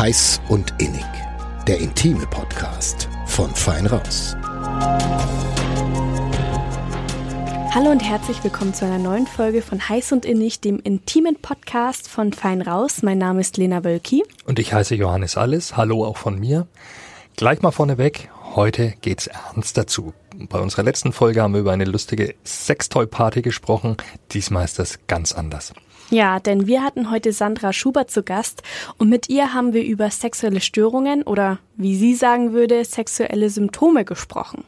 Heiß 0.00 0.40
und 0.48 0.72
Innig, 0.78 1.04
der 1.68 1.78
intime 1.78 2.26
Podcast 2.26 3.06
von 3.26 3.50
Fein 3.54 3.84
Raus. 3.84 4.34
Hallo 7.74 7.90
und 7.90 8.00
herzlich 8.00 8.42
willkommen 8.42 8.72
zu 8.72 8.86
einer 8.86 8.96
neuen 8.96 9.26
Folge 9.26 9.60
von 9.60 9.90
Heiß 9.90 10.12
und 10.12 10.24
Innig, 10.24 10.62
dem 10.62 10.78
intimen 10.78 11.36
Podcast 11.36 12.08
von 12.08 12.32
Fein 12.32 12.62
Raus. 12.62 13.02
Mein 13.02 13.18
Name 13.18 13.42
ist 13.42 13.58
Lena 13.58 13.84
Wölki. 13.84 14.24
Und 14.46 14.58
ich 14.58 14.72
heiße 14.72 14.94
Johannes 14.94 15.36
Alles. 15.36 15.76
Hallo 15.76 16.06
auch 16.06 16.16
von 16.16 16.40
mir. 16.40 16.66
Gleich 17.36 17.60
mal 17.60 17.70
vorneweg, 17.70 18.30
heute 18.54 18.94
geht's 19.02 19.26
ernst 19.26 19.76
dazu. 19.76 20.14
Bei 20.34 20.60
unserer 20.60 20.82
letzten 20.82 21.12
Folge 21.12 21.42
haben 21.42 21.52
wir 21.52 21.60
über 21.60 21.72
eine 21.72 21.84
lustige 21.84 22.36
Sextoy-Party 22.46 23.42
gesprochen. 23.42 23.98
Diesmal 24.32 24.64
ist 24.64 24.78
das 24.78 24.98
ganz 25.08 25.34
anders. 25.34 25.74
Ja, 26.10 26.40
denn 26.40 26.66
wir 26.66 26.82
hatten 26.82 27.12
heute 27.12 27.32
Sandra 27.32 27.72
Schubert 27.72 28.10
zu 28.10 28.24
Gast 28.24 28.64
und 28.98 29.08
mit 29.08 29.28
ihr 29.28 29.54
haben 29.54 29.72
wir 29.72 29.84
über 29.84 30.10
sexuelle 30.10 30.60
Störungen 30.60 31.22
oder, 31.22 31.60
wie 31.76 31.94
sie 31.94 32.16
sagen 32.16 32.52
würde, 32.52 32.84
sexuelle 32.84 33.48
Symptome 33.48 34.04
gesprochen. 34.04 34.64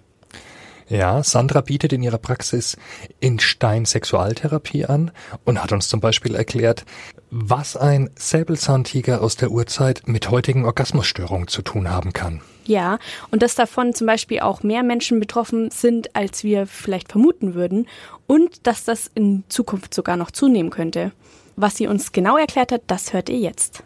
Ja, 0.93 1.23
Sandra 1.23 1.63
bietet 1.63 1.95
in 1.95 2.03
ihrer 2.03 2.19
Praxis 2.19 2.77
in 3.19 3.39
Stein 3.39 3.87
Sexualtherapie 3.87 4.85
an 4.85 5.11
und 5.47 5.63
hat 5.63 5.73
uns 5.73 5.89
zum 5.89 6.01
Beispiel 6.01 6.35
erklärt, 6.35 6.85
was 7.31 7.79
ein 7.79 8.11
Säbelzahntiger 8.15 9.23
aus 9.23 9.37
der 9.37 9.53
Urzeit 9.53 10.03
mit 10.05 10.31
heutigen 10.31 10.67
Orgasmusstörungen 10.67 11.49
zu 11.49 11.63
tun 11.63 11.89
haben 11.89 12.13
kann. 12.13 12.43
Ja, 12.67 12.99
und 13.31 13.41
dass 13.43 13.55
davon 13.55 13.95
zum 13.95 14.07
Beispiel 14.07 14.41
auch 14.41 14.63
mehr 14.63 14.83
Menschen 14.83 15.19
betroffen 15.19 15.71
sind, 15.71 16.15
als 16.15 16.45
wir 16.45 16.67
vielleicht 16.67 17.11
vermuten 17.13 17.55
würden 17.55 17.89
und 18.27 18.67
dass 18.67 18.85
das 18.85 19.11
in 19.15 19.45
Zukunft 19.49 19.95
sogar 19.95 20.19
noch 20.19 20.31
zunehmen 20.31 20.69
könnte. 20.69 21.13
Was 21.57 21.77
sie 21.77 21.87
uns 21.87 22.13
genau 22.13 22.37
erklärt 22.37 22.71
hat, 22.71 22.83
das 22.89 23.15
hört 23.15 23.31
ihr 23.31 23.39
jetzt. 23.39 23.83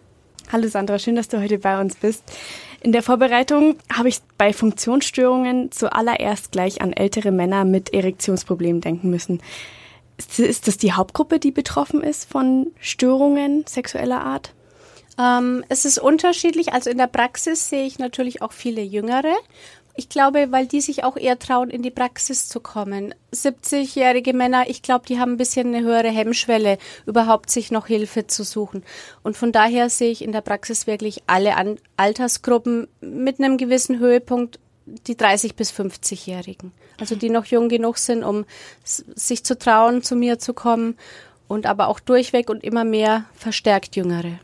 Hallo 0.51 0.67
Sandra, 0.67 0.99
schön, 0.99 1.15
dass 1.15 1.29
du 1.29 1.41
heute 1.41 1.59
bei 1.59 1.81
uns 1.81 1.95
bist. 1.95 2.25
In 2.81 2.93
der 2.93 3.03
Vorbereitung 3.03 3.77
habe 3.93 4.09
ich 4.09 4.21
bei 4.39 4.53
Funktionsstörungen 4.53 5.73
zuallererst 5.73 6.53
gleich 6.53 6.83
an 6.83 6.93
ältere 6.93 7.33
Männer 7.33 7.65
mit 7.65 7.93
Erektionsproblemen 7.93 8.81
denken 8.81 9.11
müssen. 9.11 9.41
Ist 10.39 10.67
das 10.67 10.79
die 10.79 10.93
Hauptgruppe, 10.93 11.39
die 11.39 11.51
betroffen 11.51 12.03
ist 12.03 12.31
von 12.31 12.69
Störungen 12.81 13.65
sexueller 13.67 14.23
Art? 14.23 14.53
Ähm, 15.19 15.65
es 15.69 15.85
ist 15.85 15.99
unterschiedlich. 15.99 16.73
Also 16.73 16.91
in 16.91 16.99
der 16.99 17.07
Praxis 17.07 17.69
sehe 17.69 17.87
ich 17.87 17.99
natürlich 17.99 18.43
auch 18.43 18.53
viele 18.53 18.83
Jüngere. 18.83 19.35
Ich 19.99 20.11
glaube, 20.11 20.49
weil 20.51 20.67
die 20.67 20.83
sich 20.83 21.05
auch 21.05 21.17
eher 21.17 21.39
trauen, 21.39 21.71
in 21.71 21.81
die 21.81 21.91
Praxis 21.91 22.49
zu 22.49 22.61
kommen. 22.61 23.15
70-jährige 23.33 24.35
Männer, 24.35 24.69
ich 24.69 24.83
glaube, 24.83 25.07
die 25.07 25.19
haben 25.19 25.33
ein 25.33 25.37
bisschen 25.39 25.75
eine 25.75 25.85
höhere 25.85 26.11
Hemmschwelle, 26.11 26.77
überhaupt 27.07 27.51
sich 27.51 27.71
noch 27.71 27.87
Hilfe 27.87 28.27
zu 28.27 28.45
suchen. 28.45 28.85
Und 29.23 29.39
von 29.39 29.53
daher 29.53 29.89
sehe 29.89 30.11
ich 30.11 30.23
in 30.23 30.33
der 30.33 30.43
Praxis 30.43 30.87
wirklich 30.87 31.23
alle 31.27 31.57
An 31.57 31.79
Altersgruppen 31.97 32.89
mit 33.01 33.41
einem 33.41 33.57
gewissen 33.57 33.99
Höhepunkt, 33.99 34.59
die 34.85 35.17
30- 35.17 35.55
bis 35.55 35.73
50-Jährigen. 35.73 36.73
Also 37.01 37.17
die 37.17 37.31
noch 37.31 37.47
jung 37.47 37.71
genug 37.71 37.97
sind, 37.97 38.23
um 38.23 38.45
sich 38.85 39.45
zu 39.45 39.59
trauen, 39.59 40.03
zu 40.03 40.15
mir 40.15 40.39
zu 40.39 40.53
kommen 40.53 40.97
und 41.49 41.67
aber 41.67 41.89
auch 41.89 42.01
durchweg 42.01 42.51
und 42.51 42.65
immer 42.65 42.85
mehr 42.85 43.25
verstärkt 43.35 43.97
Jüngere. 43.97 44.39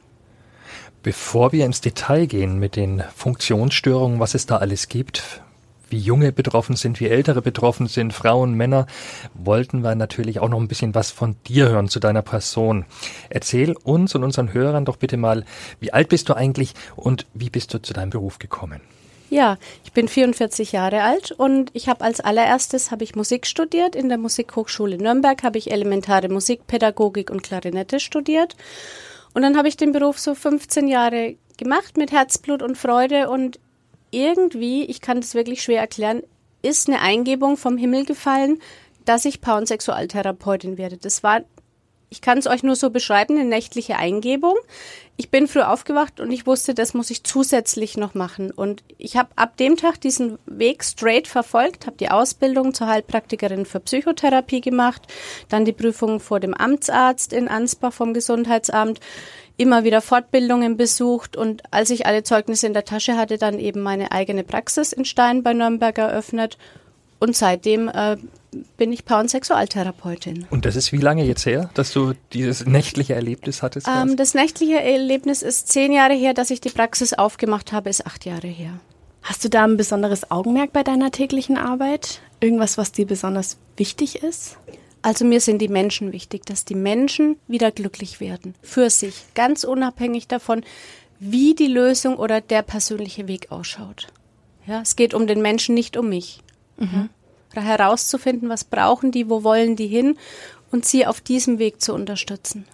Bevor 1.03 1.51
wir 1.51 1.67
ins 1.67 1.81
Detail 1.81 2.27
gehen 2.27 2.59
mit 2.61 2.77
den 2.77 3.03
Funktionsstörungen, 3.17 4.21
was 4.21 4.35
es 4.35 4.47
da 4.47 4.59
alles 4.59 4.89
gibt, 4.89 5.43
wie 5.91 5.99
junge 5.99 6.31
betroffen 6.31 6.77
sind, 6.77 7.01
wie 7.01 7.09
ältere 7.09 7.43
betroffen 7.43 7.89
sind, 7.89 8.13
Frauen, 8.13 8.55
Männer, 8.55 8.87
wollten 9.35 9.83
wir 9.83 9.97
natürlich 9.97 10.39
auch 10.39 10.49
noch 10.49 10.61
ein 10.61 10.69
bisschen 10.69 10.95
was 10.95 11.11
von 11.11 11.35
dir 11.49 11.69
hören 11.69 11.89
zu 11.89 11.99
deiner 11.99 12.23
Person. 12.23 12.85
Erzähl 13.31 13.75
uns 13.83 14.15
und 14.15 14.23
unseren 14.23 14.53
Hörern 14.53 14.85
doch 14.85 14.97
bitte 14.97 15.17
mal, 15.17 15.45
wie 15.81 15.93
alt 15.93 16.09
bist 16.09 16.29
du 16.29 16.35
eigentlich 16.35 16.75
und 16.95 17.27
wie 17.35 17.51
bist 17.51 17.75
du 17.75 17.83
zu 17.83 17.93
deinem 17.93 18.11
Beruf 18.11 18.39
gekommen? 18.39 18.81
Ja, 19.29 19.57
ich 19.85 19.93
bin 19.93 20.09
44 20.09 20.73
Jahre 20.73 21.03
alt 21.03 21.33
und 21.33 21.71
ich 21.73 21.89
habe 21.89 22.05
als 22.05 22.21
allererstes 22.21 22.91
habe 22.91 23.03
ich 23.03 23.17
Musik 23.17 23.47
studiert. 23.47 23.97
In 23.97 24.09
der 24.09 24.19
Musikhochschule 24.19 24.99
Nürnberg 24.99 25.43
habe 25.43 25.59
ich 25.59 25.73
elementare 25.73 26.29
Musikpädagogik 26.29 27.31
und 27.31 27.43
Klarinette 27.43 27.99
studiert. 27.99 28.57
Und 29.35 29.43
dann 29.43 29.57
habe 29.57 29.69
ich 29.69 29.77
den 29.77 29.93
Beruf 29.93 30.19
so 30.19 30.35
15 30.35 30.89
Jahre 30.89 31.37
gemacht 31.57 31.97
mit 31.97 32.13
Herzblut 32.13 32.63
und 32.63 32.77
Freude 32.77 33.31
und 33.31 33.59
irgendwie, 34.11 34.85
ich 34.85 35.01
kann 35.01 35.21
das 35.21 35.35
wirklich 35.35 35.63
schwer 35.63 35.81
erklären, 35.81 36.23
ist 36.61 36.89
eine 36.89 37.01
Eingebung 37.01 37.57
vom 37.57 37.77
Himmel 37.77 38.05
gefallen, 38.05 38.61
dass 39.05 39.25
ich 39.25 39.41
Paar- 39.41 39.59
und 39.59 39.67
Sexualtherapeutin 39.67 40.79
werde. 40.79 40.97
Das 40.97 41.23
war 41.23 41.43
ich 42.13 42.21
kann 42.21 42.37
es 42.37 42.47
euch 42.47 42.63
nur 42.63 42.77
so 42.77 42.91
beschreiben, 42.91 43.39
eine 43.39 43.49
nächtliche 43.49 43.97
Eingebung. 43.97 44.55
Ich 45.19 45.31
bin 45.31 45.47
früh 45.47 45.61
aufgewacht 45.61 46.21
und 46.21 46.31
ich 46.33 46.47
wusste, 46.47 46.75
das 46.75 46.95
muss 46.95 47.11
ich 47.11 47.23
zusätzlich 47.23 47.97
noch 47.97 48.15
machen. 48.15 48.51
Und 48.51 48.83
ich 48.97 49.17
habe 49.17 49.29
ab 49.37 49.57
dem 49.59 49.77
Tag 49.77 50.01
diesen 50.01 50.39
Weg 50.47 50.83
straight 50.83 51.29
verfolgt, 51.29 51.87
habe 51.87 51.99
die 51.99 52.11
Ausbildung 52.11 52.73
zur 52.73 52.89
Heilpraktikerin 52.89 53.67
für 53.67 53.81
Psychotherapie 53.81 54.63
gemacht, 54.63 55.03
dann 55.49 55.67
die 55.67 55.73
Prüfung 55.73 56.19
vor 56.19 56.41
dem 56.41 56.55
Amtsarzt 56.55 57.35
in 57.35 57.49
Ansbach 57.49 57.93
vom 57.93 58.15
Gesundheitsamt, 58.15 59.01
immer 59.59 59.85
wieder 59.85 60.01
Fortbildungen 60.01 60.79
besucht 60.79 61.37
und 61.37 61.63
als 61.71 61.91
ich 61.91 62.07
alle 62.07 62.23
Zeugnisse 62.23 62.67
in 62.67 62.73
der 62.73 62.87
Tasche 62.87 63.17
hatte, 63.17 63.37
dann 63.37 63.59
eben 63.59 63.81
meine 63.81 64.13
eigene 64.13 64.45
Praxis 64.45 64.93
in 64.93 65.05
Stein 65.05 65.43
bei 65.43 65.53
Nürnberg 65.53 65.97
eröffnet. 65.99 66.57
Und 67.23 67.37
seitdem 67.37 67.87
äh, 67.87 68.17
bin 68.77 68.93
ich 68.93 69.05
Paar- 69.05 69.21
und 69.21 69.31
Sexualtherapeutin. 69.31 70.45
Und 70.51 70.65
das 70.65 70.75
ist 70.75 70.91
wie 70.91 70.97
lange 70.97 71.25
jetzt 71.25 71.47
her, 71.47 71.71
dass 71.75 71.93
du 71.93 72.15
dieses 72.33 72.67
nächtliche 72.67 73.15
Erlebnis 73.15 73.63
hattest? 73.63 73.87
Ähm, 73.87 74.17
das 74.17 74.35
nächtliche 74.35 74.83
Erlebnis 74.83 75.43
ist 75.43 75.69
zehn 75.69 75.93
Jahre 75.93 76.15
her, 76.15 76.35
dass 76.35 76.51
ich 76.51 76.61
die 76.61 76.71
Praxis 76.71 77.13
aufgemacht 77.13 77.71
habe, 77.71 77.91
ist 77.91 78.07
acht 78.07 78.25
Jahre 78.25 78.49
her. 78.49 78.81
Hast 79.23 79.45
du 79.45 79.49
da 79.49 79.63
ein 79.63 79.77
besonderes 79.77 80.33
Augenmerk 80.33 80.73
bei 80.73 80.83
deiner 80.83 81.13
täglichen 81.13 81.57
Arbeit? 81.57 82.21
Irgendwas, 82.41 82.77
was 82.77 82.91
dir 82.91 83.07
besonders 83.07 83.57
wichtig 83.77 84.25
ist? 84.25 84.57
Also 85.03 85.25
mir 85.25 85.41
sind 85.41 85.63
die 85.63 85.69
Menschen 85.69 86.13
wichtig, 86.13 86.45
dass 86.45 86.65
die 86.65 86.75
Menschen 86.75 87.37
wieder 87.47 87.71
glücklich 87.71 88.19
werden. 88.19 88.57
Für 88.63 88.91
sich. 88.91 89.27
Ganz 89.37 89.63
unabhängig 89.63 90.27
davon, 90.27 90.65
wie 91.21 91.55
die 91.55 91.69
Lösung 91.69 92.17
oder 92.17 92.41
der 92.41 92.63
persönliche 92.63 93.29
Weg 93.29 93.53
ausschaut. 93.53 94.09
Ja, 94.67 94.81
es 94.81 94.97
geht 94.97 95.15
um 95.15 95.29
den 95.29 95.41
Menschen, 95.41 95.77
nicht 95.77 95.97
um 95.97 96.09
mich. 96.09 96.41
Mhm 96.77 97.09
herauszufinden, 97.61 98.49
was 98.49 98.65
brauchen 98.65 99.13
die, 99.13 99.29
wo 99.29 99.45
wollen 99.45 99.77
die 99.77 99.87
hin 99.87 100.17
und 100.71 100.85
sie 100.85 101.07
auf 101.07 101.21
diesem 101.21 101.59
Weg 101.59 101.83
zu 101.83 101.95
unterstützen. 101.95 102.67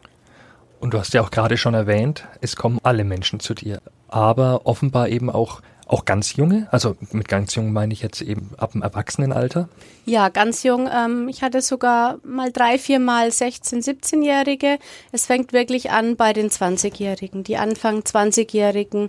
Und 0.80 0.94
du 0.94 0.98
hast 0.98 1.12
ja 1.14 1.22
auch 1.22 1.30
gerade 1.30 1.56
schon 1.56 1.74
erwähnt, 1.74 2.26
es 2.40 2.54
kommen 2.54 2.78
alle 2.84 3.02
Menschen 3.02 3.40
zu 3.40 3.54
dir, 3.54 3.80
aber 4.08 4.66
offenbar 4.66 5.08
eben 5.08 5.30
auch 5.30 5.60
auch 5.88 6.04
ganz 6.04 6.36
junge, 6.36 6.68
also 6.70 6.96
mit 7.12 7.28
ganz 7.28 7.54
jung 7.54 7.72
meine 7.72 7.94
ich 7.94 8.02
jetzt 8.02 8.20
eben 8.20 8.50
ab 8.58 8.72
dem 8.72 8.82
Erwachsenenalter? 8.82 9.70
Ja, 10.04 10.28
ganz 10.28 10.62
jung. 10.62 10.86
Ähm, 10.94 11.28
ich 11.28 11.40
hatte 11.40 11.62
sogar 11.62 12.18
mal 12.24 12.52
drei, 12.52 12.76
vier 12.76 12.98
Mal 12.98 13.28
16-, 13.28 13.82
17-Jährige. 13.82 14.78
Es 15.12 15.24
fängt 15.24 15.54
wirklich 15.54 15.90
an 15.90 16.16
bei 16.16 16.34
den 16.34 16.50
20-Jährigen, 16.50 17.42
die 17.42 17.56
Anfang 17.56 18.00
20-Jährigen, 18.00 19.08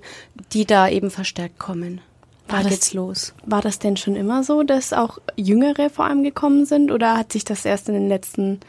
die 0.53 0.65
da 0.65 0.87
eben 0.87 1.11
verstärkt 1.11 1.59
kommen. 1.59 1.99
War 2.49 2.63
da 2.63 2.69
geht's 2.69 2.93
los. 2.93 3.33
War 3.45 3.61
das 3.61 3.79
denn 3.79 3.97
schon 3.97 4.15
immer 4.15 4.43
so, 4.43 4.63
dass 4.63 4.93
auch 4.93 5.19
Jüngere 5.35 5.89
vor 5.89 6.05
allem 6.05 6.23
gekommen 6.23 6.65
sind 6.65 6.91
oder 6.91 7.17
hat 7.17 7.31
sich 7.31 7.43
das 7.43 7.65
erst 7.65 7.89
in 7.89 7.95
den 7.95 8.09
letzten 8.09 8.59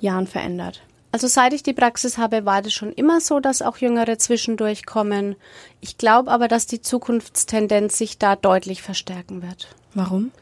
Jahren 0.00 0.26
verändert? 0.26 0.82
Also 1.10 1.26
seit 1.26 1.54
ich 1.54 1.62
die 1.62 1.72
Praxis 1.72 2.18
habe, 2.18 2.44
war 2.44 2.60
das 2.60 2.74
schon 2.74 2.92
immer 2.92 3.20
so, 3.20 3.40
dass 3.40 3.62
auch 3.62 3.78
Jüngere 3.78 4.18
zwischendurch 4.18 4.84
kommen. 4.84 5.36
Ich 5.80 5.96
glaube 5.96 6.30
aber, 6.30 6.48
dass 6.48 6.66
die 6.66 6.82
Zukunftstendenz 6.82 7.96
sich 7.96 8.18
da 8.18 8.36
deutlich 8.36 8.82
verstärken 8.82 9.42
wird. 9.42 9.68
Warum? 9.94 10.32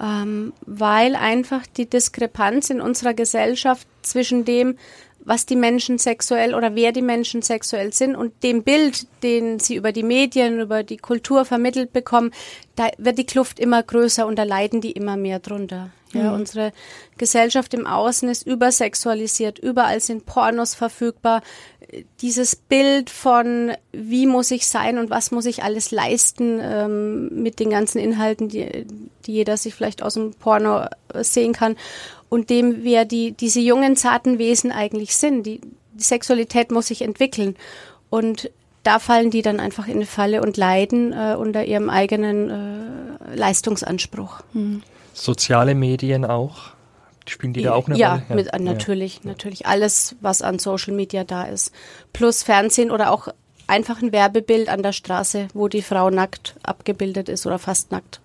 Ähm, 0.00 0.52
weil 0.66 1.16
einfach 1.16 1.66
die 1.66 1.88
Diskrepanz 1.88 2.70
in 2.70 2.80
unserer 2.80 3.14
Gesellschaft 3.14 3.86
zwischen 4.02 4.44
dem, 4.44 4.76
was 5.24 5.46
die 5.46 5.56
Menschen 5.56 5.98
sexuell 5.98 6.54
oder 6.54 6.74
wer 6.74 6.92
die 6.92 7.02
Menschen 7.02 7.42
sexuell 7.42 7.92
sind 7.92 8.16
und 8.16 8.42
dem 8.42 8.62
Bild, 8.62 9.06
den 9.22 9.58
sie 9.58 9.76
über 9.76 9.92
die 9.92 10.02
Medien, 10.02 10.60
über 10.60 10.82
die 10.82 10.96
Kultur 10.96 11.44
vermittelt 11.44 11.92
bekommen, 11.92 12.32
da 12.76 12.88
wird 12.98 13.18
die 13.18 13.26
Kluft 13.26 13.60
immer 13.60 13.82
größer 13.82 14.26
und 14.26 14.38
da 14.38 14.42
leiden 14.42 14.80
die 14.80 14.92
immer 14.92 15.16
mehr 15.16 15.38
drunter. 15.38 15.90
Ja, 16.12 16.30
mhm. 16.30 16.40
unsere 16.40 16.72
Gesellschaft 17.18 17.74
im 17.74 17.86
Außen 17.86 18.28
ist 18.28 18.46
übersexualisiert, 18.46 19.58
überall 19.58 20.00
sind 20.00 20.26
Pornos 20.26 20.74
verfügbar. 20.74 21.42
Dieses 22.20 22.56
Bild 22.56 23.10
von 23.10 23.72
wie 23.92 24.26
muss 24.26 24.50
ich 24.50 24.66
sein 24.66 24.98
und 24.98 25.10
was 25.10 25.30
muss 25.30 25.46
ich 25.46 25.62
alles 25.62 25.90
leisten 25.90 26.58
ähm, 26.62 27.42
mit 27.42 27.60
den 27.60 27.70
ganzen 27.70 27.98
Inhalten, 27.98 28.48
die, 28.48 28.86
die 29.26 29.32
jeder 29.32 29.56
sich 29.56 29.74
vielleicht 29.74 30.02
aus 30.02 30.14
dem 30.14 30.32
Porno 30.32 30.86
sehen 31.20 31.52
kann 31.52 31.76
und 32.32 32.48
dem 32.48 32.82
wir 32.82 33.04
die, 33.04 33.32
diese 33.32 33.60
jungen, 33.60 33.94
zarten 33.94 34.38
Wesen 34.38 34.72
eigentlich 34.72 35.14
sind. 35.16 35.44
Die, 35.44 35.60
die 35.92 36.02
Sexualität 36.02 36.70
muss 36.70 36.86
sich 36.86 37.02
entwickeln. 37.02 37.56
Und 38.08 38.50
da 38.82 38.98
fallen 38.98 39.30
die 39.30 39.42
dann 39.42 39.60
einfach 39.60 39.86
in 39.86 39.96
eine 39.96 40.06
Falle 40.06 40.40
und 40.40 40.56
leiden 40.56 41.12
äh, 41.12 41.36
unter 41.38 41.64
ihrem 41.64 41.90
eigenen 41.90 42.48
äh, 42.50 43.36
Leistungsanspruch. 43.36 44.40
Mhm. 44.54 44.82
Soziale 45.12 45.74
Medien 45.74 46.24
auch? 46.24 46.72
Spielen 47.28 47.52
die 47.52 47.62
da 47.62 47.74
auch 47.74 47.86
eine 47.86 47.96
ja, 47.96 48.14
Rolle? 48.14 48.24
Ja, 48.28 48.34
mit, 48.34 48.60
natürlich, 48.60 49.24
natürlich 49.24 49.66
alles, 49.66 50.16
was 50.20 50.42
an 50.42 50.58
Social 50.58 50.92
Media 50.92 51.24
da 51.24 51.44
ist. 51.44 51.72
Plus 52.12 52.42
Fernsehen 52.42 52.90
oder 52.90 53.12
auch 53.12 53.28
einfach 53.66 54.02
ein 54.02 54.12
Werbebild 54.12 54.68
an 54.68 54.82
der 54.82 54.92
Straße, 54.92 55.48
wo 55.54 55.68
die 55.68 55.82
Frau 55.82 56.10
nackt 56.10 56.56
abgebildet 56.62 57.28
ist 57.28 57.46
oder 57.46 57.58
fast 57.58 57.92
nackt. 57.92 58.20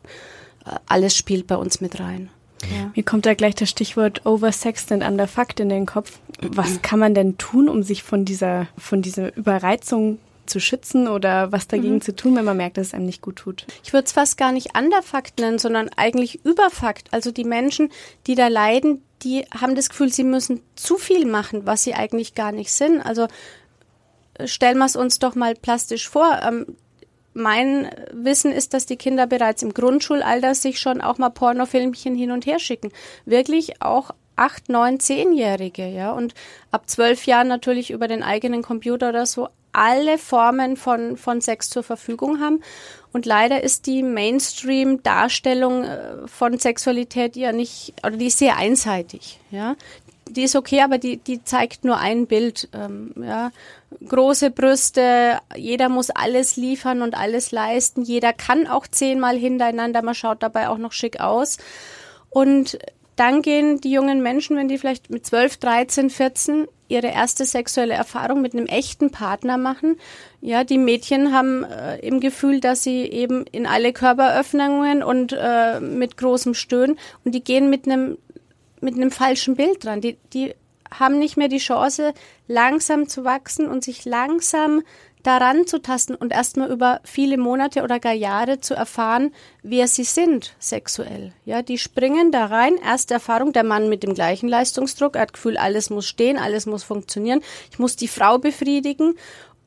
Äh, 0.65 0.71
alles 0.87 1.15
spielt 1.15 1.47
bei 1.47 1.55
uns 1.55 1.79
mit 1.79 1.99
rein. 1.99 2.29
Ja. 2.63 2.91
Mir 2.95 3.03
kommt 3.03 3.25
da 3.25 3.35
gleich 3.35 3.53
das 3.53 3.69
Stichwort 3.69 4.25
Oversexed 4.25 4.91
and 4.91 5.03
Underfucked 5.03 5.59
in 5.59 5.69
den 5.69 5.85
Kopf. 5.85 6.19
Was 6.41 6.81
kann 6.81 6.99
man 6.99 7.13
denn 7.13 7.37
tun, 7.37 7.69
um 7.69 7.83
sich 7.83 8.03
von 8.03 8.25
dieser, 8.25 8.67
von 8.77 9.01
dieser 9.01 9.35
Überreizung 9.35 10.17
zu 10.47 10.59
schützen 10.59 11.07
oder 11.07 11.51
was 11.51 11.67
dagegen 11.67 11.95
mhm. 11.95 12.01
zu 12.01 12.15
tun, 12.15 12.35
wenn 12.35 12.45
man 12.45 12.57
merkt, 12.57 12.77
dass 12.77 12.87
es 12.87 12.93
einem 12.93 13.05
nicht 13.05 13.21
gut 13.21 13.37
tut? 13.37 13.65
Ich 13.83 13.93
würde 13.93 14.05
es 14.05 14.11
fast 14.11 14.37
gar 14.37 14.51
nicht 14.51 14.77
Underfucked 14.77 15.39
nennen, 15.39 15.59
sondern 15.59 15.89
eigentlich 15.95 16.43
Überfucked. 16.45 17.13
Also 17.13 17.31
die 17.31 17.43
Menschen, 17.43 17.89
die 18.25 18.35
da 18.35 18.47
leiden, 18.47 19.03
die 19.23 19.45
haben 19.59 19.75
das 19.75 19.89
Gefühl, 19.89 20.11
sie 20.11 20.23
müssen 20.23 20.61
zu 20.75 20.97
viel 20.97 21.25
machen, 21.25 21.65
was 21.65 21.83
sie 21.83 21.93
eigentlich 21.93 22.35
gar 22.35 22.51
nicht 22.51 22.71
sind. 22.71 23.01
Also 23.01 23.27
äh, 24.35 24.47
stellen 24.47 24.77
wir 24.77 24.85
es 24.85 24.95
uns 24.95 25.19
doch 25.19 25.35
mal 25.35 25.55
plastisch 25.55 26.07
vor. 26.07 26.39
Ähm, 26.43 26.77
mein 27.33 27.89
Wissen 28.11 28.51
ist, 28.51 28.73
dass 28.73 28.87
die 28.87 28.97
Kinder 28.97 29.27
bereits 29.27 29.61
im 29.61 29.73
Grundschulalter 29.73 30.55
sich 30.55 30.79
schon 30.79 31.01
auch 31.01 31.19
mal 31.19 31.29
Pornofilmchen 31.29 32.15
hin 32.15 32.31
und 32.31 32.45
her 32.45 32.59
schicken. 32.59 32.91
Wirklich 33.25 33.81
auch 33.81 34.11
acht, 34.35 34.69
neun, 34.69 34.99
zehnjährige, 34.99 35.87
ja. 35.87 36.11
Und 36.11 36.33
ab 36.71 36.89
zwölf 36.89 37.25
Jahren 37.25 37.47
natürlich 37.47 37.91
über 37.91 38.07
den 38.07 38.23
eigenen 38.23 38.61
Computer 38.61 39.09
oder 39.09 39.25
so 39.25 39.49
alle 39.77 40.17
Formen 40.17 40.75
von, 40.75 41.17
von 41.17 41.41
Sex 41.41 41.69
zur 41.69 41.83
Verfügung 41.83 42.39
haben. 42.39 42.61
Und 43.13 43.25
leider 43.25 43.63
ist 43.63 43.85
die 43.85 44.03
Mainstream-Darstellung 44.03 45.83
äh, 45.83 46.27
von 46.27 46.57
Sexualität 46.57 47.35
ja 47.35 47.51
nicht, 47.51 47.93
oder 48.03 48.17
die 48.17 48.27
ist 48.27 48.39
sehr 48.39 48.57
einseitig, 48.57 49.39
ja 49.49 49.75
die 50.29 50.43
ist 50.43 50.55
okay, 50.55 50.81
aber 50.81 50.97
die, 50.97 51.17
die 51.17 51.43
zeigt 51.43 51.83
nur 51.83 51.97
ein 51.97 52.27
Bild. 52.27 52.69
Ähm, 52.73 53.13
ja. 53.21 53.51
Große 54.07 54.51
Brüste, 54.51 55.39
jeder 55.55 55.89
muss 55.89 56.09
alles 56.09 56.55
liefern 56.55 57.01
und 57.01 57.15
alles 57.15 57.51
leisten. 57.51 58.03
Jeder 58.03 58.33
kann 58.33 58.67
auch 58.67 58.87
zehnmal 58.87 59.37
hintereinander, 59.37 60.01
man 60.01 60.15
schaut 60.15 60.43
dabei 60.43 60.69
auch 60.69 60.77
noch 60.77 60.91
schick 60.91 61.19
aus. 61.19 61.57
Und 62.29 62.77
dann 63.17 63.41
gehen 63.41 63.81
die 63.81 63.91
jungen 63.91 64.23
Menschen, 64.23 64.55
wenn 64.55 64.67
die 64.67 64.77
vielleicht 64.77 65.09
mit 65.09 65.25
12, 65.25 65.57
13, 65.57 66.09
14 66.09 66.67
ihre 66.87 67.07
erste 67.07 67.45
sexuelle 67.45 67.93
Erfahrung 67.93 68.41
mit 68.41 68.53
einem 68.53 68.67
echten 68.67 69.11
Partner 69.11 69.57
machen. 69.57 69.97
Ja, 70.39 70.63
die 70.63 70.77
Mädchen 70.77 71.33
haben 71.33 71.63
äh, 71.65 71.97
im 71.99 72.21
Gefühl, 72.21 72.61
dass 72.61 72.83
sie 72.83 73.01
eben 73.01 73.45
in 73.51 73.65
alle 73.65 73.91
Körperöffnungen 73.91 75.03
und 75.03 75.35
äh, 75.37 75.81
mit 75.81 76.15
großem 76.15 76.53
Stöhnen 76.53 76.97
und 77.25 77.35
die 77.35 77.43
gehen 77.43 77.69
mit 77.69 77.85
einem 77.85 78.17
mit 78.79 78.93
einem 78.93 79.09
falschen 79.09 79.55
Bild 79.55 79.83
dran. 79.83 80.01
Die, 80.01 80.17
die 80.33 80.53
haben 80.91 81.19
nicht 81.19 81.35
mehr 81.35 81.47
die 81.47 81.57
Chance, 81.57 82.13
langsam 82.47 83.09
zu 83.09 83.23
wachsen 83.23 83.67
und 83.67 83.83
sich 83.83 84.05
langsam 84.05 84.83
daran 85.27 85.67
zu 85.67 85.81
tasten 85.81 86.15
und 86.15 86.31
erstmal 86.31 86.71
über 86.71 87.01
viele 87.03 87.37
Monate 87.37 87.83
oder 87.83 87.99
gar 87.99 88.13
Jahre 88.13 88.61
zu 88.61 88.73
erfahren, 88.73 89.33
wer 89.61 89.89
sie 89.89 90.05
sind 90.05 90.55
sexuell. 90.57 91.33
Ja, 91.43 91.61
die 91.61 91.77
springen 91.77 92.31
da 92.31 92.45
rein. 92.45 92.77
Erste 92.77 93.15
Erfahrung, 93.15 93.51
der 93.51 93.65
Mann 93.65 93.89
mit 93.89 94.03
dem 94.03 94.13
gleichen 94.13 94.47
Leistungsdruck, 94.47 95.15
er 95.15 95.23
hat 95.23 95.33
Gefühl, 95.33 95.57
alles 95.57 95.89
muss 95.89 96.07
stehen, 96.07 96.37
alles 96.37 96.65
muss 96.65 96.83
funktionieren. 96.83 97.41
Ich 97.71 97.77
muss 97.77 97.97
die 97.97 98.07
Frau 98.07 98.37
befriedigen. 98.37 99.15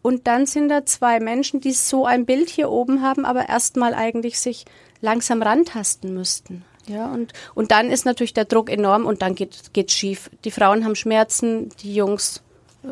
Und 0.01 0.27
dann 0.27 0.47
sind 0.47 0.71
da 0.71 0.87
zwei 0.87 1.21
Menschen, 1.21 1.61
die 1.61 1.73
so 1.73 2.07
ein 2.07 2.25
Bild 2.25 2.49
hier 2.49 2.71
oben 2.71 3.03
haben, 3.03 3.27
aber 3.27 3.51
erstmal 3.51 3.93
eigentlich 3.93 4.41
sich 4.41 4.65
langsam 5.03 5.43
rantasten 5.43 6.15
müssten. 6.15 6.65
Ja, 6.87 7.13
und, 7.13 7.35
und 7.55 7.71
dann 7.71 7.91
ist 7.91 8.07
natürlich 8.07 8.33
der 8.33 8.47
Druck 8.47 8.71
enorm 8.71 9.05
und 9.05 9.21
dann 9.21 9.35
geht 9.35 9.75
geht's 9.75 9.93
schief. 9.93 10.31
Die 10.45 10.51
Frauen 10.51 10.87
haben 10.87 10.97
Schmerzen, 10.97 11.69
die 11.83 11.95
Jungs 11.95 12.43
äh, 12.83 12.89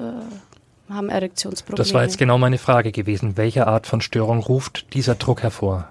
haben 0.89 1.09
Erektionsprobleme. 1.09 1.85
Das 1.85 1.95
war 1.95 2.03
jetzt 2.03 2.19
genau 2.19 2.39
meine 2.39 2.59
Frage 2.59 2.93
gewesen. 2.93 3.37
Welche 3.37 3.67
Art 3.67 3.87
von 3.87 4.01
Störung 4.01 4.41
ruft 4.41 4.95
dieser 4.95 5.15
Druck 5.15 5.43
hervor? 5.43 5.89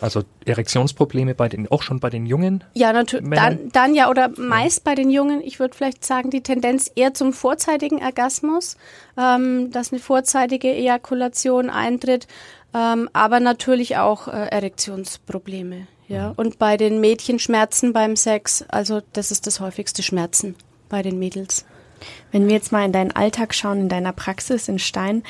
Also 0.00 0.22
Erektionsprobleme 0.46 1.34
bei 1.34 1.48
den, 1.48 1.70
auch 1.70 1.82
schon 1.82 2.00
bei 2.00 2.08
den 2.08 2.24
Jungen? 2.24 2.64
Ja, 2.72 2.92
natürlich. 2.92 3.28
Dann, 3.30 3.70
dann 3.72 3.94
ja, 3.94 4.08
oder 4.08 4.30
meist 4.36 4.78
ja. 4.78 4.82
bei 4.86 4.94
den 4.94 5.10
Jungen, 5.10 5.42
ich 5.42 5.60
würde 5.60 5.76
vielleicht 5.76 6.04
sagen, 6.04 6.30
die 6.30 6.42
Tendenz 6.42 6.90
eher 6.94 7.12
zum 7.12 7.32
vorzeitigen 7.32 8.02
Orgasmus, 8.02 8.76
ähm, 9.18 9.70
dass 9.70 9.92
eine 9.92 10.00
vorzeitige 10.00 10.68
Ejakulation 10.68 11.68
eintritt, 11.68 12.26
ähm, 12.74 13.10
aber 13.12 13.40
natürlich 13.40 13.98
auch 13.98 14.28
äh, 14.28 14.30
Erektionsprobleme. 14.30 15.86
Ja, 16.08 16.30
mhm. 16.30 16.34
und 16.36 16.58
bei 16.58 16.76
den 16.76 17.00
Mädchen 17.00 17.38
Schmerzen 17.38 17.92
beim 17.92 18.16
Sex, 18.16 18.64
also 18.68 19.00
das 19.12 19.30
ist 19.30 19.46
das 19.46 19.60
häufigste 19.60 20.02
Schmerzen 20.02 20.56
bei 20.88 21.02
den 21.02 21.18
Mädels. 21.18 21.66
Wenn 22.32 22.46
wir 22.46 22.54
jetzt 22.54 22.72
mal 22.72 22.84
in 22.84 22.92
deinen 22.92 23.12
Alltag 23.12 23.54
schauen, 23.54 23.80
in 23.80 23.88
deiner 23.88 24.12
Praxis 24.12 24.68
in 24.68 24.78
Stein, 24.78 25.22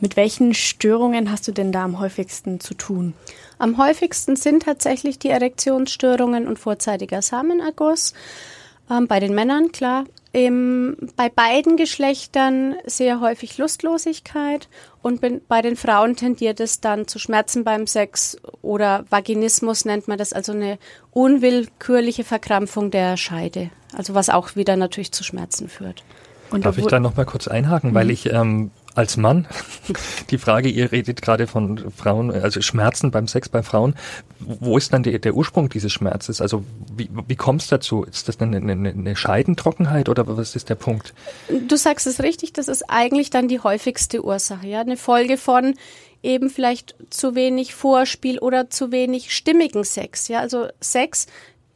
mit 0.00 0.16
welchen 0.16 0.52
Störungen 0.54 1.30
hast 1.30 1.48
du 1.48 1.52
denn 1.52 1.72
da 1.72 1.84
am 1.84 1.98
häufigsten 1.98 2.60
zu 2.60 2.74
tun? 2.74 3.14
Am 3.58 3.78
häufigsten 3.78 4.36
sind 4.36 4.64
tatsächlich 4.64 5.18
die 5.18 5.30
Erektionsstörungen 5.30 6.46
und 6.46 6.58
vorzeitiger 6.58 7.22
Samenerguss. 7.22 8.12
Ähm, 8.90 9.06
bei 9.06 9.20
den 9.20 9.34
Männern, 9.34 9.72
klar. 9.72 10.04
Im, 10.36 10.98
bei 11.16 11.30
beiden 11.30 11.78
Geschlechtern 11.78 12.74
sehr 12.84 13.22
häufig 13.22 13.56
Lustlosigkeit 13.56 14.68
und 15.00 15.22
bei 15.48 15.62
den 15.62 15.76
Frauen 15.76 16.14
tendiert 16.14 16.60
es 16.60 16.82
dann 16.82 17.08
zu 17.08 17.18
Schmerzen 17.18 17.64
beim 17.64 17.86
Sex 17.86 18.36
oder 18.60 19.06
Vaginismus 19.08 19.86
nennt 19.86 20.08
man 20.08 20.18
das, 20.18 20.34
also 20.34 20.52
eine 20.52 20.76
unwillkürliche 21.12 22.22
Verkrampfung 22.22 22.90
der 22.90 23.16
Scheide. 23.16 23.70
Also 23.96 24.12
was 24.12 24.28
auch 24.28 24.56
wieder 24.56 24.76
natürlich 24.76 25.10
zu 25.10 25.24
Schmerzen 25.24 25.70
führt. 25.70 26.04
Und 26.50 26.66
Darf 26.66 26.76
ich 26.76 26.84
da 26.84 27.00
noch 27.00 27.16
mal 27.16 27.24
kurz 27.24 27.48
einhaken, 27.48 27.92
mhm. 27.92 27.94
weil 27.94 28.10
ich 28.10 28.30
ähm, 28.30 28.72
als 28.96 29.16
Mann 29.16 29.46
die 30.30 30.38
Frage, 30.38 30.68
ihr 30.68 30.90
redet 30.90 31.22
gerade 31.22 31.46
von 31.46 31.90
Frauen, 31.90 32.30
also 32.30 32.60
Schmerzen 32.60 33.10
beim 33.10 33.28
Sex 33.28 33.48
bei 33.48 33.62
Frauen. 33.62 33.94
Wo 34.40 34.76
ist 34.76 34.92
dann 34.92 35.02
die, 35.02 35.18
der 35.20 35.34
Ursprung 35.34 35.68
dieses 35.68 35.92
Schmerzes? 35.92 36.40
Also 36.40 36.64
wie, 36.94 37.08
wie 37.28 37.36
kommt 37.36 37.62
es 37.62 37.68
dazu? 37.68 38.04
Ist 38.04 38.28
das 38.28 38.40
eine, 38.40 38.56
eine, 38.56 38.90
eine 38.90 39.16
Scheidentrockenheit 39.16 40.08
oder 40.08 40.26
was 40.26 40.56
ist 40.56 40.68
der 40.68 40.74
Punkt? 40.74 41.14
Du 41.68 41.76
sagst 41.76 42.06
es 42.06 42.22
richtig, 42.22 42.52
das 42.52 42.68
ist 42.68 42.84
eigentlich 42.88 43.30
dann 43.30 43.48
die 43.48 43.60
häufigste 43.60 44.24
Ursache, 44.24 44.66
ja, 44.66 44.80
eine 44.80 44.96
Folge 44.96 45.36
von 45.36 45.74
eben 46.22 46.50
vielleicht 46.50 46.96
zu 47.10 47.34
wenig 47.34 47.74
Vorspiel 47.74 48.38
oder 48.38 48.70
zu 48.70 48.90
wenig 48.90 49.34
stimmigen 49.34 49.84
Sex, 49.84 50.28
ja, 50.28 50.40
also 50.40 50.66
Sex 50.80 51.26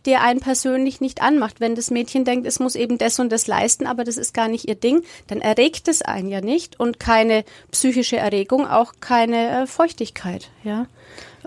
der 0.07 0.23
einen 0.23 0.41
persönlich 0.41 1.01
nicht 1.01 1.23
anmacht. 1.23 1.61
Wenn 1.61 1.75
das 1.75 1.91
Mädchen 1.91 2.25
denkt, 2.25 2.47
es 2.47 2.61
muss 2.61 2.75
eben 2.75 2.99
das 2.99 3.19
und 3.19 3.31
das 3.31 3.47
leisten, 3.47 3.87
aber 3.87 4.05
das 4.05 4.17
ist 4.17 4.35
gar 4.35 4.49
nicht 4.49 4.69
ihr 4.69 4.75
Ding, 4.75 5.03
dann 5.27 5.41
erregt 5.41 5.89
es 5.89 6.03
einen 6.03 6.29
ja 6.29 6.41
nicht 6.41 6.79
und 6.81 7.01
keine 7.01 7.45
psychische 7.71 8.17
Erregung, 8.17 8.67
auch 8.67 8.95
keine 9.01 9.63
äh, 9.63 9.67
Feuchtigkeit, 9.67 10.51
ja. 10.65 10.87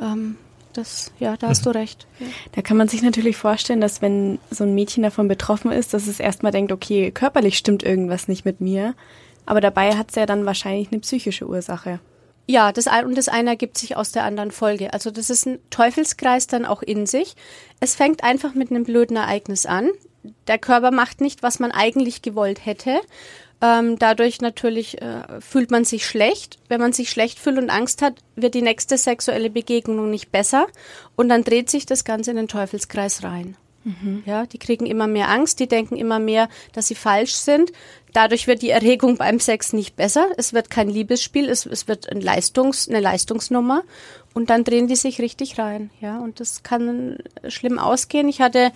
Ähm, 0.01 0.37
das, 0.73 1.11
ja, 1.19 1.37
da 1.37 1.49
hast 1.49 1.65
du 1.67 1.69
recht. 1.69 2.07
Ja. 2.19 2.25
Da 2.53 2.61
kann 2.63 2.77
man 2.77 2.87
sich 2.87 3.03
natürlich 3.03 3.37
vorstellen, 3.37 3.79
dass 3.79 4.01
wenn 4.01 4.39
so 4.49 4.63
ein 4.63 4.73
Mädchen 4.73 5.03
davon 5.03 5.27
betroffen 5.27 5.71
ist, 5.71 5.93
dass 5.93 6.07
es 6.07 6.19
erstmal 6.19 6.51
denkt, 6.51 6.71
okay, 6.71 7.11
körperlich 7.11 7.57
stimmt 7.57 7.83
irgendwas 7.83 8.27
nicht 8.27 8.43
mit 8.43 8.59
mir. 8.59 8.95
Aber 9.45 9.61
dabei 9.61 9.95
hat 9.95 10.09
es 10.09 10.15
ja 10.15 10.25
dann 10.25 10.45
wahrscheinlich 10.45 10.91
eine 10.91 11.01
psychische 11.01 11.47
Ursache. 11.47 11.99
Ja, 12.45 12.71
das 12.73 12.87
ein 12.87 13.05
und 13.05 13.17
das 13.17 13.29
eine 13.29 13.51
ergibt 13.51 13.77
sich 13.77 13.95
aus 13.95 14.11
der 14.11 14.23
anderen 14.23 14.51
Folge. 14.51 14.93
Also 14.93 15.11
das 15.11 15.29
ist 15.29 15.45
ein 15.45 15.59
Teufelskreis 15.69 16.47
dann 16.47 16.65
auch 16.65 16.81
in 16.81 17.05
sich. 17.05 17.35
Es 17.79 17.95
fängt 17.95 18.23
einfach 18.23 18.53
mit 18.53 18.69
einem 18.69 18.83
blöden 18.83 19.15
Ereignis 19.15 19.65
an. 19.65 19.89
Der 20.47 20.57
Körper 20.57 20.91
macht 20.91 21.21
nicht, 21.21 21.41
was 21.41 21.59
man 21.59 21.71
eigentlich 21.71 22.21
gewollt 22.21 22.65
hätte. 22.65 22.99
Ähm, 23.61 23.97
dadurch 23.97 24.41
natürlich 24.41 25.01
äh, 25.01 25.39
fühlt 25.39 25.71
man 25.71 25.85
sich 25.85 26.05
schlecht. 26.05 26.59
Wenn 26.67 26.81
man 26.81 26.91
sich 26.91 27.09
schlecht 27.09 27.39
fühlt 27.39 27.57
und 27.57 27.69
Angst 27.69 28.01
hat, 28.01 28.15
wird 28.35 28.55
die 28.55 28.61
nächste 28.61 28.97
sexuelle 28.97 29.49
Begegnung 29.49 30.09
nicht 30.09 30.31
besser. 30.31 30.67
Und 31.15 31.29
dann 31.29 31.45
dreht 31.45 31.69
sich 31.69 31.85
das 31.85 32.03
Ganze 32.03 32.31
in 32.31 32.37
den 32.37 32.49
Teufelskreis 32.49 33.23
rein. 33.23 33.55
Mhm. 33.83 34.23
Ja, 34.25 34.45
die 34.45 34.59
kriegen 34.59 34.85
immer 34.85 35.07
mehr 35.07 35.29
Angst, 35.29 35.59
die 35.59 35.67
denken 35.67 35.95
immer 35.95 36.19
mehr, 36.19 36.49
dass 36.71 36.87
sie 36.87 36.95
falsch 36.95 37.33
sind. 37.33 37.71
Dadurch 38.13 38.47
wird 38.47 38.61
die 38.61 38.69
Erregung 38.69 39.17
beim 39.17 39.39
Sex 39.39 39.73
nicht 39.73 39.95
besser. 39.95 40.27
Es 40.37 40.53
wird 40.53 40.69
kein 40.69 40.87
Liebesspiel, 40.87 41.49
es, 41.49 41.65
es 41.65 41.87
wird 41.87 42.09
ein 42.09 42.21
Leistungs, 42.21 42.87
eine 42.87 42.99
Leistungsnummer. 42.99 43.83
Und 44.33 44.49
dann 44.49 44.63
drehen 44.63 44.87
die 44.87 44.95
sich 44.95 45.19
richtig 45.19 45.57
rein. 45.59 45.89
Ja, 45.99 46.19
und 46.19 46.39
das 46.39 46.63
kann 46.63 47.17
schlimm 47.47 47.79
ausgehen. 47.79 48.27
Ich 48.29 48.41
hatte 48.41 48.71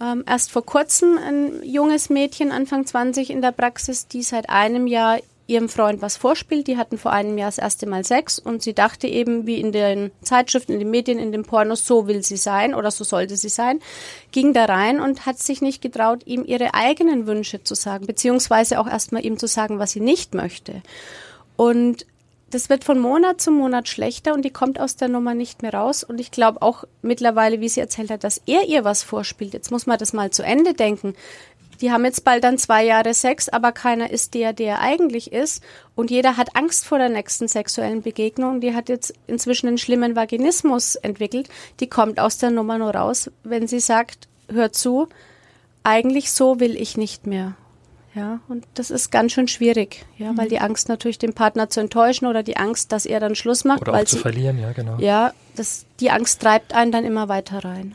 ähm, 0.00 0.24
erst 0.26 0.50
vor 0.50 0.64
kurzem 0.64 1.18
ein 1.18 1.62
junges 1.62 2.10
Mädchen, 2.10 2.52
Anfang 2.52 2.86
20 2.86 3.30
in 3.30 3.42
der 3.42 3.52
Praxis, 3.52 4.08
die 4.08 4.22
seit 4.22 4.48
einem 4.48 4.86
Jahr 4.86 5.18
ihrem 5.50 5.68
Freund 5.68 6.00
was 6.00 6.16
vorspielt. 6.16 6.66
Die 6.68 6.76
hatten 6.76 6.96
vor 6.96 7.12
einem 7.12 7.36
Jahr 7.36 7.48
das 7.48 7.58
erste 7.58 7.86
Mal 7.86 8.04
Sex 8.04 8.38
und 8.38 8.62
sie 8.62 8.72
dachte 8.72 9.06
eben, 9.08 9.46
wie 9.46 9.60
in 9.60 9.72
den 9.72 10.12
Zeitschriften, 10.22 10.72
in 10.72 10.78
den 10.78 10.90
Medien, 10.90 11.18
in 11.18 11.32
den 11.32 11.42
Pornos, 11.42 11.86
so 11.86 12.06
will 12.06 12.22
sie 12.22 12.36
sein 12.36 12.74
oder 12.74 12.90
so 12.90 13.04
sollte 13.04 13.36
sie 13.36 13.48
sein, 13.48 13.80
ging 14.32 14.52
da 14.52 14.66
rein 14.66 15.00
und 15.00 15.26
hat 15.26 15.38
sich 15.38 15.60
nicht 15.60 15.82
getraut, 15.82 16.22
ihm 16.24 16.44
ihre 16.46 16.74
eigenen 16.74 17.26
Wünsche 17.26 17.62
zu 17.62 17.74
sagen, 17.74 18.06
beziehungsweise 18.06 18.80
auch 18.80 18.86
erstmal 18.86 19.24
ihm 19.24 19.38
zu 19.38 19.48
sagen, 19.48 19.78
was 19.78 19.90
sie 19.92 20.00
nicht 20.00 20.34
möchte. 20.34 20.82
Und 21.56 22.06
das 22.50 22.68
wird 22.68 22.82
von 22.84 22.98
Monat 22.98 23.40
zu 23.40 23.52
Monat 23.52 23.88
schlechter 23.88 24.34
und 24.34 24.42
die 24.42 24.50
kommt 24.50 24.80
aus 24.80 24.96
der 24.96 25.08
Nummer 25.08 25.34
nicht 25.34 25.62
mehr 25.62 25.72
raus. 25.72 26.02
Und 26.02 26.20
ich 26.20 26.32
glaube 26.32 26.62
auch 26.62 26.84
mittlerweile, 27.00 27.60
wie 27.60 27.68
sie 27.68 27.80
erzählt 27.80 28.10
hat, 28.10 28.24
dass 28.24 28.42
er 28.46 28.66
ihr 28.66 28.84
was 28.84 29.04
vorspielt. 29.04 29.52
Jetzt 29.52 29.70
muss 29.70 29.86
man 29.86 29.98
das 29.98 30.12
mal 30.12 30.30
zu 30.30 30.42
Ende 30.42 30.74
denken. 30.74 31.14
Die 31.80 31.90
haben 31.90 32.04
jetzt 32.04 32.24
bald 32.24 32.44
dann 32.44 32.58
zwei 32.58 32.84
Jahre 32.84 33.14
Sex, 33.14 33.48
aber 33.48 33.72
keiner 33.72 34.10
ist 34.10 34.34
der, 34.34 34.52
der 34.52 34.74
er 34.74 34.80
eigentlich 34.80 35.32
ist. 35.32 35.62
Und 35.94 36.10
jeder 36.10 36.36
hat 36.36 36.56
Angst 36.56 36.84
vor 36.84 36.98
der 36.98 37.08
nächsten 37.08 37.48
sexuellen 37.48 38.02
Begegnung. 38.02 38.60
Die 38.60 38.74
hat 38.74 38.88
jetzt 38.88 39.14
inzwischen 39.26 39.68
einen 39.68 39.78
schlimmen 39.78 40.14
Vaginismus 40.14 40.96
entwickelt. 40.96 41.48
Die 41.80 41.88
kommt 41.88 42.20
aus 42.20 42.38
der 42.38 42.50
Nummer 42.50 42.78
nur 42.78 42.94
raus, 42.94 43.30
wenn 43.44 43.66
sie 43.66 43.80
sagt, 43.80 44.28
hör 44.48 44.72
zu, 44.72 45.08
eigentlich 45.82 46.32
so 46.32 46.60
will 46.60 46.76
ich 46.76 46.96
nicht 46.96 47.26
mehr. 47.26 47.54
Ja, 48.14 48.40
und 48.48 48.66
das 48.74 48.90
ist 48.90 49.12
ganz 49.12 49.32
schön 49.32 49.46
schwierig, 49.46 50.04
ja, 50.18 50.32
mhm. 50.32 50.38
weil 50.38 50.48
die 50.48 50.58
Angst 50.58 50.88
natürlich 50.88 51.18
den 51.18 51.32
Partner 51.32 51.70
zu 51.70 51.78
enttäuschen 51.78 52.26
oder 52.26 52.42
die 52.42 52.56
Angst, 52.56 52.90
dass 52.90 53.06
er 53.06 53.20
dann 53.20 53.36
Schluss 53.36 53.64
macht. 53.64 53.82
Oder 53.82 53.92
weil 53.92 54.02
auch 54.02 54.08
zu 54.08 54.16
sie, 54.16 54.22
verlieren, 54.22 54.58
ja, 54.58 54.72
genau. 54.72 54.96
Ja, 54.98 55.32
das, 55.54 55.86
die 56.00 56.10
Angst 56.10 56.42
treibt 56.42 56.74
einen 56.74 56.90
dann 56.90 57.04
immer 57.04 57.28
weiter 57.28 57.64
rein. 57.64 57.94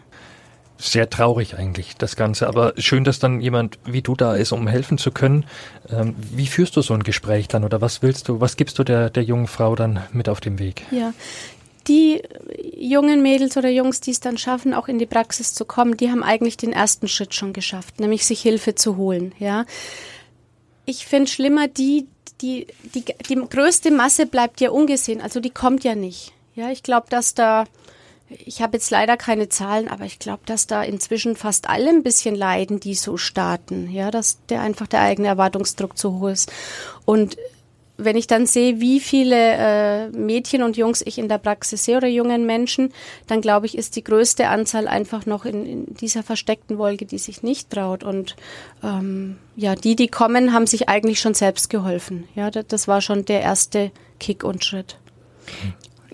Sehr 0.78 1.10
traurig 1.10 1.58
eigentlich, 1.58 1.96
das 1.98 2.16
Ganze. 2.16 2.48
Aber 2.48 2.74
schön, 2.78 3.06
dass 3.06 3.20
dann 3.20 3.40
jemand 3.40 3.80
wie 3.86 4.02
du 4.02 4.16
da 4.16 4.36
ist, 4.36 4.52
um 4.52 4.68
helfen 4.68 4.98
zu 4.98 5.12
können. 5.12 5.46
Ähm, 5.90 6.16
wie 6.32 6.48
führst 6.48 6.76
du 6.76 6.82
so 6.82 6.94
ein 6.94 7.04
Gespräch 7.04 7.48
dann 7.48 7.64
oder 7.64 7.80
was 7.80 8.02
willst 8.02 8.28
du, 8.28 8.42
was 8.42 8.58
gibst 8.58 8.78
du 8.78 8.84
der, 8.84 9.10
der 9.10 9.24
jungen 9.24 9.48
Frau 9.48 9.76
dann 9.76 10.02
mit 10.12 10.28
auf 10.28 10.42
dem 10.42 10.60
Weg? 10.60 10.84
Ja, 10.92 11.14
die 11.88 12.22
jungen 12.76 13.22
Mädels 13.22 13.58
oder 13.58 13.70
Jungs, 13.70 14.02
die 14.02 14.12
es 14.12 14.20
dann 14.20 14.38
schaffen, 14.38 14.74
auch 14.74 14.88
in 14.88 15.00
die 15.00 15.06
Praxis 15.06 15.54
zu 15.54 15.66
kommen, 15.66 15.98
die 15.98 16.10
haben 16.10 16.24
eigentlich 16.24 16.58
den 16.58 16.74
ersten 16.74 17.08
Schritt 17.08 17.34
schon 17.34 17.54
geschafft, 17.54 18.00
nämlich 18.00 18.26
sich 18.26 18.42
Hilfe 18.42 18.76
zu 18.76 18.98
holen. 18.98 19.34
Ja, 19.40 19.66
ich 20.86 21.06
finde 21.06 21.30
schlimmer 21.30 21.68
die, 21.68 22.08
die, 22.42 22.68
die, 22.94 23.06
die 23.30 23.36
größte 23.36 23.92
Masse 23.92 24.26
bleibt 24.26 24.62
ja 24.62 24.72
ungesehen, 24.72 25.22
also 25.22 25.40
die 25.40 25.52
kommt 25.52 25.84
ja 25.84 25.96
nicht. 25.96 26.34
Ja, 26.56 26.70
ich 26.72 26.84
glaube, 26.84 27.08
dass 27.10 27.34
da 27.34 27.66
ich 28.30 28.62
habe 28.62 28.78
jetzt 28.78 28.90
leider 28.90 29.18
keine 29.18 29.50
Zahlen, 29.50 29.88
aber 29.88 30.06
ich 30.06 30.20
glaube, 30.20 30.42
dass 30.46 30.66
da 30.68 30.82
inzwischen 30.82 31.36
fast 31.36 31.70
alle 31.70 31.90
ein 31.90 32.04
bisschen 32.04 32.36
leiden, 32.36 32.80
die 32.80 32.96
so 32.96 33.18
starten. 33.18 33.90
Ja, 33.92 34.10
dass 34.12 34.40
der 34.48 34.62
einfach 34.62 34.88
der 34.88 35.02
eigene 35.02 35.28
Erwartungsdruck 35.28 35.98
zu 35.98 36.20
hoch 36.20 36.30
ist. 36.30 36.52
Und 37.06 37.38
wenn 37.98 38.18
ich 38.18 38.28
dann 38.28 38.46
sehe, 38.46 38.82
wie 38.82 39.00
viele 39.00 39.36
äh, 39.38 40.10
Mädchen 40.10 40.64
und 40.64 40.76
Jungs 40.76 41.02
ich 41.06 41.18
in 41.18 41.30
der 41.30 41.38
Praxis 41.38 41.86
sehe 41.86 41.98
oder 41.98 42.08
jungen 42.08 42.46
Menschen, 42.46 42.92
dann 43.28 43.42
glaube 43.42 43.68
ich, 43.68 43.78
ist 43.78 43.96
die 43.96 44.04
größte 44.04 44.50
Anzahl 44.50 44.88
einfach 44.88 45.26
noch 45.26 45.46
in, 45.46 45.66
in 45.66 45.96
dieser 45.96 46.24
versteckten 46.24 46.78
Wolke, 46.78 47.06
die 47.06 47.20
sich 47.20 47.44
nicht 47.44 47.70
traut. 47.70 48.04
Und 48.04 48.36
ähm, 48.84 49.38
ja, 49.56 49.76
die, 49.76 49.96
die 49.96 50.08
kommen, 50.08 50.52
haben 50.52 50.68
sich 50.68 50.90
eigentlich 50.90 51.20
schon 51.20 51.36
selbst 51.36 51.70
geholfen. 51.70 52.28
Ja, 52.36 52.52
das, 52.52 52.66
das 52.68 52.88
war 52.88 53.02
schon 53.02 53.24
der 53.24 53.42
erste 53.42 53.92
Kick 54.20 54.44
und 54.44 54.66
Schritt. 54.66 54.98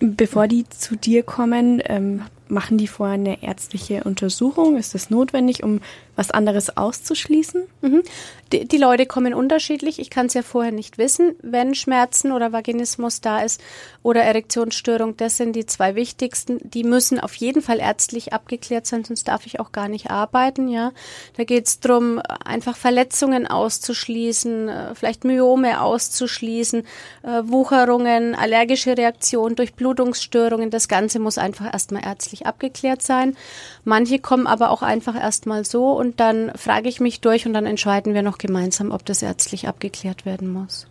Bevor 0.04 0.48
die 0.48 0.68
zu 0.68 0.96
dir 0.96 1.22
kommen, 1.22 1.80
ähm, 1.86 2.24
machen 2.48 2.80
die 2.80 2.88
vorher 2.88 3.14
eine 3.14 3.44
ärztliche 3.44 4.04
Untersuchung? 4.04 4.76
Ist 4.76 4.96
das 4.96 5.12
notwendig, 5.12 5.64
um 5.64 5.80
was 6.16 6.32
anderes 6.32 6.76
auszuschließen? 6.76 7.64
Mhm. 7.82 8.04
Die, 8.52 8.68
die, 8.68 8.78
Leute 8.78 9.06
kommen 9.06 9.34
unterschiedlich. 9.34 10.00
Ich 10.00 10.10
kann 10.10 10.26
es 10.26 10.34
ja 10.34 10.42
vorher 10.42 10.74
nicht 10.74 10.98
wissen, 10.98 11.36
wenn 11.42 11.74
Schmerzen 11.74 12.34
oder 12.34 12.52
Vaginismus 12.52 13.22
da 13.22 13.40
ist 13.40 13.62
oder 14.04 14.24
Erektionsstörung. 14.24 15.16
Das 15.16 15.38
sind 15.38 15.56
die 15.56 15.66
zwei 15.66 15.96
wichtigsten. 15.96 16.60
Die 16.64 16.84
müssen 16.84 17.20
auf 17.20 17.34
jeden 17.36 17.62
Fall 17.62 17.80
ärztlich 17.80 18.34
abgeklärt 18.34 18.88
sein, 18.88 19.06
sonst 19.06 19.30
darf 19.30 19.46
ich 19.46 19.62
auch 19.62 19.72
gar 19.72 19.88
nicht 19.88 20.12
arbeiten. 20.12 20.68
Ja, 20.68 20.92
da 21.38 21.46
geht 21.46 21.68
es 21.68 21.80
darum, 21.80 22.20
einfach 22.44 22.76
Verletzungen 22.76 23.48
auszuschließen, 23.48 24.68
äh, 24.68 24.96
vielleicht 24.96 25.24
Myome 25.24 25.82
auszuschließen, 25.82 26.84
äh, 27.24 27.42
Wucherungen, 27.46 28.36
allergische 28.36 28.98
Reaktionen, 28.98 29.56
Durchblutungsstörungen. 29.56 30.72
Das 30.72 30.90
Ganze 30.90 31.20
muss 31.20 31.38
einfach 31.38 31.72
erstmal 31.72 32.04
ärztlich 32.04 32.46
abgeklärt 32.46 33.02
sein. 33.02 33.38
Manche 33.86 34.20
kommen 34.20 34.46
aber 34.46 34.72
auch 34.72 34.82
einfach 34.82 35.16
erstmal 35.16 35.64
so 35.64 36.01
und 36.02 36.20
dann 36.20 36.52
frage 36.56 36.90
ich 36.90 37.00
mich 37.00 37.22
durch 37.22 37.46
und 37.46 37.54
dann 37.54 37.68
entscheiden 37.68 38.16
wir 38.16 38.24
noch 38.24 38.40
gemeinsam, 38.40 38.90
ob 38.90 39.06
das 39.06 39.22
ärztlich 39.22 39.68
abgeklärt 39.68 40.26
werden 40.26 40.52
muss. 40.52 40.88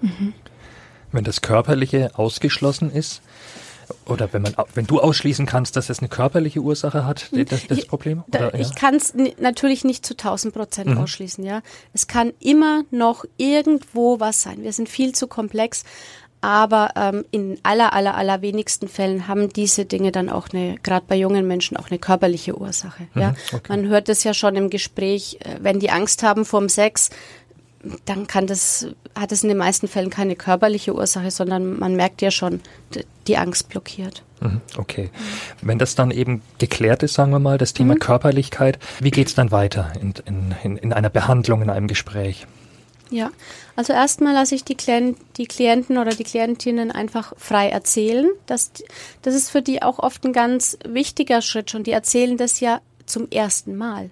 Mhm. 0.00 0.32
Wenn 1.12 1.22
das 1.22 1.42
Körperliche 1.42 2.12
ausgeschlossen 2.14 2.90
ist, 2.90 3.20
oder 4.06 4.32
wenn 4.32 4.40
man, 4.40 4.54
wenn 4.72 4.86
du 4.86 5.00
ausschließen 5.00 5.44
kannst, 5.44 5.76
dass 5.76 5.90
es 5.90 5.98
eine 5.98 6.08
körperliche 6.08 6.60
Ursache 6.60 7.04
hat, 7.04 7.28
das, 7.32 7.66
das 7.66 7.84
Problem? 7.84 8.24
Oder, 8.28 8.52
da, 8.52 8.58
ich 8.58 8.70
ja? 8.70 8.74
kann 8.74 8.94
es 8.94 9.12
natürlich 9.38 9.84
nicht 9.84 10.06
zu 10.06 10.14
1000 10.14 10.54
Prozent 10.54 10.88
mhm. 10.88 10.96
ausschließen, 10.96 11.44
ja. 11.44 11.60
Es 11.92 12.06
kann 12.06 12.32
immer 12.40 12.84
noch 12.90 13.26
irgendwo 13.36 14.18
was 14.18 14.40
sein. 14.40 14.62
Wir 14.62 14.72
sind 14.72 14.88
viel 14.88 15.14
zu 15.14 15.26
komplex 15.26 15.84
aber 16.44 16.90
ähm, 16.94 17.24
in 17.30 17.58
aller, 17.62 17.94
aller, 17.94 18.14
aller 18.16 18.42
wenigsten 18.42 18.86
Fällen 18.86 19.28
haben 19.28 19.50
diese 19.50 19.86
Dinge 19.86 20.12
dann 20.12 20.28
auch 20.28 20.48
eine, 20.52 20.76
gerade 20.82 21.06
bei 21.08 21.16
jungen 21.16 21.48
Menschen, 21.48 21.78
auch 21.78 21.90
eine 21.90 21.98
körperliche 21.98 22.54
Ursache. 22.60 23.04
Mhm, 23.14 23.22
ja, 23.22 23.34
okay. 23.50 23.62
man 23.68 23.86
hört 23.86 24.10
es 24.10 24.24
ja 24.24 24.34
schon 24.34 24.54
im 24.54 24.68
Gespräch, 24.68 25.38
äh, 25.40 25.56
wenn 25.60 25.80
die 25.80 25.88
Angst 25.88 26.22
haben 26.22 26.44
vorm 26.44 26.68
Sex, 26.68 27.08
dann 28.04 28.26
kann 28.26 28.46
das, 28.46 28.88
hat 29.14 29.32
es 29.32 29.42
in 29.42 29.48
den 29.48 29.56
meisten 29.56 29.88
Fällen 29.88 30.10
keine 30.10 30.36
körperliche 30.36 30.94
Ursache, 30.94 31.30
sondern 31.30 31.78
man 31.78 31.96
merkt 31.96 32.20
ja 32.20 32.30
schon, 32.30 32.60
die 33.26 33.38
Angst 33.38 33.70
blockiert. 33.70 34.22
Mhm, 34.40 34.60
okay. 34.76 35.08
Wenn 35.62 35.78
das 35.78 35.94
dann 35.94 36.10
eben 36.10 36.42
geklärt 36.58 37.02
ist, 37.02 37.14
sagen 37.14 37.30
wir 37.30 37.38
mal, 37.38 37.56
das 37.56 37.72
Thema 37.72 37.94
mhm. 37.94 38.00
Körperlichkeit, 38.00 38.78
wie 39.00 39.10
geht 39.10 39.28
es 39.28 39.34
dann 39.34 39.50
weiter 39.50 39.92
in, 39.98 40.12
in, 40.62 40.76
in 40.76 40.92
einer 40.92 41.08
Behandlung, 41.08 41.62
in 41.62 41.70
einem 41.70 41.86
Gespräch? 41.86 42.46
Ja, 43.10 43.30
also 43.76 43.92
erstmal 43.92 44.32
lasse 44.32 44.54
ich 44.54 44.64
die, 44.64 44.76
Klient, 44.76 45.18
die 45.36 45.46
Klienten 45.46 45.98
oder 45.98 46.10
die 46.10 46.24
Klientinnen 46.24 46.90
einfach 46.90 47.34
frei 47.36 47.68
erzählen. 47.68 48.28
Das, 48.46 48.72
das 49.22 49.34
ist 49.34 49.50
für 49.50 49.62
die 49.62 49.82
auch 49.82 49.98
oft 49.98 50.24
ein 50.24 50.32
ganz 50.32 50.78
wichtiger 50.86 51.42
Schritt 51.42 51.70
schon. 51.70 51.84
Die 51.84 51.92
erzählen 51.92 52.36
das 52.36 52.60
ja 52.60 52.80
zum 53.06 53.30
ersten 53.30 53.76
Mal. 53.76 54.10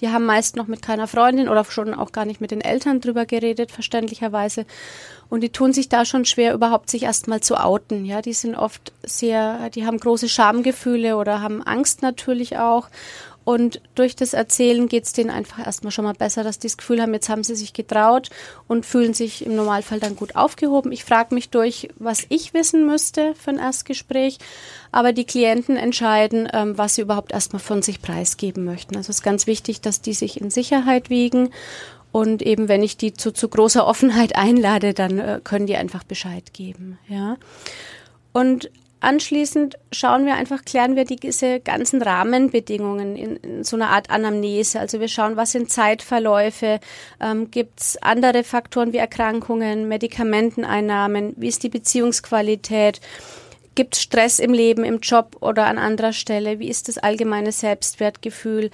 Die 0.00 0.08
haben 0.08 0.26
meist 0.26 0.56
noch 0.56 0.66
mit 0.66 0.82
keiner 0.82 1.06
Freundin 1.06 1.48
oder 1.48 1.64
schon 1.64 1.94
auch 1.94 2.12
gar 2.12 2.24
nicht 2.24 2.40
mit 2.40 2.50
den 2.50 2.60
Eltern 2.60 3.00
drüber 3.00 3.26
geredet, 3.26 3.70
verständlicherweise. 3.70 4.66
Und 5.30 5.40
die 5.40 5.50
tun 5.50 5.72
sich 5.72 5.88
da 5.88 6.04
schon 6.04 6.24
schwer, 6.24 6.52
überhaupt 6.52 6.90
sich 6.90 7.04
erstmal 7.04 7.40
zu 7.40 7.56
outen. 7.56 8.04
Ja, 8.04 8.20
die 8.20 8.32
sind 8.32 8.56
oft 8.56 8.92
sehr, 9.02 9.70
die 9.70 9.86
haben 9.86 9.98
große 9.98 10.28
Schamgefühle 10.28 11.16
oder 11.16 11.40
haben 11.40 11.62
Angst 11.62 12.02
natürlich 12.02 12.58
auch. 12.58 12.88
Und 13.44 13.80
durch 13.94 14.16
das 14.16 14.32
Erzählen 14.32 14.88
geht 14.88 15.04
es 15.04 15.12
denen 15.12 15.30
einfach 15.30 15.64
erstmal 15.64 15.90
schon 15.90 16.06
mal 16.06 16.14
besser, 16.14 16.42
dass 16.44 16.58
die 16.58 16.68
das 16.68 16.78
Gefühl 16.78 17.02
haben, 17.02 17.12
jetzt 17.12 17.28
haben 17.28 17.44
sie 17.44 17.54
sich 17.54 17.74
getraut 17.74 18.30
und 18.68 18.86
fühlen 18.86 19.12
sich 19.12 19.44
im 19.44 19.54
Normalfall 19.54 20.00
dann 20.00 20.16
gut 20.16 20.34
aufgehoben. 20.34 20.92
Ich 20.92 21.04
frage 21.04 21.34
mich 21.34 21.50
durch, 21.50 21.88
was 21.98 22.24
ich 22.30 22.54
wissen 22.54 22.86
müsste 22.86 23.34
für 23.34 23.50
ein 23.50 23.58
Erstgespräch, 23.58 24.38
aber 24.92 25.12
die 25.12 25.26
Klienten 25.26 25.76
entscheiden, 25.76 26.48
ähm, 26.52 26.78
was 26.78 26.94
sie 26.94 27.02
überhaupt 27.02 27.32
erstmal 27.32 27.60
von 27.60 27.82
sich 27.82 28.00
preisgeben 28.00 28.64
möchten. 28.64 28.96
Also 28.96 29.10
es 29.10 29.18
ist 29.18 29.22
ganz 29.22 29.46
wichtig, 29.46 29.82
dass 29.82 30.00
die 30.00 30.14
sich 30.14 30.40
in 30.40 30.50
Sicherheit 30.50 31.10
wiegen 31.10 31.50
und 32.14 32.42
eben, 32.42 32.68
wenn 32.68 32.84
ich 32.84 32.96
die 32.96 33.12
zu, 33.12 33.32
zu 33.32 33.48
großer 33.48 33.86
Offenheit 33.86 34.36
einlade, 34.36 34.94
dann 34.94 35.18
äh, 35.18 35.40
können 35.42 35.66
die 35.66 35.76
einfach 35.76 36.04
Bescheid 36.04 36.54
geben. 36.54 36.98
Ja. 37.08 37.36
Und 38.32 38.70
Anschließend 39.04 39.76
schauen 39.92 40.24
wir 40.24 40.34
einfach, 40.34 40.64
klären 40.64 40.96
wir 40.96 41.04
diese 41.04 41.60
ganzen 41.60 42.00
Rahmenbedingungen 42.00 43.16
in, 43.16 43.36
in 43.36 43.62
so 43.62 43.76
einer 43.76 43.90
Art 43.90 44.08
Anamnese. 44.08 44.80
Also 44.80 44.98
wir 44.98 45.08
schauen, 45.08 45.36
was 45.36 45.52
sind 45.52 45.70
Zeitverläufe, 45.70 46.80
ähm, 47.20 47.50
gibt 47.50 47.80
es 47.80 47.98
andere 48.00 48.44
Faktoren 48.44 48.94
wie 48.94 48.96
Erkrankungen, 48.96 49.88
Medikamenteneinnahmen, 49.88 51.34
wie 51.36 51.48
ist 51.48 51.62
die 51.62 51.68
Beziehungsqualität, 51.68 53.02
gibt 53.74 53.96
es 53.96 54.02
Stress 54.02 54.38
im 54.38 54.54
Leben, 54.54 54.84
im 54.84 55.00
Job 55.00 55.36
oder 55.40 55.66
an 55.66 55.76
anderer 55.76 56.14
Stelle, 56.14 56.58
wie 56.58 56.70
ist 56.70 56.88
das 56.88 56.96
allgemeine 56.96 57.52
Selbstwertgefühl. 57.52 58.70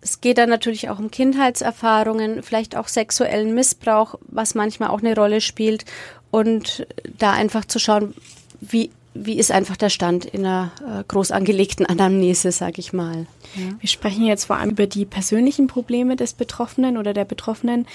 Es 0.00 0.22
geht 0.22 0.38
dann 0.38 0.48
natürlich 0.48 0.88
auch 0.88 0.98
um 0.98 1.10
Kindheitserfahrungen, 1.10 2.42
vielleicht 2.42 2.74
auch 2.74 2.88
sexuellen 2.88 3.54
Missbrauch, 3.54 4.14
was 4.28 4.54
manchmal 4.54 4.88
auch 4.88 5.00
eine 5.00 5.14
Rolle 5.14 5.42
spielt. 5.42 5.84
Und 6.30 6.86
da 7.18 7.32
einfach 7.32 7.66
zu 7.66 7.78
schauen, 7.78 8.14
wie 8.60 8.90
wie 9.14 9.38
ist 9.38 9.52
einfach 9.52 9.76
der 9.76 9.90
Stand 9.90 10.24
in 10.24 10.44
einer 10.44 10.72
äh, 10.86 11.04
groß 11.06 11.30
angelegten 11.30 11.86
Anamnese, 11.86 12.50
sage 12.50 12.80
ich 12.80 12.92
mal. 12.92 13.26
Ja. 13.54 13.62
Wir 13.78 13.88
sprechen 13.88 14.26
jetzt 14.26 14.44
vor 14.44 14.56
allem 14.56 14.70
über 14.70 14.86
die 14.86 15.04
persönlichen 15.04 15.68
Probleme 15.68 16.16
des 16.16 16.34
Betroffenen 16.34 16.98
oder 16.98 17.14
der 17.14 17.24
Betroffenen. 17.24 17.86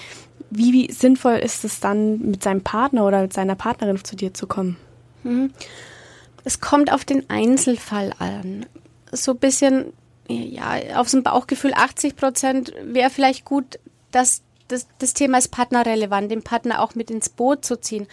Wie, 0.49 0.71
wie 0.71 0.91
sinnvoll 0.91 1.35
ist 1.35 1.65
es 1.65 1.81
dann, 1.81 2.19
mit 2.19 2.41
seinem 2.41 2.61
Partner 2.61 3.05
oder 3.05 3.21
mit 3.21 3.33
seiner 3.33 3.55
Partnerin 3.55 4.03
zu 4.03 4.15
dir 4.15 4.33
zu 4.33 4.47
kommen? 4.47 4.77
Mhm. 5.23 5.51
Es 6.45 6.61
kommt 6.61 6.91
auf 6.91 7.03
den 7.03 7.29
Einzelfall 7.29 8.13
an. 8.19 8.65
So 9.11 9.31
ein 9.33 9.37
bisschen, 9.39 9.91
ja, 10.29 10.77
auf 10.95 11.09
so 11.09 11.17
ein 11.17 11.23
Bauchgefühl 11.23 11.73
80 11.73 12.15
Prozent 12.15 12.71
wäre 12.81 13.09
vielleicht 13.09 13.43
gut, 13.43 13.77
dass 14.11 14.41
das, 14.69 14.87
das 14.99 15.13
Thema 15.13 15.37
ist 15.37 15.49
partnerrelevant, 15.49 16.31
den 16.31 16.43
Partner 16.43 16.81
auch 16.81 16.95
mit 16.95 17.11
ins 17.11 17.29
Boot 17.29 17.65
zu 17.65 17.79
ziehen. 17.79 18.07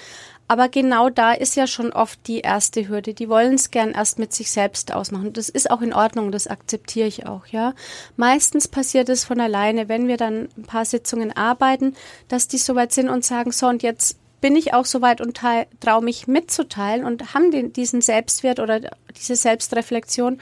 Aber 0.48 0.68
genau 0.68 1.10
da 1.10 1.32
ist 1.32 1.56
ja 1.56 1.66
schon 1.66 1.92
oft 1.92 2.18
die 2.26 2.40
erste 2.40 2.88
Hürde. 2.88 3.14
Die 3.14 3.28
wollen 3.28 3.54
es 3.54 3.70
gern 3.70 3.92
erst 3.92 4.18
mit 4.18 4.32
sich 4.32 4.50
selbst 4.50 4.92
ausmachen. 4.92 5.32
Das 5.32 5.48
ist 5.48 5.70
auch 5.70 5.82
in 5.82 5.92
Ordnung, 5.92 6.30
das 6.30 6.46
akzeptiere 6.46 7.08
ich 7.08 7.26
auch, 7.26 7.46
ja. 7.46 7.74
Meistens 8.16 8.68
passiert 8.68 9.08
es 9.08 9.24
von 9.24 9.40
alleine, 9.40 9.88
wenn 9.88 10.06
wir 10.06 10.16
dann 10.16 10.48
ein 10.56 10.62
paar 10.62 10.84
Sitzungen 10.84 11.36
arbeiten, 11.36 11.94
dass 12.28 12.48
die 12.48 12.58
soweit 12.58 12.92
sind 12.92 13.08
und 13.08 13.24
sagen, 13.24 13.50
so 13.50 13.66
und 13.66 13.82
jetzt 13.82 14.18
bin 14.40 14.54
ich 14.54 14.74
auch 14.74 14.84
so 14.84 15.00
weit 15.02 15.20
und 15.20 15.40
traue 15.80 16.04
mich 16.04 16.28
mitzuteilen 16.28 17.04
und 17.04 17.34
haben 17.34 17.50
den, 17.50 17.72
diesen 17.72 18.00
Selbstwert 18.00 18.60
oder 18.60 18.80
diese 19.16 19.34
Selbstreflexion. 19.34 20.40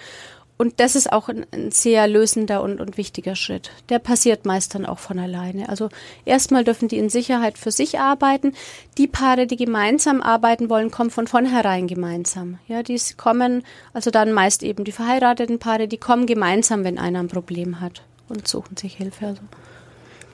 Und 0.56 0.78
das 0.78 0.94
ist 0.94 1.12
auch 1.12 1.28
ein, 1.28 1.44
ein 1.52 1.72
sehr 1.72 2.06
lösender 2.06 2.62
und, 2.62 2.80
und, 2.80 2.96
wichtiger 2.96 3.34
Schritt. 3.34 3.70
Der 3.88 3.98
passiert 3.98 4.46
meist 4.46 4.74
dann 4.74 4.86
auch 4.86 5.00
von 5.00 5.18
alleine. 5.18 5.68
Also 5.68 5.88
erstmal 6.24 6.62
dürfen 6.62 6.86
die 6.86 6.98
in 6.98 7.08
Sicherheit 7.08 7.58
für 7.58 7.72
sich 7.72 7.98
arbeiten. 7.98 8.54
Die 8.96 9.08
Paare, 9.08 9.48
die 9.48 9.56
gemeinsam 9.56 10.22
arbeiten 10.22 10.70
wollen, 10.70 10.92
kommen 10.92 11.10
von 11.10 11.26
vornherein 11.26 11.88
gemeinsam. 11.88 12.58
Ja, 12.68 12.84
die 12.84 13.00
kommen, 13.16 13.64
also 13.92 14.12
dann 14.12 14.32
meist 14.32 14.62
eben 14.62 14.84
die 14.84 14.92
verheirateten 14.92 15.58
Paare, 15.58 15.88
die 15.88 15.98
kommen 15.98 16.26
gemeinsam, 16.26 16.84
wenn 16.84 16.98
einer 16.98 17.18
ein 17.18 17.28
Problem 17.28 17.80
hat 17.80 18.02
und 18.28 18.46
suchen 18.46 18.76
sich 18.76 18.94
Hilfe. 18.94 19.26
Also. 19.26 19.42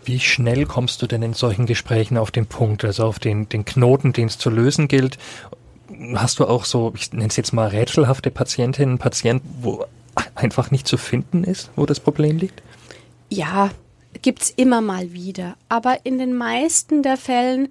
Wie 0.04 0.20
schnell 0.20 0.66
kommst 0.66 1.00
du 1.00 1.06
denn 1.06 1.22
in 1.22 1.32
solchen 1.32 1.64
Gesprächen 1.64 2.18
auf 2.18 2.30
den 2.30 2.46
Punkt, 2.46 2.84
also 2.84 3.04
auf 3.04 3.18
den, 3.18 3.48
den 3.48 3.64
Knoten, 3.64 4.12
den 4.12 4.26
es 4.26 4.36
zu 4.36 4.50
lösen 4.50 4.86
gilt? 4.86 5.16
Hast 6.14 6.38
du 6.38 6.44
auch 6.44 6.66
so, 6.66 6.92
ich 6.94 7.12
nenne 7.12 7.28
es 7.28 7.36
jetzt 7.36 7.52
mal 7.52 7.68
rätselhafte 7.68 8.30
Patientinnen, 8.30 8.98
Patienten, 8.98 9.48
wo 9.62 9.84
einfach 10.34 10.70
nicht 10.70 10.86
zu 10.86 10.96
finden 10.96 11.44
ist, 11.44 11.70
wo 11.76 11.86
das 11.86 12.00
Problem 12.00 12.38
liegt? 12.38 12.62
Ja, 13.28 13.70
gibt's 14.22 14.50
immer 14.50 14.80
mal 14.80 15.12
wieder. 15.12 15.56
Aber 15.68 15.98
in 16.04 16.18
den 16.18 16.36
meisten 16.36 17.02
der 17.02 17.16
Fällen 17.16 17.68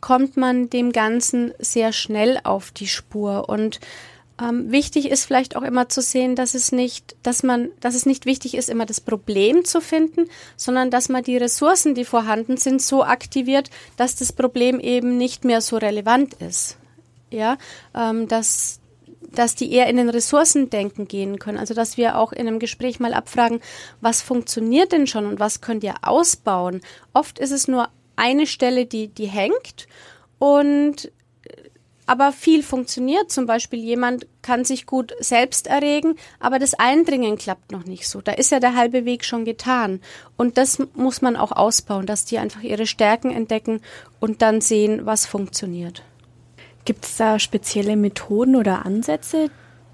kommt 0.00 0.36
man 0.36 0.70
dem 0.70 0.92
Ganzen 0.92 1.52
sehr 1.58 1.92
schnell 1.92 2.38
auf 2.44 2.70
die 2.70 2.88
Spur 2.88 3.48
und 3.48 3.80
ähm, 4.40 4.70
wichtig 4.70 5.10
ist 5.10 5.24
vielleicht 5.24 5.56
auch 5.56 5.62
immer 5.62 5.88
zu 5.88 6.02
sehen, 6.02 6.36
dass 6.36 6.54
es 6.54 6.70
nicht, 6.70 7.16
dass 7.22 7.42
man, 7.42 7.70
dass 7.80 7.94
es 7.94 8.04
nicht 8.04 8.26
wichtig 8.26 8.54
ist, 8.54 8.68
immer 8.68 8.84
das 8.84 9.00
Problem 9.00 9.64
zu 9.64 9.80
finden, 9.80 10.28
sondern 10.56 10.90
dass 10.90 11.08
man 11.08 11.24
die 11.24 11.38
Ressourcen, 11.38 11.94
die 11.94 12.04
vorhanden 12.04 12.58
sind, 12.58 12.82
so 12.82 13.02
aktiviert, 13.02 13.70
dass 13.96 14.14
das 14.14 14.32
Problem 14.32 14.78
eben 14.78 15.16
nicht 15.16 15.44
mehr 15.44 15.62
so 15.62 15.78
relevant 15.78 16.34
ist. 16.34 16.76
Ja, 17.30 17.56
ähm, 17.94 18.28
dass 18.28 18.78
dass 19.20 19.54
die 19.54 19.72
eher 19.72 19.88
in 19.88 19.96
den 19.96 20.08
Ressourcendenken 20.08 21.08
gehen 21.08 21.38
können. 21.38 21.58
Also 21.58 21.74
dass 21.74 21.96
wir 21.96 22.18
auch 22.18 22.32
in 22.32 22.46
einem 22.46 22.58
Gespräch 22.58 23.00
mal 23.00 23.14
abfragen, 23.14 23.60
was 24.00 24.22
funktioniert 24.22 24.92
denn 24.92 25.06
schon 25.06 25.26
und 25.26 25.40
was 25.40 25.60
könnt 25.60 25.84
ihr 25.84 25.94
ausbauen. 26.02 26.80
Oft 27.12 27.38
ist 27.38 27.52
es 27.52 27.68
nur 27.68 27.88
eine 28.16 28.46
Stelle, 28.46 28.86
die, 28.86 29.08
die 29.08 29.26
hängt 29.26 29.86
und 30.38 31.10
aber 32.06 32.32
viel 32.32 32.62
funktioniert. 32.62 33.30
Zum 33.30 33.46
Beispiel 33.46 33.80
jemand 33.80 34.26
kann 34.40 34.64
sich 34.64 34.86
gut 34.86 35.12
selbst 35.18 35.66
erregen, 35.66 36.14
aber 36.38 36.58
das 36.58 36.74
Eindringen 36.74 37.36
klappt 37.36 37.72
noch 37.72 37.84
nicht 37.84 38.08
so. 38.08 38.20
Da 38.20 38.32
ist 38.32 38.52
ja 38.52 38.60
der 38.60 38.76
halbe 38.76 39.04
Weg 39.04 39.24
schon 39.24 39.44
getan. 39.44 40.00
Und 40.36 40.56
das 40.56 40.80
muss 40.94 41.20
man 41.20 41.36
auch 41.36 41.52
ausbauen, 41.52 42.06
dass 42.06 42.24
die 42.24 42.38
einfach 42.38 42.62
ihre 42.62 42.86
Stärken 42.86 43.30
entdecken 43.30 43.80
und 44.20 44.40
dann 44.40 44.60
sehen, 44.60 45.04
was 45.04 45.26
funktioniert. 45.26 46.02
Gibt 46.86 47.04
es 47.04 47.16
da 47.16 47.40
spezielle 47.40 47.96
Methoden 47.96 48.54
oder 48.54 48.86
Ansätze, 48.86 49.50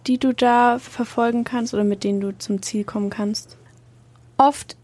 die 0.06 0.18
du 0.18 0.34
da 0.34 0.78
verfolgen 0.78 1.42
kannst 1.42 1.72
oder 1.72 1.84
mit 1.84 2.04
denen 2.04 2.20
du 2.20 2.36
zum 2.36 2.60
Ziel 2.60 2.84
kommen 2.84 3.08
kannst? 3.08 3.56
Oft 4.36 4.76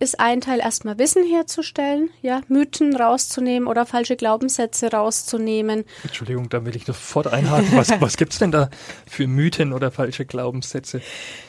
ist 0.00 0.18
ein 0.18 0.40
Teil 0.40 0.60
erstmal 0.60 0.98
Wissen 0.98 1.24
herzustellen, 1.24 2.08
ja, 2.22 2.40
Mythen 2.48 2.96
rauszunehmen 2.96 3.68
oder 3.68 3.84
falsche 3.84 4.16
Glaubenssätze 4.16 4.90
rauszunehmen. 4.90 5.84
Entschuldigung, 6.02 6.48
da 6.48 6.64
will 6.64 6.74
ich 6.74 6.86
sofort 6.86 7.26
einhaken. 7.26 7.68
Was, 7.76 8.00
was 8.00 8.16
gibt's 8.16 8.38
denn 8.38 8.50
da 8.50 8.70
für 9.06 9.26
Mythen 9.26 9.74
oder 9.74 9.90
falsche 9.90 10.24
Glaubenssätze? 10.24 11.02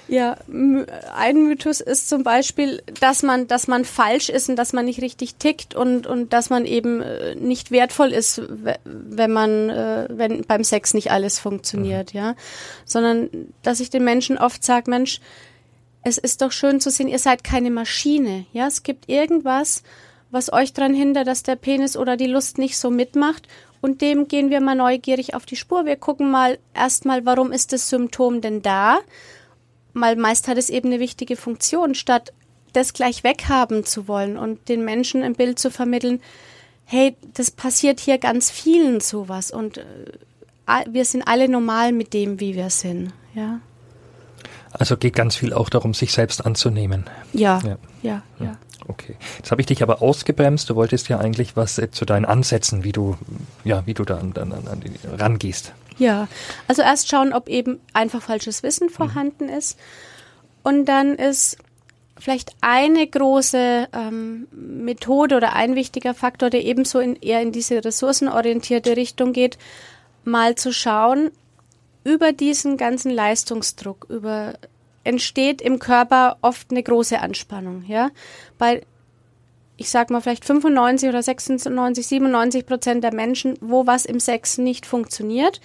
Ja, 0.10 0.36
ein 1.16 1.44
Mythos 1.48 1.80
ist 1.80 2.10
zum 2.10 2.24
Beispiel, 2.24 2.84
dass 3.00 3.24
man, 3.24 3.48
dass 3.48 3.70
man 3.70 3.86
falsch 3.86 4.28
ist 4.28 4.50
und 4.50 4.58
dass 4.58 4.74
man 4.74 4.84
nicht 4.84 5.02
richtig 5.02 5.36
tickt 5.36 5.74
und, 5.74 6.06
und 6.06 6.34
dass 6.34 6.50
man 6.50 6.66
eben 6.66 7.02
äh, 7.02 7.36
nicht 7.36 7.72
wertvoll 7.72 8.12
ist, 8.12 8.42
wenn 8.84 9.32
man, 9.32 9.70
äh, 9.70 10.08
wenn 10.10 10.42
beim 10.42 10.66
Sex 10.66 10.94
nicht 10.94 11.12
alles 11.12 11.40
funktioniert, 11.40 12.14
mhm. 12.14 12.20
ja. 12.20 12.36
Sondern, 12.84 13.30
dass 13.64 13.80
ich 13.80 13.90
den 13.90 14.04
Menschen 14.04 14.38
oft 14.38 14.66
sage, 14.66 14.90
Mensch, 14.90 15.22
es 16.04 16.18
ist 16.18 16.42
doch 16.42 16.52
schön 16.52 16.80
zu 16.80 16.90
sehen, 16.90 17.08
ihr 17.08 17.20
seid 17.20 17.44
keine 17.44 17.72
Maschine. 17.72 18.46
Ja, 18.54 18.68
es 18.68 18.84
gibt 18.84 19.10
irgendwas, 19.10 19.84
was 20.32 20.52
euch 20.52 20.74
daran 20.74 20.94
hindert, 20.94 21.28
dass 21.28 21.44
der 21.44 21.56
Penis 21.56 21.96
oder 21.96 22.18
die 22.18 22.28
Lust 22.28 22.58
nicht 22.58 22.78
so 22.78 22.90
mitmacht. 22.90 23.48
Und 23.82 24.02
dem 24.02 24.28
gehen 24.28 24.50
wir 24.50 24.62
mal 24.62 24.76
neugierig 24.76 25.34
auf 25.34 25.46
die 25.46 25.56
Spur. 25.56 25.86
Wir 25.86 25.96
gucken 25.96 26.30
mal 26.30 26.60
erstmal, 26.74 27.26
warum 27.26 27.52
ist 27.52 27.74
das 27.74 27.90
Symptom 27.90 28.42
denn 28.42 28.62
da? 28.62 29.00
Mal 29.94 30.16
meist 30.16 30.48
hat 30.48 30.58
es 30.58 30.70
eben 30.70 30.90
eine 30.90 31.00
wichtige 31.00 31.36
Funktion, 31.36 31.96
statt 31.96 32.32
das 32.74 32.94
gleich 32.94 33.24
weghaben 33.24 33.86
zu 33.86 34.08
wollen 34.08 34.38
und 34.38 34.70
den 34.70 34.86
Menschen 34.86 35.24
ein 35.24 35.34
Bild 35.34 35.60
zu 35.60 35.70
vermitteln, 35.72 36.22
hey, 36.86 37.16
das 37.34 37.52
passiert 37.52 38.00
hier 38.00 38.18
ganz 38.18 38.50
vielen 38.50 39.02
sowas 39.02 39.52
und 39.52 39.78
äh, 39.78 39.84
wir 40.90 41.06
sind 41.06 41.24
alle 41.24 41.50
normal 41.50 41.92
mit 41.92 42.14
dem, 42.14 42.40
wie 42.40 42.56
wir 42.56 42.70
sind, 42.70 43.14
ja. 43.34 43.60
Also 44.82 44.98
geht 44.98 45.16
ganz 45.16 45.36
viel 45.36 45.54
auch 45.54 45.70
darum, 45.70 45.94
sich 45.94 46.12
selbst 46.12 46.44
anzunehmen. 46.44 47.04
Ja, 47.34 47.62
ja, 47.64 47.78
ja. 48.02 48.24
ja. 48.40 48.58
Okay. 48.88 49.16
Jetzt 49.38 49.52
habe 49.52 49.62
ich 49.62 49.68
dich 49.68 49.84
aber 49.84 50.02
ausgebremst. 50.02 50.72
Du 50.72 50.76
wolltest 50.76 51.08
ja 51.08 51.20
eigentlich 51.20 51.56
was 51.56 51.78
äh, 51.78 51.92
zu 51.92 52.04
deinen 52.04 52.26
Ansätzen, 52.26 52.84
wie 52.84 52.92
du, 52.92 53.16
ja, 53.64 53.84
wie 53.86 53.94
du 53.94 54.04
da 54.06 54.18
an, 54.18 54.34
an, 54.36 54.52
an 54.52 54.80
die 54.80 54.92
rangehst. 55.08 55.74
Ja, 56.00 56.28
also 56.68 56.82
erst 56.82 57.10
schauen, 57.10 57.32
ob 57.32 57.48
eben 57.48 57.80
einfach 57.94 58.24
falsches 58.24 58.64
Wissen 58.64 58.88
mhm. 58.88 58.92
vorhanden 58.92 59.46
mhm. 59.46 59.54
ist. 59.54 59.78
Und 60.64 60.86
dann 60.86 61.14
ist 61.14 61.60
vielleicht 62.18 62.56
eine 62.62 63.06
große 63.06 63.88
ähm, 63.94 64.48
Methode 64.50 65.38
oder 65.38 65.54
ein 65.54 65.76
wichtiger 65.76 66.16
Faktor, 66.16 66.50
der 66.50 66.66
ebenso 66.66 66.98
in, 66.98 67.18
eher 67.18 67.44
in 67.44 67.52
diese 67.52 67.86
ressourcenorientierte 67.86 68.98
Richtung 68.98 69.32
geht, 69.32 69.60
mal 70.24 70.56
zu 70.56 70.74
schauen, 70.74 71.30
über 72.04 72.32
diesen 72.32 72.78
ganzen 72.78 73.12
Leistungsdruck, 73.12 74.08
über 74.10 74.56
entsteht 75.04 75.62
im 75.62 75.80
Körper 75.80 76.38
oft 76.42 76.72
eine 76.72 76.84
große 76.84 77.20
Anspannung, 77.20 77.84
ja. 77.88 78.10
Bei 78.58 78.82
ich 79.78 79.90
sag 79.90 80.12
mal 80.12 80.22
vielleicht 80.22 80.46
95 80.46 81.10
oder 81.10 81.24
96, 81.24 82.06
97 82.06 82.66
Prozent 82.68 83.04
der 83.04 83.16
Menschen, 83.16 83.58
wo 83.62 83.88
was 83.88 84.06
im 84.06 84.20
Sex 84.20 84.60
nicht 84.60 84.86
funktioniert, 84.86 85.60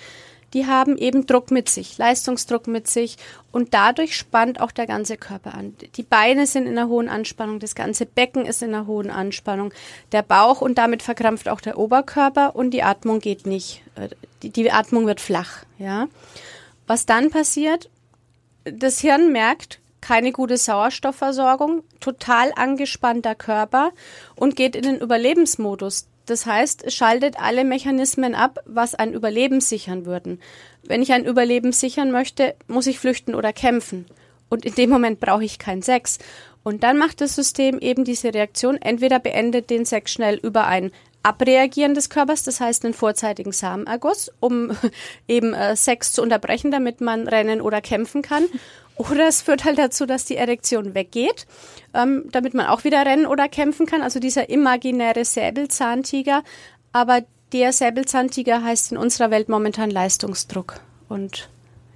die 0.55 0.67
haben 0.67 0.97
eben 0.97 1.27
Druck 1.27 1.51
mit 1.51 1.69
sich, 1.69 1.99
Leistungsdruck 1.99 2.67
mit 2.67 2.89
sich 2.89 3.17
und 3.53 3.75
dadurch 3.75 4.17
spannt 4.17 4.59
auch 4.59 4.71
der 4.71 4.87
ganze 4.87 5.19
Körper 5.19 5.53
an. 5.53 5.77
Die 5.97 6.03
Beine 6.03 6.47
sind 6.47 6.67
in 6.67 6.79
einer 6.79 6.89
hohen 6.89 7.11
Anspannung, 7.11 7.59
das 7.59 7.75
ganze 7.75 8.07
Becken 8.07 8.47
ist 8.47 8.63
in 8.63 8.75
einer 8.75 8.87
hohen 8.87 9.11
Anspannung, 9.11 9.75
der 10.13 10.23
Bauch 10.23 10.63
und 10.63 10.79
damit 10.79 11.03
verkrampft 11.03 11.49
auch 11.49 11.61
der 11.61 11.79
Oberkörper 11.79 12.57
und 12.57 12.71
die 12.71 12.83
Atmung 12.83 13.19
geht 13.21 13.47
nicht. 13.47 13.83
Äh, 13.97 14.09
die, 14.43 14.51
die 14.51 14.73
Atmung 14.73 15.07
wird 15.07 15.21
flach, 15.21 15.65
ja. 15.79 16.09
Was 16.87 17.05
dann 17.05 17.31
passiert? 17.31 17.91
Das 18.73 19.01
Hirn 19.01 19.31
merkt, 19.31 19.79
keine 20.01 20.33
gute 20.33 20.57
Sauerstoffversorgung, 20.57 21.85
total 22.01 22.53
angespannter 22.57 23.37
Körper 23.37 23.93
und 24.35 24.57
geht 24.57 24.75
in 24.75 24.83
den 24.83 24.99
Überlebensmodus. 24.99 26.07
Das 26.27 26.47
heißt, 26.47 26.91
schaltet 26.93 27.39
alle 27.39 27.65
Mechanismen 27.65 28.35
ab, 28.35 28.59
was 28.67 28.97
ein 28.97 29.13
Überleben 29.13 29.61
sichern 29.61 30.05
würden. 30.05 30.41
Wenn 30.83 31.01
ich 31.01 31.13
ein 31.13 31.25
Überleben 31.25 31.71
sichern 31.71 32.11
möchte, 32.11 32.57
muss 32.67 32.89
ich 32.89 32.99
flüchten 32.99 33.37
oder 33.37 33.53
kämpfen. 33.53 34.07
Und 34.49 34.65
in 34.65 34.75
dem 34.75 34.91
Moment 34.91 35.21
brauche 35.21 35.45
ich 35.45 35.61
keinen 35.61 35.83
Sex. 35.83 36.19
Und 36.65 36.83
dann 36.83 36.99
macht 36.99 37.21
das 37.21 37.37
System 37.37 37.79
eben 37.79 38.05
diese 38.05 38.35
Reaktion. 38.35 38.77
Entweder 38.77 39.21
beendet 39.21 39.71
den 39.71 39.85
Sex 39.85 40.13
schnell 40.13 40.37
über 40.37 40.67
ein 40.67 40.91
Abreagieren 41.27 41.95
des 41.95 42.09
Körpers, 42.09 42.45
das 42.45 42.61
heißt 42.61 42.85
einen 42.85 42.95
vorzeitigen 42.95 43.51
Samenerguss, 43.51 44.31
um 44.39 44.71
eben 45.27 45.55
äh, 45.55 45.75
Sex 45.75 46.13
zu 46.13 46.23
unterbrechen, 46.23 46.71
damit 46.71 47.01
man 47.01 47.27
rennen 47.27 47.61
oder 47.61 47.81
kämpfen 47.81 48.23
kann. 48.23 48.45
Oder 48.95 49.27
es 49.27 49.43
führt 49.43 49.65
halt 49.65 49.77
dazu, 49.77 50.07
dass 50.07 50.25
die 50.25 50.37
Erektion 50.37 50.95
weggeht, 50.95 51.49
ähm, 51.95 52.27
damit 52.31 52.55
man 52.55 52.67
auch 52.67 52.85
wieder 52.85 53.05
rennen 53.05 53.27
oder 53.27 53.49
kämpfen 53.49 53.87
kann. 53.87 54.03
Also 54.03 54.21
dieser 54.21 54.49
imaginäre 54.51 55.25
Säbelzahntiger. 55.25 56.45
Aber 56.93 57.23
der 57.53 57.73
Säbelzahntiger 57.73 58.63
heißt 58.63 58.93
in 58.93 58.97
unserer 58.97 59.33
Welt 59.33 59.49
momentan 59.49 59.91
Leistungsdruck. 59.91 60.81
Und 61.09 61.49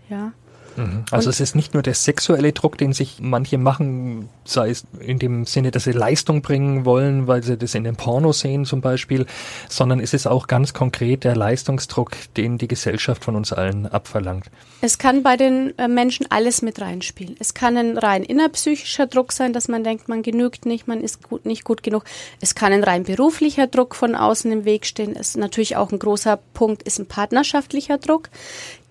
ja. 0.08 0.32
Mhm. 0.76 1.04
Also 1.10 1.28
Und 1.28 1.34
es 1.34 1.40
ist 1.40 1.54
nicht 1.54 1.74
nur 1.74 1.82
der 1.82 1.94
sexuelle 1.94 2.52
Druck, 2.52 2.78
den 2.78 2.92
sich 2.92 3.18
manche 3.20 3.58
machen, 3.58 4.28
sei 4.44 4.70
es 4.70 4.84
in 5.00 5.18
dem 5.18 5.44
Sinne, 5.44 5.70
dass 5.70 5.84
sie 5.84 5.92
Leistung 5.92 6.42
bringen 6.42 6.84
wollen, 6.84 7.26
weil 7.26 7.42
sie 7.42 7.56
das 7.56 7.74
in 7.74 7.84
den 7.84 7.96
Porno 7.96 8.32
sehen 8.32 8.64
zum 8.64 8.80
Beispiel, 8.80 9.26
sondern 9.68 10.00
es 10.00 10.14
ist 10.14 10.26
auch 10.26 10.46
ganz 10.46 10.72
konkret 10.72 11.24
der 11.24 11.36
Leistungsdruck, 11.36 12.12
den 12.36 12.58
die 12.58 12.68
Gesellschaft 12.68 13.24
von 13.24 13.36
uns 13.36 13.52
allen 13.52 13.86
abverlangt. 13.86 14.46
Es 14.80 14.98
kann 14.98 15.22
bei 15.22 15.36
den 15.36 15.78
äh, 15.78 15.88
Menschen 15.88 16.26
alles 16.30 16.62
mit 16.62 16.80
reinspielen. 16.80 17.36
Es 17.38 17.54
kann 17.54 17.76
ein 17.76 17.98
rein 17.98 18.22
innerpsychischer 18.22 19.06
Druck 19.06 19.32
sein, 19.32 19.52
dass 19.52 19.68
man 19.68 19.84
denkt, 19.84 20.08
man 20.08 20.22
genügt 20.22 20.66
nicht, 20.66 20.88
man 20.88 21.00
ist 21.00 21.22
gut, 21.22 21.44
nicht 21.44 21.64
gut 21.64 21.82
genug. 21.82 22.04
Es 22.40 22.54
kann 22.54 22.72
ein 22.72 22.84
rein 22.84 23.04
beruflicher 23.04 23.66
Druck 23.66 23.94
von 23.94 24.14
außen 24.14 24.50
im 24.50 24.64
Weg 24.64 24.86
stehen. 24.86 25.14
Es 25.14 25.30
ist 25.30 25.36
natürlich 25.36 25.76
auch 25.76 25.92
ein 25.92 25.98
großer 25.98 26.38
Punkt, 26.54 26.82
ist 26.82 26.98
ein 26.98 27.06
partnerschaftlicher 27.06 27.98
Druck. 27.98 28.30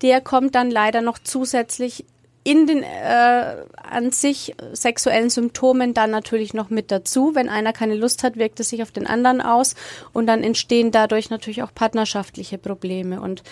Der 0.02 0.22
kommt 0.22 0.56
dann 0.56 0.72
leider 0.72 1.02
noch 1.02 1.20
zusätzlich 1.20 2.06
in 2.44 2.68
den 2.68 2.84
äh, 2.84 3.66
an 3.76 4.12
sich 4.12 4.56
sexuellen 4.72 5.30
Symptomen 5.30 5.94
dann 5.94 6.10
natürlich 6.10 6.54
noch 6.54 6.70
mit 6.70 6.90
dazu. 6.90 7.36
Wenn 7.36 7.50
einer 7.50 7.74
keine 7.74 7.96
Lust 7.96 8.24
hat, 8.24 8.38
wirkt 8.38 8.60
es 8.60 8.70
sich 8.70 8.82
auf 8.82 8.92
den 8.92 9.08
anderen 9.08 9.42
aus 9.42 9.76
und 10.14 10.26
dann 10.26 10.44
entstehen 10.44 10.92
dadurch 10.92 11.30
natürlich 11.30 11.64
auch 11.64 11.74
partnerschaftliche 11.74 12.58
Probleme. 12.58 13.22
Und 13.22 13.44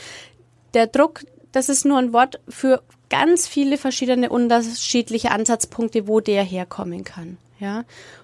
der 0.73 0.87
Druck, 0.87 1.25
das 1.51 1.69
ist 1.69 1.85
nur 1.85 1.97
ein 1.97 2.13
Wort 2.13 2.39
für 2.47 2.81
ganz 3.09 3.47
viele 3.47 3.77
verschiedene 3.77 4.29
unterschiedliche 4.29 5.31
Ansatzpunkte, 5.31 6.07
wo 6.07 6.19
der 6.19 6.43
herkommen 6.43 7.03
kann. 7.03 7.37
Ja. 7.59 7.83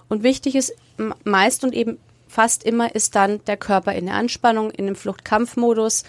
Und 0.09 0.23
wichtig 0.23 0.55
ist 0.55 0.75
meist 1.23 1.63
und 1.63 1.73
eben 1.73 1.97
fast 2.27 2.63
immer 2.63 2.93
ist 2.95 3.15
dann 3.15 3.43
der 3.45 3.57
Körper 3.57 3.93
in 3.93 4.05
der 4.05 4.15
Anspannung, 4.15 4.71
in 4.71 4.85
dem 4.87 4.95
Fluchtkampfmodus. 4.95 6.03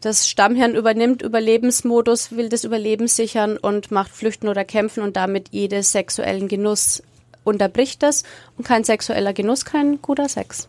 Das 0.00 0.28
Stammhirn 0.28 0.74
übernimmt 0.74 1.22
Überlebensmodus, 1.22 2.32
will 2.32 2.48
das 2.48 2.64
Überleben 2.64 3.08
sichern 3.08 3.56
und 3.56 3.90
macht 3.90 4.10
Flüchten 4.10 4.48
oder 4.48 4.64
Kämpfen 4.64 5.02
und 5.02 5.16
damit 5.16 5.48
jeden 5.50 5.82
sexuellen 5.82 6.48
Genuss 6.48 7.02
unterbricht 7.44 8.02
das. 8.02 8.24
Und 8.58 8.66
kein 8.66 8.84
sexueller 8.84 9.32
Genuss, 9.32 9.64
kein 9.64 10.02
guter 10.02 10.28
Sex. 10.28 10.68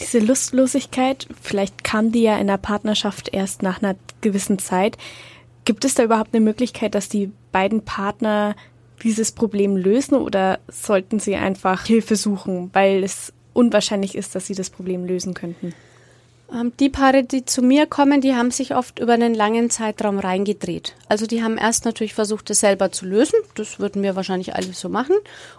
Diese 0.00 0.20
Lustlosigkeit, 0.20 1.26
vielleicht 1.42 1.82
kam 1.82 2.12
die 2.12 2.22
ja 2.22 2.38
in 2.38 2.46
der 2.46 2.58
Partnerschaft 2.58 3.28
erst 3.32 3.62
nach 3.62 3.82
einer 3.82 3.96
gewissen 4.20 4.58
Zeit. 4.58 4.96
Gibt 5.64 5.84
es 5.84 5.94
da 5.94 6.04
überhaupt 6.04 6.34
eine 6.34 6.44
Möglichkeit, 6.44 6.94
dass 6.94 7.08
die 7.08 7.32
beiden 7.52 7.84
Partner 7.84 8.54
dieses 9.02 9.32
Problem 9.32 9.76
lösen 9.76 10.14
oder 10.14 10.58
sollten 10.68 11.18
sie 11.18 11.36
einfach 11.36 11.86
Hilfe 11.86 12.16
suchen, 12.16 12.70
weil 12.72 13.04
es 13.04 13.32
unwahrscheinlich 13.52 14.14
ist, 14.14 14.34
dass 14.34 14.46
sie 14.46 14.54
das 14.54 14.70
Problem 14.70 15.04
lösen 15.04 15.34
könnten? 15.34 15.74
Ähm, 16.52 16.72
die 16.78 16.88
Paare, 16.88 17.24
die 17.24 17.44
zu 17.44 17.62
mir 17.62 17.86
kommen, 17.86 18.20
die 18.20 18.34
haben 18.34 18.50
sich 18.50 18.74
oft 18.74 18.98
über 18.98 19.14
einen 19.14 19.34
langen 19.34 19.70
Zeitraum 19.70 20.18
reingedreht. 20.18 20.94
Also 21.08 21.26
die 21.26 21.42
haben 21.42 21.58
erst 21.58 21.84
natürlich 21.84 22.14
versucht, 22.14 22.50
es 22.50 22.60
selber 22.60 22.90
zu 22.92 23.06
lösen. 23.06 23.38
Das 23.54 23.78
würden 23.78 24.02
wir 24.02 24.16
wahrscheinlich 24.16 24.54
alle 24.54 24.72
so 24.72 24.88
machen. 24.88 25.16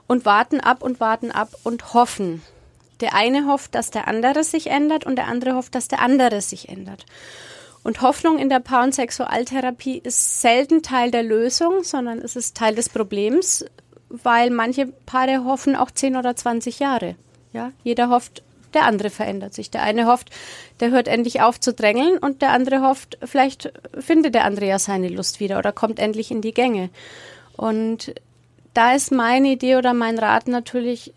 Und 0.08 0.26
warten 0.26 0.60
ab 0.60 0.84
und 0.84 1.00
warten 1.00 1.32
ab 1.32 1.50
und 1.64 1.94
hoffen. 1.94 2.42
Der 3.02 3.14
eine 3.14 3.46
hofft, 3.46 3.76
dass 3.76 3.92
der 3.92 4.08
andere 4.08 4.44
sich 4.44 4.68
ändert 4.68 5.06
und 5.06 5.16
der 5.16 5.28
andere 5.28 5.56
hofft, 5.56 5.76
dass 5.76 5.88
der 5.88 6.02
andere 6.02 6.42
sich 6.42 6.70
ändert. 6.70 7.06
Und 7.82 8.02
Hoffnung 8.02 8.38
in 8.40 8.50
der 8.50 8.60
Paar- 8.60 8.84
und 8.84 8.94
Sexualtherapie 8.94 10.00
ist 10.04 10.42
selten 10.42 10.84
Teil 10.84 11.12
der 11.12 11.24
Lösung, 11.24 11.84
sondern 11.84 12.20
es 12.20 12.36
ist 12.36 12.58
Teil 12.58 12.76
des 12.76 12.90
Problems, 12.90 13.66
weil 14.10 14.50
manche 14.50 14.88
Paare 15.06 15.46
hoffen 15.46 15.78
auch 15.78 15.92
10 15.92 16.18
oder 16.18 16.36
20 16.36 16.80
Jahre. 16.80 17.16
Ja, 17.54 17.72
jeder 17.84 18.10
hofft, 18.10 18.44
der 18.74 18.86
andere 18.86 19.10
verändert 19.10 19.54
sich. 19.54 19.72
Der 19.72 19.84
eine 19.84 20.06
hofft, 20.06 20.30
der 20.80 20.92
hört 20.92 21.08
endlich 21.08 21.42
auf 21.42 21.60
zu 21.60 21.74
drängeln 21.74 22.18
und 22.18 22.42
der 22.42 22.52
andere 22.52 22.82
hofft, 22.82 23.18
vielleicht 23.24 23.72
findet 23.98 24.36
der 24.36 24.46
andere 24.46 24.68
ja 24.68 24.80
seine 24.80 25.10
Lust 25.10 25.40
wieder 25.40 25.58
oder 25.58 25.72
kommt 25.72 26.00
endlich 26.00 26.32
in 26.32 26.42
die 26.42 26.54
Gänge. 26.54 26.90
Und 27.56 28.14
da 28.74 28.94
ist 28.94 29.12
meine 29.12 29.50
Idee 29.50 29.76
oder 29.76 29.94
mein 29.94 30.20
Rat 30.20 30.48
natürlich, 30.48 31.14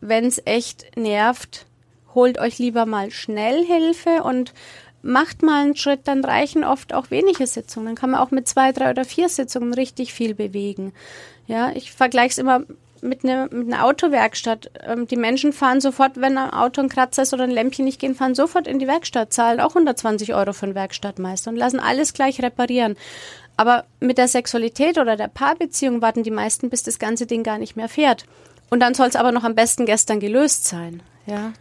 wenn 0.00 0.26
es 0.26 0.42
echt 0.44 0.96
nervt, 0.96 1.66
holt 2.14 2.38
euch 2.38 2.58
lieber 2.58 2.86
mal 2.86 3.10
schnell 3.10 3.64
Hilfe 3.64 4.22
und 4.22 4.52
macht 5.02 5.42
mal 5.42 5.62
einen 5.62 5.76
Schritt, 5.76 6.00
dann 6.04 6.24
reichen 6.24 6.64
oft 6.64 6.94
auch 6.94 7.10
wenige 7.10 7.46
Sitzungen. 7.46 7.86
Dann 7.88 7.94
kann 7.94 8.10
man 8.10 8.20
auch 8.20 8.30
mit 8.30 8.48
zwei, 8.48 8.72
drei 8.72 8.90
oder 8.90 9.04
vier 9.04 9.28
Sitzungen 9.28 9.74
richtig 9.74 10.14
viel 10.14 10.34
bewegen. 10.34 10.92
Ja, 11.46 11.70
ich 11.72 11.92
vergleiche 11.92 12.30
es 12.30 12.38
immer 12.38 12.62
mit, 13.04 13.22
ne, 13.22 13.48
mit 13.52 13.72
einer 13.72 13.84
Autowerkstatt. 13.84 14.70
Ähm, 14.86 15.06
die 15.06 15.16
Menschen 15.16 15.52
fahren 15.52 15.80
sofort, 15.80 16.20
wenn 16.20 16.36
ein 16.38 16.50
Auto 16.50 16.80
ein 16.80 16.88
Kratzer 16.88 17.22
ist 17.22 17.32
oder 17.32 17.44
ein 17.44 17.50
Lämpchen 17.50 17.84
nicht 17.84 18.00
gehen, 18.00 18.14
fahren 18.14 18.34
sofort 18.34 18.66
in 18.66 18.78
die 18.78 18.88
Werkstatt, 18.88 19.32
zahlen 19.32 19.60
auch 19.60 19.70
120 19.70 20.34
Euro 20.34 20.52
für 20.52 20.66
einen 20.66 20.74
Werkstattmeister 20.74 21.50
und 21.50 21.56
lassen 21.56 21.80
alles 21.80 22.12
gleich 22.12 22.42
reparieren. 22.42 22.96
Aber 23.56 23.84
mit 24.00 24.18
der 24.18 24.28
Sexualität 24.28 24.98
oder 24.98 25.16
der 25.16 25.28
Paarbeziehung 25.28 26.02
warten 26.02 26.24
die 26.24 26.30
meisten, 26.30 26.70
bis 26.70 26.82
das 26.82 26.98
ganze 26.98 27.26
Ding 27.26 27.44
gar 27.44 27.58
nicht 27.58 27.76
mehr 27.76 27.88
fährt. 27.88 28.26
Und 28.70 28.80
dann 28.80 28.94
soll 28.94 29.06
es 29.06 29.16
aber 29.16 29.30
noch 29.30 29.44
am 29.44 29.54
besten 29.54 29.86
gestern 29.86 30.18
gelöst 30.18 30.64
sein. 30.64 31.02
Ja. 31.26 31.52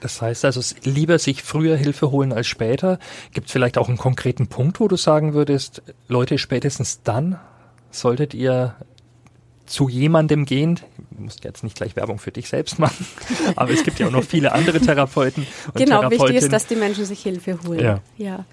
Das 0.00 0.22
heißt 0.22 0.44
also, 0.44 0.60
lieber 0.84 1.18
sich 1.18 1.42
früher 1.42 1.76
Hilfe 1.76 2.10
holen 2.10 2.32
als 2.32 2.46
später. 2.46 2.98
Gibt 3.32 3.46
es 3.46 3.52
vielleicht 3.52 3.78
auch 3.78 3.88
einen 3.88 3.98
konkreten 3.98 4.46
Punkt, 4.46 4.78
wo 4.78 4.86
du 4.86 4.96
sagen 4.96 5.34
würdest, 5.34 5.82
Leute, 6.06 6.38
spätestens 6.38 7.02
dann 7.02 7.40
solltet 7.90 8.34
ihr 8.34 8.76
zu 9.70 9.88
jemandem 9.88 10.44
gehen, 10.46 10.80
du 11.10 11.22
musst 11.22 11.44
jetzt 11.44 11.62
nicht 11.62 11.76
gleich 11.76 11.94
Werbung 11.94 12.18
für 12.18 12.32
dich 12.32 12.48
selbst 12.48 12.78
machen, 12.78 13.06
aber 13.56 13.70
es 13.70 13.84
gibt 13.84 14.00
ja 14.00 14.08
auch 14.08 14.10
noch 14.10 14.24
viele 14.24 14.52
andere 14.52 14.80
Therapeuten. 14.80 15.46
Und 15.68 15.76
genau, 15.76 16.10
wichtig 16.10 16.36
ist, 16.36 16.52
dass 16.52 16.66
die 16.66 16.74
Menschen 16.74 17.04
sich 17.04 17.22
Hilfe 17.22 17.58
holen. 17.66 17.80
Ja. 17.80 18.00
ja. 18.16 18.44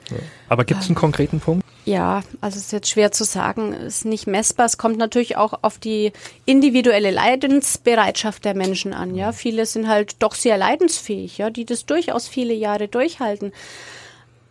Aber 0.48 0.64
gibt 0.64 0.82
es 0.82 0.88
einen 0.88 0.96
konkreten 0.96 1.40
Punkt? 1.40 1.66
Ja, 1.86 2.22
also 2.42 2.58
es 2.58 2.66
ist 2.66 2.72
jetzt 2.74 2.90
schwer 2.90 3.12
zu 3.12 3.24
sagen, 3.24 3.74
ist 3.74 4.06
nicht 4.06 4.28
messbar. 4.28 4.66
Es 4.66 4.78
kommt 4.78 4.98
natürlich 4.98 5.38
auch 5.38 5.60
auf 5.62 5.80
die 5.80 6.12
individuelle 6.46 7.12
Leidensbereitschaft 7.12 8.46
der 8.46 8.56
Menschen 8.56 8.94
an. 8.94 9.16
Ja, 9.16 9.32
viele 9.32 9.66
sind 9.66 9.88
halt 9.88 10.22
doch 10.22 10.36
sehr 10.36 10.58
leidensfähig, 10.58 11.38
ja, 11.38 11.50
die 11.50 11.66
das 11.66 11.86
durchaus 11.86 12.28
viele 12.28 12.54
Jahre 12.54 12.90
durchhalten. 12.90 13.54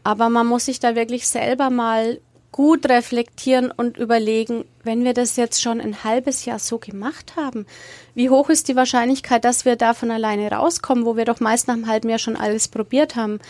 Aber 0.03 0.31
man 0.31 0.47
muss 0.47 0.65
sich 0.65 0.81
da 0.81 0.97
wirklich 0.97 1.29
selber 1.29 1.69
mal 1.69 2.21
gut 2.53 2.89
reflektieren 2.89 3.71
und 3.71 3.99
überlegen, 3.99 4.65
wenn 4.83 5.05
wir 5.05 5.13
das 5.13 5.37
jetzt 5.37 5.61
schon 5.61 5.81
ein 5.81 6.05
halbes 6.05 6.45
Jahr 6.45 6.59
so 6.59 6.79
gemacht 6.79 7.35
haben, 7.37 7.67
wie 8.15 8.31
hoch 8.31 8.49
ist 8.49 8.69
die 8.69 8.77
Wahrscheinlichkeit, 8.77 9.45
dass 9.45 9.65
wir 9.65 9.77
da 9.77 9.93
von 9.93 10.11
alleine 10.11 10.51
rauskommen, 10.51 11.05
wo 11.05 11.17
wir 11.17 11.25
doch 11.25 11.41
meist 11.41 11.69
nach 11.69 11.75
einem 11.75 11.87
halben 11.87 12.09
Jahr 12.09 12.19
schon 12.19 12.37
alles 12.37 12.69
probiert 12.69 13.17
haben? 13.17 13.41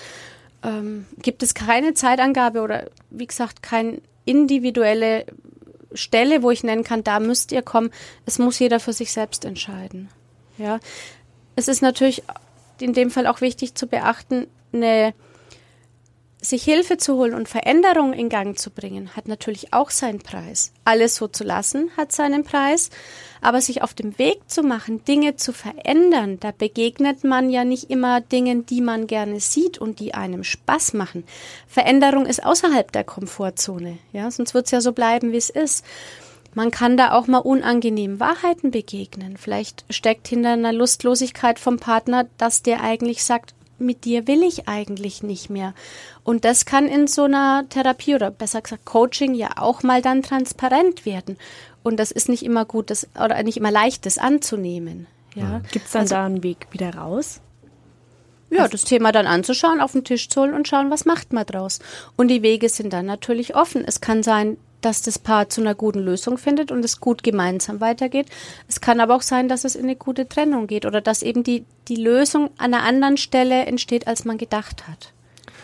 Ähm, 0.62 1.06
gibt 1.22 1.42
es 1.42 1.54
keine 1.54 1.94
Zeitangabe 1.94 2.60
oder 2.60 2.90
wie 3.10 3.26
gesagt 3.26 3.62
keine 3.62 4.00
individuelle 4.24 5.26
Stelle, 5.92 6.42
wo 6.42 6.50
ich 6.50 6.64
nennen 6.64 6.84
kann, 6.84 7.04
da 7.04 7.20
müsst 7.20 7.52
ihr 7.52 7.62
kommen. 7.62 7.90
Es 8.26 8.38
muss 8.38 8.58
jeder 8.58 8.80
für 8.80 8.92
sich 8.92 9.12
selbst 9.12 9.44
entscheiden. 9.44 10.08
Ja, 10.58 10.80
es 11.54 11.68
ist 11.68 11.82
natürlich 11.82 12.22
in 12.80 12.92
dem 12.92 13.10
Fall 13.10 13.26
auch 13.26 13.40
wichtig 13.40 13.74
zu 13.74 13.86
beachten, 13.86 14.46
eine 14.72 15.14
sich 16.48 16.64
Hilfe 16.64 16.96
zu 16.96 17.16
holen 17.16 17.34
und 17.34 17.48
Veränderungen 17.48 18.12
in 18.12 18.28
Gang 18.28 18.58
zu 18.58 18.70
bringen, 18.70 19.16
hat 19.16 19.28
natürlich 19.28 19.72
auch 19.72 19.90
seinen 19.90 20.20
Preis. 20.20 20.72
Alles 20.84 21.16
so 21.16 21.28
zu 21.28 21.44
lassen 21.44 21.90
hat 21.96 22.12
seinen 22.12 22.44
Preis, 22.44 22.90
aber 23.40 23.60
sich 23.60 23.82
auf 23.82 23.94
dem 23.94 24.18
Weg 24.18 24.48
zu 24.48 24.62
machen, 24.62 25.04
Dinge 25.04 25.36
zu 25.36 25.52
verändern, 25.52 26.38
da 26.40 26.52
begegnet 26.52 27.24
man 27.24 27.50
ja 27.50 27.64
nicht 27.64 27.90
immer 27.90 28.20
Dingen, 28.20 28.66
die 28.66 28.80
man 28.80 29.06
gerne 29.06 29.40
sieht 29.40 29.78
und 29.78 30.00
die 30.00 30.14
einem 30.14 30.44
Spaß 30.44 30.94
machen. 30.94 31.24
Veränderung 31.66 32.26
ist 32.26 32.44
außerhalb 32.44 32.90
der 32.92 33.04
Komfortzone, 33.04 33.98
ja, 34.12 34.30
sonst 34.30 34.54
wird 34.54 34.66
es 34.66 34.72
ja 34.72 34.80
so 34.80 34.92
bleiben, 34.92 35.32
wie 35.32 35.36
es 35.36 35.50
ist. 35.50 35.84
Man 36.54 36.70
kann 36.70 36.96
da 36.96 37.12
auch 37.12 37.26
mal 37.26 37.40
unangenehmen 37.40 38.18
Wahrheiten 38.18 38.70
begegnen. 38.70 39.36
Vielleicht 39.36 39.84
steckt 39.90 40.26
hinter 40.26 40.52
einer 40.52 40.72
Lustlosigkeit 40.72 41.58
vom 41.58 41.78
Partner, 41.78 42.26
dass 42.38 42.62
der 42.62 42.80
eigentlich 42.80 43.24
sagt, 43.24 43.54
mit 43.78 44.04
dir 44.04 44.26
will 44.26 44.42
ich 44.42 44.68
eigentlich 44.68 45.22
nicht 45.22 45.50
mehr. 45.50 45.74
Und 46.24 46.44
das 46.44 46.64
kann 46.64 46.86
in 46.86 47.06
so 47.06 47.24
einer 47.24 47.68
Therapie 47.68 48.14
oder 48.14 48.30
besser 48.30 48.62
gesagt 48.62 48.84
Coaching 48.84 49.34
ja 49.34 49.50
auch 49.56 49.82
mal 49.82 50.02
dann 50.02 50.22
transparent 50.22 51.06
werden. 51.06 51.36
Und 51.82 51.98
das 51.98 52.10
ist 52.10 52.28
nicht 52.28 52.42
immer 52.42 52.64
gut, 52.64 52.90
das, 52.90 53.06
oder 53.14 53.42
nicht 53.42 53.56
immer 53.56 53.70
leicht, 53.70 54.06
das 54.06 54.18
anzunehmen. 54.18 55.06
Ja. 55.34 55.60
Gibt 55.70 55.86
es 55.86 55.92
dann 55.92 56.02
also, 56.02 56.14
da 56.14 56.24
einen 56.26 56.42
Weg 56.42 56.66
wieder 56.70 56.94
raus? 56.94 57.40
Ja, 58.50 58.62
also, 58.62 58.72
das 58.72 58.84
Thema 58.84 59.12
dann 59.12 59.26
anzuschauen, 59.26 59.80
auf 59.80 59.92
den 59.92 60.04
Tisch 60.04 60.28
zu 60.28 60.40
holen 60.40 60.54
und 60.54 60.66
schauen, 60.66 60.90
was 60.90 61.04
macht 61.04 61.32
man 61.32 61.46
draus. 61.46 61.78
Und 62.16 62.28
die 62.28 62.42
Wege 62.42 62.68
sind 62.68 62.92
dann 62.92 63.06
natürlich 63.06 63.54
offen. 63.54 63.84
Es 63.84 64.00
kann 64.00 64.22
sein, 64.22 64.56
dass 64.86 65.02
das 65.02 65.18
Paar 65.18 65.48
zu 65.48 65.60
einer 65.60 65.74
guten 65.74 65.98
Lösung 65.98 66.38
findet 66.38 66.70
und 66.70 66.84
es 66.84 67.00
gut 67.00 67.24
gemeinsam 67.24 67.80
weitergeht. 67.80 68.28
Es 68.68 68.80
kann 68.80 69.00
aber 69.00 69.16
auch 69.16 69.22
sein, 69.22 69.48
dass 69.48 69.64
es 69.64 69.74
in 69.74 69.82
eine 69.82 69.96
gute 69.96 70.28
Trennung 70.28 70.68
geht 70.68 70.86
oder 70.86 71.00
dass 71.00 71.22
eben 71.22 71.42
die, 71.42 71.64
die 71.88 71.96
Lösung 71.96 72.50
an 72.56 72.72
einer 72.72 72.84
anderen 72.84 73.16
Stelle 73.16 73.66
entsteht, 73.66 74.06
als 74.06 74.24
man 74.24 74.38
gedacht 74.38 74.86
hat. 74.86 75.12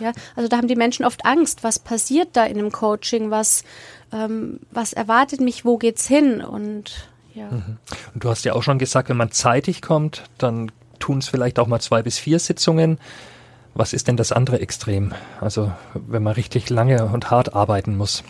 Ja, 0.01 0.11
also 0.35 0.49
da 0.49 0.57
haben 0.57 0.67
die 0.67 0.75
Menschen 0.75 1.05
oft 1.05 1.25
Angst, 1.25 1.63
was 1.63 1.79
passiert 1.79 2.31
da 2.33 2.45
in 2.45 2.59
einem 2.59 2.73
Coaching, 2.73 3.31
was, 3.31 3.63
ähm, 4.13 4.59
was 4.73 4.93
erwartet 4.93 5.41
mich, 5.41 5.65
wo 5.65 5.79
geht's 5.79 6.09
hin 6.09 6.41
und 6.41 7.09
ja. 7.33 7.47
Mhm. 7.47 7.79
Und 8.15 8.25
du 8.25 8.29
hast 8.29 8.45
ja 8.45 8.55
auch 8.55 8.65
schon 8.65 8.81
gesagt, 8.81 9.09
wenn 9.09 9.17
man 9.17 9.31
zeitig 9.31 9.83
kommt, 9.83 10.25
dann 10.37 10.73
tun 10.99 11.19
es 11.19 11.29
vielleicht 11.29 11.61
auch 11.61 11.69
mal 11.69 11.79
zwei 11.79 12.03
bis 12.03 12.19
vier 12.19 12.41
Sitzungen. 12.41 12.99
Was 13.75 13.93
ist 13.93 14.09
denn 14.09 14.17
das 14.17 14.33
andere 14.33 14.59
Extrem? 14.59 15.15
Also 15.41 15.71
wenn 15.95 16.25
man 16.25 16.33
richtig 16.33 16.69
lange 16.71 17.05
und 17.05 17.31
hart 17.31 17.55
arbeiten 17.55 17.97
muss. 17.97 18.25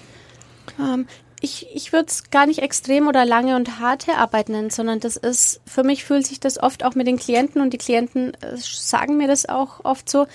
Ähm, 0.78 1.06
ich 1.40 1.66
ich 1.74 1.92
würde 1.92 2.06
es 2.06 2.30
gar 2.30 2.46
nicht 2.46 2.60
extrem 2.60 3.08
oder 3.08 3.24
lange 3.24 3.56
und 3.56 3.80
harte 3.80 4.14
Arbeit 4.14 4.48
nennen, 4.48 4.70
sondern 4.70 5.00
das 5.00 5.16
ist, 5.16 5.60
für 5.66 5.82
mich 5.82 6.04
fühlt 6.04 6.26
sich 6.26 6.40
das 6.40 6.62
oft 6.62 6.84
auch 6.84 6.94
mit 6.94 7.06
den 7.06 7.18
Klienten 7.18 7.60
und 7.60 7.72
die 7.72 7.78
Klienten 7.78 8.34
äh, 8.34 8.56
sagen 8.56 9.16
mir 9.16 9.28
das 9.28 9.48
auch 9.48 9.84
oft 9.84 10.08
so, 10.08 10.26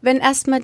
wenn 0.00 0.18
erstmal 0.18 0.62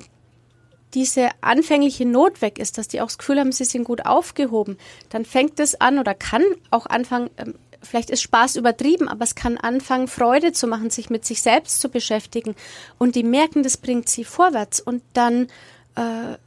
diese 0.93 1.29
anfängliche 1.41 2.05
Not 2.05 2.41
weg 2.41 2.57
ist, 2.57 2.77
dass 2.77 2.87
die 2.87 3.01
auch 3.01 3.07
das 3.07 3.17
Gefühl 3.17 3.39
haben, 3.39 3.51
sie 3.51 3.65
sind 3.65 3.83
gut 3.83 4.05
aufgehoben, 4.05 4.77
dann 5.09 5.25
fängt 5.25 5.59
es 5.59 5.79
an 5.79 5.99
oder 5.99 6.13
kann 6.13 6.43
auch 6.71 6.85
anfangen, 6.85 7.29
ähm, 7.37 7.55
vielleicht 7.85 8.09
ist 8.09 8.21
Spaß 8.21 8.55
übertrieben, 8.55 9.07
aber 9.07 9.23
es 9.23 9.35
kann 9.35 9.57
anfangen, 9.57 10.07
Freude 10.07 10.51
zu 10.53 10.67
machen, 10.67 10.89
sich 10.89 11.09
mit 11.09 11.25
sich 11.25 11.41
selbst 11.41 11.81
zu 11.81 11.89
beschäftigen. 11.89 12.55
Und 12.97 13.15
die 13.15 13.23
merken, 13.23 13.61
das 13.61 13.77
bringt 13.77 14.09
sie 14.09 14.23
vorwärts. 14.23 14.79
Und 14.79 15.03
dann 15.13 15.47
äh, 15.95 16.37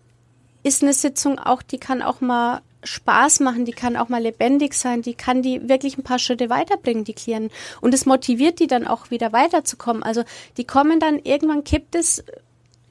ist 0.69 0.83
eine 0.83 0.93
Sitzung 0.93 1.39
auch, 1.39 1.63
die 1.63 1.79
kann 1.79 2.03
auch 2.03 2.21
mal 2.21 2.61
Spaß 2.85 3.41
machen, 3.41 3.65
die 3.65 3.73
kann 3.73 3.97
auch 3.97 4.09
mal 4.09 4.23
lebendig 4.23 4.75
sein, 4.75 5.03
die 5.03 5.15
kann 5.15 5.43
die 5.43 5.69
wirklich 5.69 5.99
ein 5.99 6.05
paar 6.05 6.19
Schritte 6.19 6.49
weiterbringen, 6.49 7.05
die 7.05 7.15
Klienten. 7.15 7.51
Und 7.81 7.93
es 7.95 8.07
motiviert 8.07 8.61
die 8.61 8.67
dann 8.67 8.87
auch 8.87 9.11
wieder 9.11 9.33
weiterzukommen. 9.33 10.03
Also 10.03 10.23
die 10.57 10.65
kommen 10.65 11.01
dann, 11.01 11.19
irgendwann 11.19 11.65
kippt 11.65 11.95
es 11.95 12.23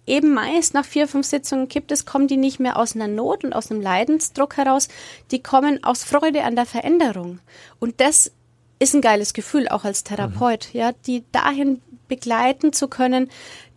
eben 0.06 0.34
meist 0.34 0.74
nach 0.74 0.86
vier, 0.86 1.08
fünf 1.08 1.28
Sitzungen 1.28 1.68
kippt 1.68 1.92
es, 1.92 2.06
kommen 2.06 2.28
die 2.28 2.38
nicht 2.38 2.60
mehr 2.60 2.78
aus 2.78 2.96
einer 2.96 3.08
Not 3.08 3.44
und 3.44 3.54
aus 3.54 3.70
einem 3.70 3.82
Leidensdruck 3.82 4.58
heraus, 4.58 4.88
die 5.32 5.44
kommen 5.44 5.84
aus 5.84 6.04
Freude 6.04 6.44
an 6.44 6.56
der 6.56 6.66
Veränderung. 6.66 7.40
Und 7.80 8.02
das 8.02 8.32
ist 8.80 8.96
ein 8.96 9.02
geiles 9.02 9.34
Gefühl, 9.34 9.68
auch 9.68 9.84
als 9.84 10.04
Therapeut, 10.04 10.70
mhm. 10.74 10.80
ja, 10.80 10.92
die 11.06 11.24
dahin 11.32 11.82
begleiten 12.08 12.74
zu 12.74 12.88
können, 12.88 13.30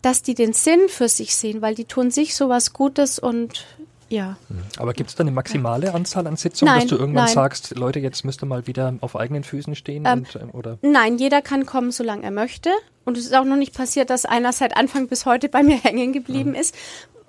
dass 0.02 0.22
die 0.22 0.34
den 0.34 0.52
Sinn 0.52 0.88
für 0.88 1.08
sich 1.08 1.34
sehen, 1.34 1.62
weil 1.62 1.74
die 1.74 1.84
tun 1.84 2.10
sich 2.10 2.34
sowas 2.34 2.72
Gutes 2.72 3.18
und 3.18 3.66
ja. 4.10 4.36
Aber 4.76 4.92
gibt 4.92 5.10
es 5.10 5.16
da 5.16 5.22
eine 5.22 5.30
maximale 5.30 5.94
Anzahl 5.94 6.26
an 6.26 6.36
Sitzungen, 6.36 6.74
nein, 6.74 6.82
dass 6.82 6.90
du 6.90 6.96
irgendwann 6.96 7.24
nein. 7.24 7.34
sagst, 7.34 7.76
Leute, 7.76 8.00
jetzt 8.00 8.24
müsst 8.24 8.42
ihr 8.42 8.46
mal 8.46 8.66
wieder 8.66 8.94
auf 9.00 9.16
eigenen 9.16 9.44
Füßen 9.44 9.74
stehen? 9.76 10.04
Ähm, 10.04 10.18
und, 10.18 10.36
ähm, 10.36 10.50
oder? 10.50 10.78
Nein, 10.82 11.16
jeder 11.18 11.42
kann 11.42 11.64
kommen, 11.64 11.92
solange 11.92 12.24
er 12.24 12.32
möchte. 12.32 12.70
Und 13.04 13.16
es 13.16 13.24
ist 13.24 13.34
auch 13.34 13.44
noch 13.44 13.56
nicht 13.56 13.74
passiert, 13.74 14.10
dass 14.10 14.26
einer 14.26 14.52
seit 14.52 14.76
Anfang 14.76 15.08
bis 15.08 15.26
heute 15.26 15.48
bei 15.48 15.62
mir 15.62 15.76
hängen 15.82 16.12
geblieben 16.12 16.50
mhm. 16.50 16.56
ist. 16.56 16.74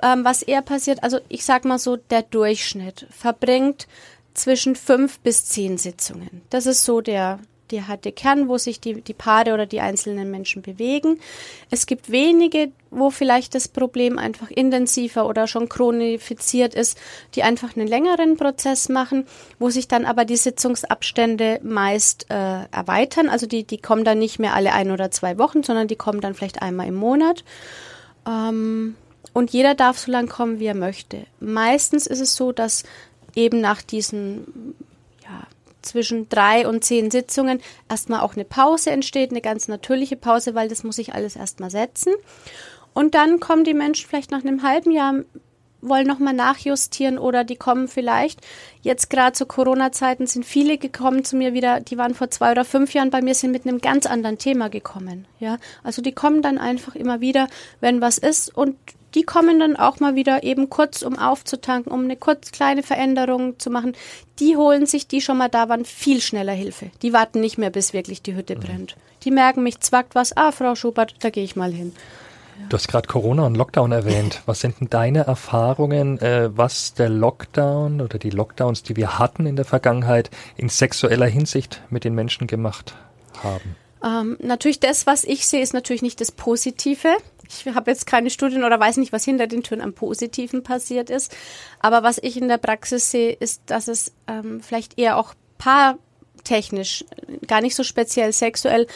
Ähm, 0.04 0.26
was 0.26 0.42
eher 0.42 0.64
passiert, 0.64 1.04
also 1.04 1.20
ich 1.30 1.46
sag 1.46 1.64
mal 1.64 1.78
so, 1.78 1.96
der 1.96 2.24
Durchschnitt 2.24 3.06
verbringt 3.12 3.88
zwischen 4.34 4.76
fünf 4.76 5.20
bis 5.20 5.46
zehn 5.46 5.78
Sitzungen. 5.78 6.42
Das 6.50 6.66
ist 6.66 6.84
so 6.84 7.02
der, 7.02 7.40
die 7.72 7.84
harte 7.84 8.12
Kern, 8.12 8.48
wo 8.48 8.58
sich 8.58 8.80
die, 8.80 9.02
die 9.02 9.14
Paare 9.14 9.54
oder 9.54 9.66
die 9.66 9.82
einzelnen 9.82 10.30
Menschen 10.30 10.62
bewegen. 10.62 11.20
Es 11.70 11.86
gibt 11.86 12.12
wenige, 12.12 12.72
wo 12.90 13.10
vielleicht 13.10 13.56
das 13.56 13.68
Problem 13.68 14.20
einfach 14.20 14.52
intensiver 14.52 15.26
oder 15.26 15.48
schon 15.48 15.70
chronifiziert 15.70 16.76
ist, 16.76 16.98
die 17.36 17.44
einfach 17.44 17.76
einen 17.76 17.88
längeren 17.88 18.38
Prozess 18.38 18.90
machen, 18.90 19.26
wo 19.60 19.70
sich 19.70 19.88
dann 19.88 20.06
aber 20.06 20.26
die 20.26 20.38
Sitzungsabstände 20.38 21.60
meist 21.64 22.30
äh, 22.30 22.66
erweitern. 22.72 23.30
Also 23.30 23.48
die, 23.48 23.64
die 23.64 23.78
kommen 23.80 24.04
dann 24.04 24.20
nicht 24.20 24.40
mehr 24.40 24.54
alle 24.54 24.74
ein 24.74 24.92
oder 24.92 25.12
zwei 25.12 25.38
Wochen, 25.38 25.64
sondern 25.64 25.88
die 25.88 25.96
kommen 25.96 26.22
dann 26.22 26.34
vielleicht 26.34 26.62
einmal 26.62 26.88
im 26.88 26.96
Monat. 26.96 27.44
Ähm, 28.28 28.96
und 29.34 29.52
jeder 29.52 29.76
darf 29.76 29.98
so 29.98 30.12
lange 30.12 30.28
kommen, 30.28 30.60
wie 30.60 30.66
er 30.66 30.76
möchte. 30.76 31.26
Meistens 31.40 32.06
ist 32.06 32.20
es 32.20 32.36
so, 32.36 32.52
dass 32.52 32.84
eben 33.36 33.62
nach 33.62 33.82
diesen 33.82 34.76
zwischen 35.82 36.30
drei 36.30 36.68
und 36.68 36.84
zehn 36.84 37.12
Sitzungen 37.12 37.62
erstmal 37.90 38.22
auch 38.22 38.36
eine 38.36 38.46
Pause 38.46 38.92
entsteht, 38.92 39.32
eine 39.32 39.42
ganz 39.42 39.68
natürliche 39.68 40.16
Pause, 40.16 40.56
weil 40.56 40.70
das 40.70 40.84
muss 40.84 40.98
ich 40.98 41.14
alles 41.14 41.36
erstmal 41.36 41.70
setzen. 41.70 42.14
Und 42.94 43.16
dann 43.16 43.40
kommen 43.40 43.64
die 43.64 43.74
Menschen 43.74 44.08
vielleicht 44.08 44.32
nach 44.32 44.44
einem 44.44 44.64
halben 44.64 44.92
Jahr, 44.92 45.16
wollen 45.82 46.08
nochmal 46.08 46.34
nachjustieren 46.34 47.18
oder 47.18 47.44
die 47.44 47.56
kommen 47.56 47.88
vielleicht, 47.88 48.40
jetzt 48.82 49.10
gerade 49.10 49.34
zu 49.34 49.46
Corona-Zeiten 49.46 50.28
sind 50.28 50.46
viele 50.46 50.78
gekommen 50.78 51.24
zu 51.24 51.36
mir 51.36 51.54
wieder, 51.54 51.80
die 51.80 51.98
waren 51.98 52.14
vor 52.14 52.30
zwei 52.30 52.52
oder 52.52 52.66
fünf 52.66 52.94
Jahren 52.94 53.10
bei 53.10 53.22
mir, 53.22 53.34
sind 53.34 53.52
mit 53.52 53.66
einem 53.66 53.80
ganz 53.80 54.06
anderen 54.06 54.38
Thema 54.38 54.70
gekommen. 54.70 55.26
Ja, 55.40 55.58
also 55.84 56.02
die 56.02 56.12
kommen 56.12 56.42
dann 56.42 56.58
einfach 56.58 56.96
immer 56.96 57.20
wieder, 57.20 57.48
wenn 57.80 58.02
was 58.02 58.18
ist 58.18 58.56
und 58.56 58.76
die 59.16 59.24
kommen 59.24 59.60
dann 59.60 59.76
auch 59.76 60.00
mal 60.00 60.16
wieder 60.16 60.44
eben 60.44 60.70
kurz, 60.70 61.02
um 61.02 61.18
aufzutanken, 61.18 61.92
um 61.92 62.04
eine 62.04 62.16
kurz 62.16 62.52
kleine 62.52 62.84
Veränderung 62.84 63.60
zu 63.60 63.70
machen. 63.70 63.94
Die 64.40 64.56
holen 64.56 64.86
sich, 64.86 65.08
die 65.08 65.22
schon 65.22 65.38
mal 65.38 65.50
da 65.50 65.70
waren, 65.70 65.86
viel 65.86 66.22
schneller 66.22 66.54
Hilfe. 66.54 66.92
Die 67.02 67.14
warten 67.14 67.42
nicht 67.42 67.58
mehr, 67.58 67.70
bis 67.70 67.94
wirklich 67.94 68.22
die 68.22 68.36
Hütte 68.36 68.56
mhm. 68.56 68.60
brennt. 68.62 68.96
Die 69.24 69.32
merken, 69.32 69.64
mich 69.64 69.80
zwackt 69.80 70.16
was. 70.16 70.36
Ah, 70.36 70.52
Frau 70.52 70.76
Schubert, 70.76 71.16
da 71.20 71.30
gehe 71.30 71.44
ich 71.44 71.56
mal 71.56 71.72
hin. 71.72 71.94
Du 72.70 72.78
hast 72.78 72.88
gerade 72.88 73.08
Corona 73.08 73.46
und 73.46 73.56
Lockdown 73.56 73.92
erwähnt. 73.92 74.42
Was 74.46 74.60
sind 74.60 74.80
denn 74.80 74.90
deine 74.90 75.26
Erfahrungen, 75.26 76.20
äh, 76.20 76.50
was 76.56 76.94
der 76.94 77.10
Lockdown 77.10 78.02
oder 78.02 78.20
die 78.20 78.30
Lockdowns, 78.30 78.84
die 78.84 78.96
wir 78.96 79.18
hatten 79.18 79.46
in 79.46 79.56
der 79.56 79.66
Vergangenheit, 79.66 80.30
in 80.58 80.70
sexueller 80.70 81.26
Hinsicht 81.26 81.82
mit 81.90 82.04
den 82.04 82.14
Menschen 82.14 82.48
gemacht 82.48 82.94
haben? 83.44 83.76
Ähm, 84.04 84.38
natürlich 84.42 84.80
das, 84.80 85.06
was 85.06 85.24
ich 85.24 85.48
sehe, 85.48 85.62
ist 85.62 85.74
natürlich 85.74 86.02
nicht 86.02 86.22
das 86.22 86.32
Positive. 86.32 87.10
Ich 87.48 87.66
habe 87.74 87.92
jetzt 87.92 88.08
keine 88.08 88.30
Studien 88.30 88.64
oder 88.64 88.80
weiß 88.80 88.98
nicht, 88.98 89.12
was 89.12 89.26
hinter 89.26 89.48
den 89.48 89.64
Türen 89.64 89.82
am 89.82 89.94
Positiven 89.94 90.64
passiert 90.64 91.10
ist. 91.10 91.36
Aber 91.80 92.02
was 92.04 92.18
ich 92.18 92.38
in 92.38 92.48
der 92.48 92.58
Praxis 92.58 93.12
sehe, 93.12 93.34
ist, 93.34 93.64
dass 93.66 93.88
es 93.88 94.14
ähm, 94.28 94.62
vielleicht 94.62 94.98
eher 94.98 95.18
auch 95.18 95.34
paartechnisch, 95.58 97.06
gar 97.48 97.62
nicht 97.62 97.76
so 97.76 97.84
speziell 97.84 98.32
sexuell, 98.32 98.88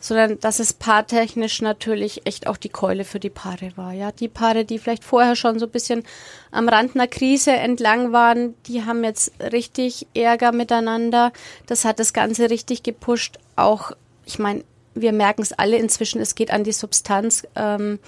sondern 0.00 0.38
dass 0.38 0.60
es 0.60 0.72
paartechnisch 0.72 1.60
natürlich 1.60 2.26
echt 2.26 2.46
auch 2.46 2.56
die 2.56 2.68
Keule 2.68 3.04
für 3.04 3.20
die 3.20 3.30
Paare 3.30 3.72
war. 3.76 3.92
Ja, 3.92 4.12
die 4.12 4.28
Paare, 4.28 4.64
die 4.64 4.78
vielleicht 4.78 5.04
vorher 5.04 5.34
schon 5.34 5.58
so 5.58 5.66
ein 5.66 5.72
bisschen 5.72 6.04
am 6.50 6.68
Rand 6.68 6.94
einer 6.94 7.08
Krise 7.08 7.52
entlang 7.52 8.12
waren, 8.12 8.54
die 8.66 8.84
haben 8.84 9.02
jetzt 9.02 9.32
richtig 9.40 10.06
Ärger 10.14 10.52
miteinander. 10.52 11.32
Das 11.66 11.84
hat 11.84 11.98
das 11.98 12.12
Ganze 12.12 12.48
richtig 12.48 12.82
gepusht. 12.82 13.38
Auch, 13.56 13.92
ich 14.24 14.38
meine, 14.38 14.64
wir 14.94 15.12
merken 15.12 15.42
es 15.42 15.52
alle 15.52 15.76
inzwischen, 15.76 16.20
es 16.20 16.34
geht 16.34 16.50
an 16.50 16.64
die 16.64 16.72
Substanz 16.72 17.46
ähm, 17.56 17.98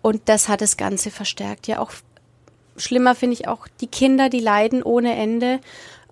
und 0.00 0.22
das 0.26 0.48
hat 0.48 0.60
das 0.60 0.76
Ganze 0.76 1.10
verstärkt. 1.10 1.66
Ja, 1.66 1.78
auch 1.78 1.92
schlimmer 2.76 3.14
finde 3.14 3.34
ich 3.34 3.48
auch 3.48 3.68
die 3.80 3.86
Kinder, 3.86 4.28
die 4.28 4.40
leiden 4.40 4.82
ohne 4.82 5.14
Ende. 5.14 5.60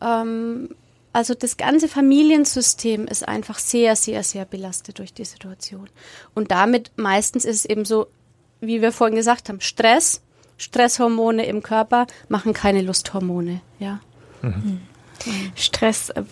Ähm, 0.01 0.75
also 1.13 1.35
das 1.35 1.57
ganze 1.57 1.89
Familiensystem 1.89 3.07
ist 3.07 3.27
einfach 3.27 3.59
sehr, 3.59 3.97
sehr, 3.97 4.23
sehr 4.23 4.45
belastet 4.45 4.99
durch 4.99 5.13
die 5.13 5.25
Situation. 5.25 5.89
Und 6.35 6.51
damit 6.53 6.93
meistens 6.97 7.45
ist 7.45 7.57
es 7.57 7.65
eben 7.65 7.85
so, 7.85 8.07
wie 8.61 8.81
wir 8.81 8.93
vorhin 8.93 9.17
gesagt 9.17 9.49
haben, 9.49 9.61
Stress, 9.61 10.23
Stresshormone 10.57 11.47
im 11.47 11.63
Körper 11.63 12.07
machen 12.29 12.53
keine 12.53 12.83
Lusthormone. 12.83 13.61
Ja. 13.81 14.01
Mhm. 14.43 14.83
Stress, 15.55 16.11
äh, 16.11 16.23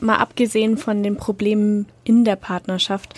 mal 0.00 0.16
abgesehen 0.16 0.76
von 0.76 1.02
den 1.02 1.16
Problemen 1.16 1.86
in 2.04 2.24
der 2.24 2.36
Partnerschaft, 2.36 3.14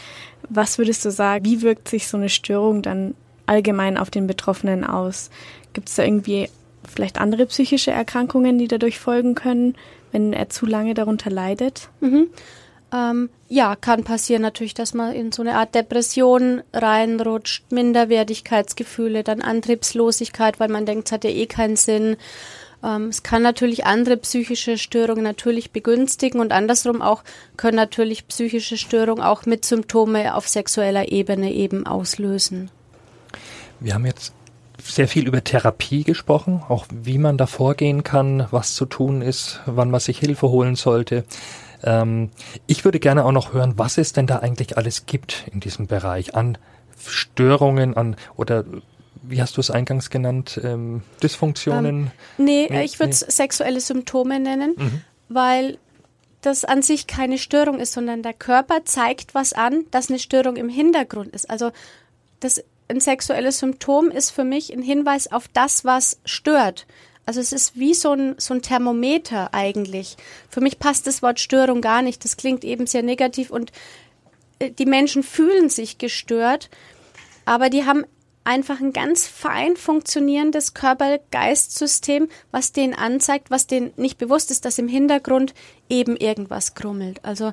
was 0.49 0.79
würdest 0.79 1.05
du 1.05 1.11
sagen, 1.11 1.45
wie 1.45 1.63
wirkt 1.63 1.89
sich 1.89 2.09
so 2.09 2.17
eine 2.17 2.29
Störung 2.29 2.83
dann 2.83 3.15
allgemein 3.47 3.99
auf 3.99 4.11
den 4.11 4.27
Betroffenen 4.27 4.85
aus? 4.85 5.31
Gibt 5.73 5.89
es 5.89 5.97
da 5.97 6.05
irgendwie 6.05 6.49
vielleicht 6.89 7.21
andere 7.21 7.47
psychische 7.47 7.91
Erkrankungen, 7.91 8.59
die 8.59 8.69
dadurch 8.69 8.99
folgen 8.99 9.35
können, 9.35 9.75
wenn 10.13 10.33
er 10.33 10.49
zu 10.49 10.67
lange 10.67 10.95
darunter 10.95 11.31
leidet? 11.31 11.89
Mhm. 12.01 12.29
Ähm, 12.91 13.29
ja, 13.49 13.77
kann 13.77 14.05
passieren 14.05 14.43
natürlich, 14.43 14.75
dass 14.75 14.95
man 14.95 15.13
in 15.13 15.31
so 15.33 15.43
eine 15.43 15.57
Art 15.57 15.75
Depression 15.75 16.63
reinrutscht, 16.73 17.71
Minderwertigkeitsgefühle, 17.71 19.25
dann 19.25 19.43
Antriebslosigkeit, 19.43 20.59
weil 20.59 20.69
man 20.69 20.87
denkt, 20.87 21.09
es 21.09 21.13
hat 21.13 21.25
ja 21.25 21.31
eh 21.31 21.47
keinen 21.47 21.77
Sinn. 21.77 22.17
Ähm, 22.83 23.09
es 23.09 23.23
kann 23.23 23.43
natürlich 23.43 23.87
andere 23.87 24.17
psychische 24.17 24.79
Störungen 24.79 25.25
natürlich 25.25 25.73
begünstigen 25.73 26.41
und 26.41 26.53
andersrum 26.53 27.03
auch 27.03 27.25
können 27.57 27.77
natürlich 27.77 28.29
psychische 28.29 28.77
Störungen 28.77 29.23
auch 29.23 29.47
mit 29.47 29.65
Symptome 29.65 30.35
auf 30.35 30.49
sexueller 30.49 31.11
Ebene 31.11 31.53
eben 31.53 31.87
auslösen. 31.87 32.71
Wir 33.81 33.95
haben 33.95 34.07
jetzt 34.07 34.33
sehr 34.83 35.09
viel 35.09 35.27
über 35.27 35.43
Therapie 35.43 36.05
gesprochen, 36.05 36.63
auch 36.69 36.87
wie 36.91 37.19
man 37.19 37.37
da 37.37 37.47
vorgehen 37.47 38.05
kann, 38.05 38.47
was 38.51 38.75
zu 38.75 38.87
tun 38.87 39.23
ist, 39.23 39.61
wann 39.67 39.91
man 39.91 40.01
sich 40.01 40.19
Hilfe 40.19 40.49
holen 40.49 40.77
sollte. 40.77 41.25
Ähm, 41.83 42.31
ich 42.67 42.85
würde 42.85 43.01
gerne 43.01 43.25
auch 43.25 43.33
noch 43.33 43.53
hören, 43.53 43.75
was 43.77 43.99
es 43.99 44.13
denn 44.13 44.27
da 44.27 44.39
eigentlich 44.39 44.77
alles 44.77 45.07
gibt 45.07 45.47
in 45.53 45.61
diesem 45.61 45.87
Bereich 45.87 46.35
an 46.35 46.59
Störungen, 47.07 47.97
an 47.97 48.17
oder 48.37 48.65
wie 49.31 49.41
hast 49.41 49.57
du 49.57 49.61
es 49.61 49.71
eingangs 49.71 50.11
genannt, 50.11 50.61
ähm, 50.63 51.03
Dysfunktionen? 51.23 52.11
Ähm, 52.39 52.45
nee, 52.45 52.69
nee, 52.71 52.85
ich 52.85 52.99
würde 52.99 53.13
es 53.13 53.23
nee. 53.23 53.31
sexuelle 53.31 53.81
Symptome 53.81 54.41
nennen, 54.41 54.75
mhm. 54.77 55.03
weil 55.29 55.79
das 56.41 56.65
an 56.65 56.83
sich 56.83 57.07
keine 57.07 57.39
Störung 57.39 57.81
ist, 57.81 57.93
sondern 57.93 58.23
der 58.23 58.35
Körper 58.35 58.85
zeigt 58.85 59.35
was 59.35 59.53
an, 59.53 59.85
dass 59.91 60.09
eine 60.09 60.19
Störung 60.19 60.57
im 60.57 60.69
Hintergrund 60.69 61.35
ist. 61.35 61.51
Also 61.51 61.73
das 62.41 62.63
ein 62.89 63.01
sexuelles 63.01 63.59
Symptom 63.59 64.11
ist 64.11 64.31
für 64.31 64.45
mich 64.45 64.73
ein 64.73 64.83
Hinweis 64.83 65.31
auf 65.31 65.49
das, 65.49 65.85
was 65.85 66.21
stört. 66.25 66.87
Also 67.27 67.41
es 67.41 67.53
ist 67.53 67.77
wie 67.79 67.93
so 67.93 68.13
ein, 68.13 68.37
so 68.39 68.55
ein 68.55 68.63
Thermometer 68.63 69.53
eigentlich. 69.53 70.17
Für 70.49 70.63
mich 70.63 70.79
passt 70.79 71.07
das 71.07 71.21
Wort 71.21 71.41
Störung 71.41 71.83
gar 71.83 72.01
nicht. 72.01 72.25
Das 72.25 72.39
klingt 72.39 72.65
eben 72.65 72.87
sehr 72.87 73.03
negativ 73.03 73.51
und 73.51 73.71
äh, 74.59 74.71
die 74.71 74.87
Menschen 74.87 75.23
fühlen 75.23 75.69
sich 75.69 75.99
gestört, 75.99 76.71
aber 77.45 77.69
die 77.69 77.85
haben 77.85 78.05
einfach 78.49 78.81
ein 78.81 78.95
ganz 78.95 79.27
fein 79.27 79.77
funktionierendes 79.77 80.73
Körper-Geist-System, 80.73 82.29
was 82.51 82.73
denen 82.73 82.95
anzeigt, 82.95 83.51
was 83.51 83.67
denen 83.67 83.93
nicht 83.97 84.17
bewusst 84.17 84.51
ist, 84.51 84.65
dass 84.65 84.79
im 84.79 84.89
Hintergrund 84.89 85.53
eben 85.91 86.17
irgendwas 86.17 86.75
krummelt. 86.75 87.23
Also 87.25 87.53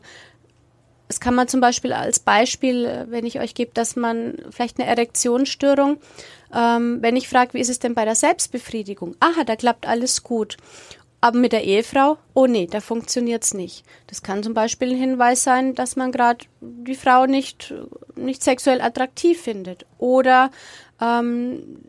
es 1.10 1.20
kann 1.20 1.36
man 1.36 1.50
zum 1.50 1.60
Beispiel 1.60 1.92
als 1.92 2.20
Beispiel, 2.20 2.86
äh, 2.86 3.06
wenn 3.10 3.26
ich 3.26 3.40
euch 3.42 3.54
gebe, 3.54 3.72
dass 3.74 3.98
man 3.98 4.38
vielleicht 4.50 4.80
eine 4.80 4.90
Erektionsstörung, 4.90 5.98
ähm, 6.54 7.00
wenn 7.02 7.18
ich 7.18 7.28
frage, 7.28 7.54
wie 7.54 7.60
ist 7.60 7.70
es 7.70 7.80
denn 7.80 7.94
bei 7.94 8.06
der 8.06 8.16
Selbstbefriedigung? 8.16 9.16
Aha, 9.20 9.44
da 9.44 9.58
klappt 9.58 9.86
alles 9.86 10.24
gut. 10.24 10.56
Aber 11.26 11.40
mit 11.40 11.54
der 11.54 11.64
Ehefrau, 11.64 12.20
oh 12.36 12.46
nee, 12.46 12.68
da 12.70 12.82
funktioniert's 12.82 13.56
nicht. 13.56 13.84
Das 14.06 14.22
kann 14.22 14.44
zum 14.44 14.54
Beispiel 14.54 14.92
ein 14.92 14.96
Hinweis 14.96 15.44
sein, 15.44 15.74
dass 15.74 15.96
man 15.96 16.12
gerade 16.12 16.46
die 16.62 16.94
Frau 16.94 17.26
nicht, 17.26 17.74
nicht 18.16 18.44
sexuell 18.44 18.80
attraktiv 18.80 19.42
findet. 19.42 19.88
Oder 19.98 20.52
ähm, 21.02 21.80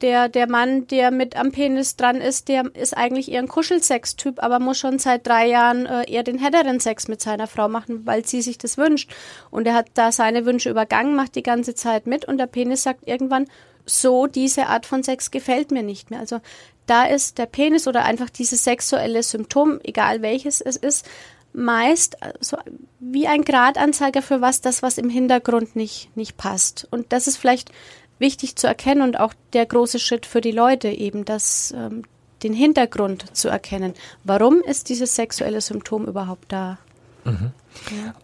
der, 0.00 0.30
der 0.30 0.48
Mann, 0.48 0.86
der 0.86 1.10
mit 1.10 1.36
am 1.36 1.52
Penis 1.52 1.96
dran 1.96 2.16
ist, 2.16 2.48
der 2.48 2.74
ist 2.74 2.96
eigentlich 2.96 3.30
eher 3.30 3.42
ein 3.42 3.48
Kuschelsex-Typ, 3.48 4.42
aber 4.42 4.58
muss 4.58 4.78
schon 4.78 4.98
seit 4.98 5.26
drei 5.26 5.48
Jahren 5.48 5.84
äh, 5.84 6.10
eher 6.10 6.22
den 6.22 6.38
härteren 6.38 6.80
Sex 6.80 7.08
mit 7.08 7.20
seiner 7.20 7.48
Frau 7.48 7.68
machen, 7.68 8.06
weil 8.06 8.24
sie 8.24 8.40
sich 8.40 8.56
das 8.56 8.78
wünscht. 8.78 9.14
Und 9.50 9.66
er 9.66 9.74
hat 9.74 9.88
da 9.92 10.12
seine 10.12 10.46
Wünsche 10.46 10.70
übergangen, 10.70 11.14
macht 11.14 11.34
die 11.34 11.42
ganze 11.42 11.74
Zeit 11.74 12.06
mit 12.06 12.24
und 12.24 12.38
der 12.38 12.46
Penis 12.46 12.84
sagt 12.84 13.06
irgendwann, 13.06 13.48
so 13.86 14.26
diese 14.26 14.66
Art 14.66 14.84
von 14.84 15.02
Sex 15.02 15.30
gefällt 15.30 15.70
mir 15.70 15.82
nicht 15.82 16.10
mehr. 16.10 16.20
Also 16.20 16.40
da 16.86 17.04
ist 17.04 17.38
der 17.38 17.46
Penis 17.46 17.88
oder 17.88 18.04
einfach 18.04 18.30
dieses 18.30 18.64
sexuelle 18.64 19.22
Symptom, 19.22 19.80
egal 19.82 20.22
welches 20.22 20.60
es 20.60 20.76
ist, 20.76 21.06
meist 21.52 22.16
so 22.40 22.58
wie 23.00 23.26
ein 23.26 23.42
Gradanzeiger 23.42 24.22
für 24.22 24.40
was, 24.40 24.60
das, 24.60 24.82
was 24.82 24.98
im 24.98 25.08
Hintergrund 25.08 25.74
nicht, 25.74 26.14
nicht 26.16 26.36
passt. 26.36 26.86
Und 26.90 27.12
das 27.12 27.26
ist 27.26 27.38
vielleicht 27.38 27.72
wichtig 28.18 28.56
zu 28.56 28.66
erkennen 28.66 29.02
und 29.02 29.18
auch 29.18 29.34
der 29.52 29.66
große 29.66 29.98
Schritt 29.98 30.26
für 30.26 30.40
die 30.40 30.52
Leute 30.52 30.88
eben, 30.88 31.24
das, 31.24 31.72
ähm, 31.76 32.02
den 32.42 32.52
Hintergrund 32.52 33.34
zu 33.36 33.48
erkennen. 33.48 33.94
Warum 34.24 34.60
ist 34.60 34.88
dieses 34.88 35.14
sexuelle 35.14 35.60
Symptom 35.60 36.06
überhaupt 36.06 36.52
da? 36.52 36.78
Mhm. 37.24 37.52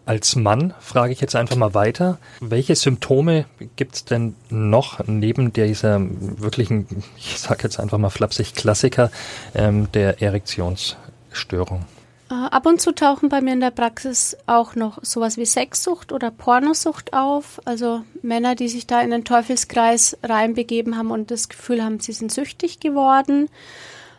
Als 0.05 0.35
Mann 0.35 0.73
frage 0.79 1.13
ich 1.13 1.21
jetzt 1.21 1.35
einfach 1.35 1.55
mal 1.55 1.73
weiter, 1.73 2.17
welche 2.39 2.75
Symptome 2.75 3.45
gibt 3.75 3.95
es 3.95 4.05
denn 4.05 4.35
noch 4.49 5.05
neben 5.07 5.53
dieser 5.53 5.99
wirklichen, 6.01 6.87
ich 7.17 7.39
sage 7.39 7.63
jetzt 7.63 7.79
einfach 7.79 7.97
mal 7.97 8.09
flapsig, 8.09 8.55
Klassiker 8.55 9.11
ähm, 9.55 9.91
der 9.93 10.21
Erektionsstörung? 10.21 11.85
Äh, 12.29 12.33
ab 12.33 12.65
und 12.65 12.81
zu 12.81 12.93
tauchen 12.93 13.29
bei 13.29 13.41
mir 13.41 13.53
in 13.53 13.59
der 13.59 13.71
Praxis 13.71 14.37
auch 14.47 14.75
noch 14.75 14.97
sowas 15.03 15.37
wie 15.37 15.45
Sexsucht 15.45 16.11
oder 16.11 16.31
Pornosucht 16.31 17.13
auf. 17.13 17.61
Also 17.65 18.03
Männer, 18.21 18.55
die 18.55 18.69
sich 18.69 18.87
da 18.87 19.01
in 19.01 19.11
den 19.11 19.25
Teufelskreis 19.25 20.17
reinbegeben 20.23 20.97
haben 20.97 21.11
und 21.11 21.31
das 21.31 21.49
Gefühl 21.49 21.83
haben, 21.83 21.99
sie 21.99 22.13
sind 22.13 22.31
süchtig 22.31 22.79
geworden. 22.79 23.49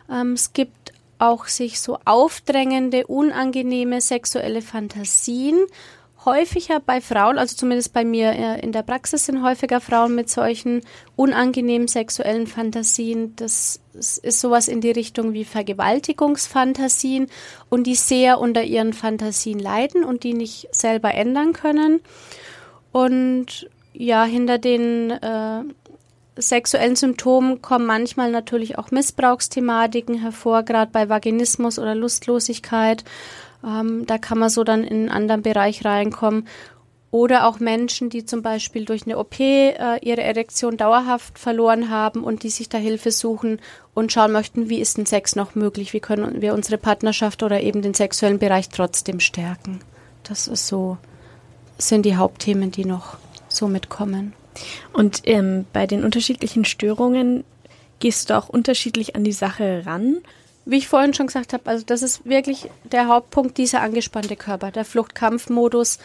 Ähm, 0.09 0.33
es 0.33 0.53
gibt 0.53 0.84
auch 1.19 1.47
sich 1.47 1.79
so 1.79 1.97
aufdrängende, 2.05 3.07
unangenehme 3.07 4.01
sexuelle 4.01 4.61
Fantasien 4.61 5.57
häufiger 6.25 6.79
bei 6.79 7.01
Frauen, 7.01 7.37
also 7.37 7.55
zumindest 7.55 7.93
bei 7.93 8.03
mir 8.03 8.31
äh, 8.31 8.59
in 8.59 8.71
der 8.71 8.81
Praxis 8.81 9.27
sind 9.27 9.43
häufiger 9.43 9.79
Frauen 9.79 10.15
mit 10.15 10.29
solchen 10.29 10.81
unangenehmen 11.15 11.87
sexuellen 11.87 12.47
Fantasien. 12.47 13.35
Das 13.35 13.79
ist 13.93 14.41
sowas 14.41 14.67
in 14.67 14.81
die 14.81 14.91
Richtung 14.91 15.33
wie 15.33 15.45
Vergewaltigungsfantasien 15.45 17.27
und 17.69 17.85
die 17.85 17.95
sehr 17.95 18.39
unter 18.39 18.63
ihren 18.63 18.93
Fantasien 18.93 19.59
leiden 19.59 20.03
und 20.03 20.23
die 20.23 20.33
nicht 20.33 20.67
selber 20.71 21.13
ändern 21.13 21.53
können. 21.53 22.01
Und 22.91 23.69
ja, 23.93 24.25
hinter 24.25 24.57
den 24.57 25.11
äh, 25.11 25.63
sexuellen 26.37 26.95
Symptomen 26.95 27.61
kommen 27.61 27.85
manchmal 27.85 28.31
natürlich 28.31 28.77
auch 28.77 28.91
Missbrauchsthematiken 28.91 30.19
hervor, 30.19 30.63
gerade 30.63 30.91
bei 30.91 31.09
Vaginismus 31.09 31.79
oder 31.79 31.95
Lustlosigkeit. 31.95 33.03
Ähm, 33.63 34.05
da 34.05 34.17
kann 34.17 34.37
man 34.37 34.49
so 34.49 34.63
dann 34.63 34.83
in 34.83 34.97
einen 34.97 35.09
anderen 35.09 35.41
Bereich 35.41 35.85
reinkommen. 35.85 36.47
Oder 37.11 37.47
auch 37.47 37.61
Menschen, 37.61 38.09
die 38.09 38.25
zum 38.25 38.41
Beispiel 38.41 38.83
durch 38.83 39.05
eine 39.05 39.17
OP 39.17 39.39
äh, 39.39 39.73
ihre 40.01 40.21
Erektion 40.21 40.75
dauerhaft 40.75 41.39
verloren 41.39 41.89
haben 41.89 42.25
und 42.25 42.43
die 42.43 42.49
sich 42.49 42.67
da 42.67 42.77
Hilfe 42.77 43.11
suchen 43.11 43.61
und 43.93 44.11
schauen 44.11 44.33
möchten, 44.33 44.69
wie 44.69 44.81
ist 44.81 44.97
denn 44.97 45.05
Sex 45.05 45.37
noch 45.37 45.55
möglich? 45.55 45.93
Wie 45.93 46.01
können 46.01 46.41
wir 46.41 46.53
unsere 46.53 46.77
Partnerschaft 46.77 47.41
oder 47.41 47.61
eben 47.61 47.81
den 47.81 47.93
sexuellen 47.93 48.39
Bereich 48.39 48.67
trotzdem 48.67 49.21
stärken? 49.21 49.79
Das 50.23 50.49
ist 50.49 50.67
so, 50.67 50.97
sind 51.77 52.05
die 52.05 52.17
Hauptthemen, 52.17 52.71
die 52.71 52.83
noch 52.83 53.15
so 53.47 53.69
mitkommen. 53.69 54.33
Und 54.93 55.21
ähm, 55.25 55.65
bei 55.73 55.87
den 55.87 56.03
unterschiedlichen 56.03 56.65
Störungen 56.65 57.43
gehst 57.99 58.29
du 58.29 58.37
auch 58.37 58.49
unterschiedlich 58.49 59.15
an 59.15 59.23
die 59.23 59.31
Sache 59.31 59.83
ran? 59.85 60.17
wie 60.65 60.77
ich 60.77 60.87
vorhin 60.87 61.13
schon 61.13 61.27
gesagt 61.27 61.53
habe, 61.53 61.69
also 61.69 61.85
das 61.85 62.01
ist 62.01 62.25
wirklich 62.25 62.69
der 62.83 63.07
Hauptpunkt, 63.07 63.57
dieser 63.57 63.81
angespannte 63.81 64.35
Körper, 64.35 64.71
der 64.71 64.83
Fluchtkampfmodus, 64.83 65.99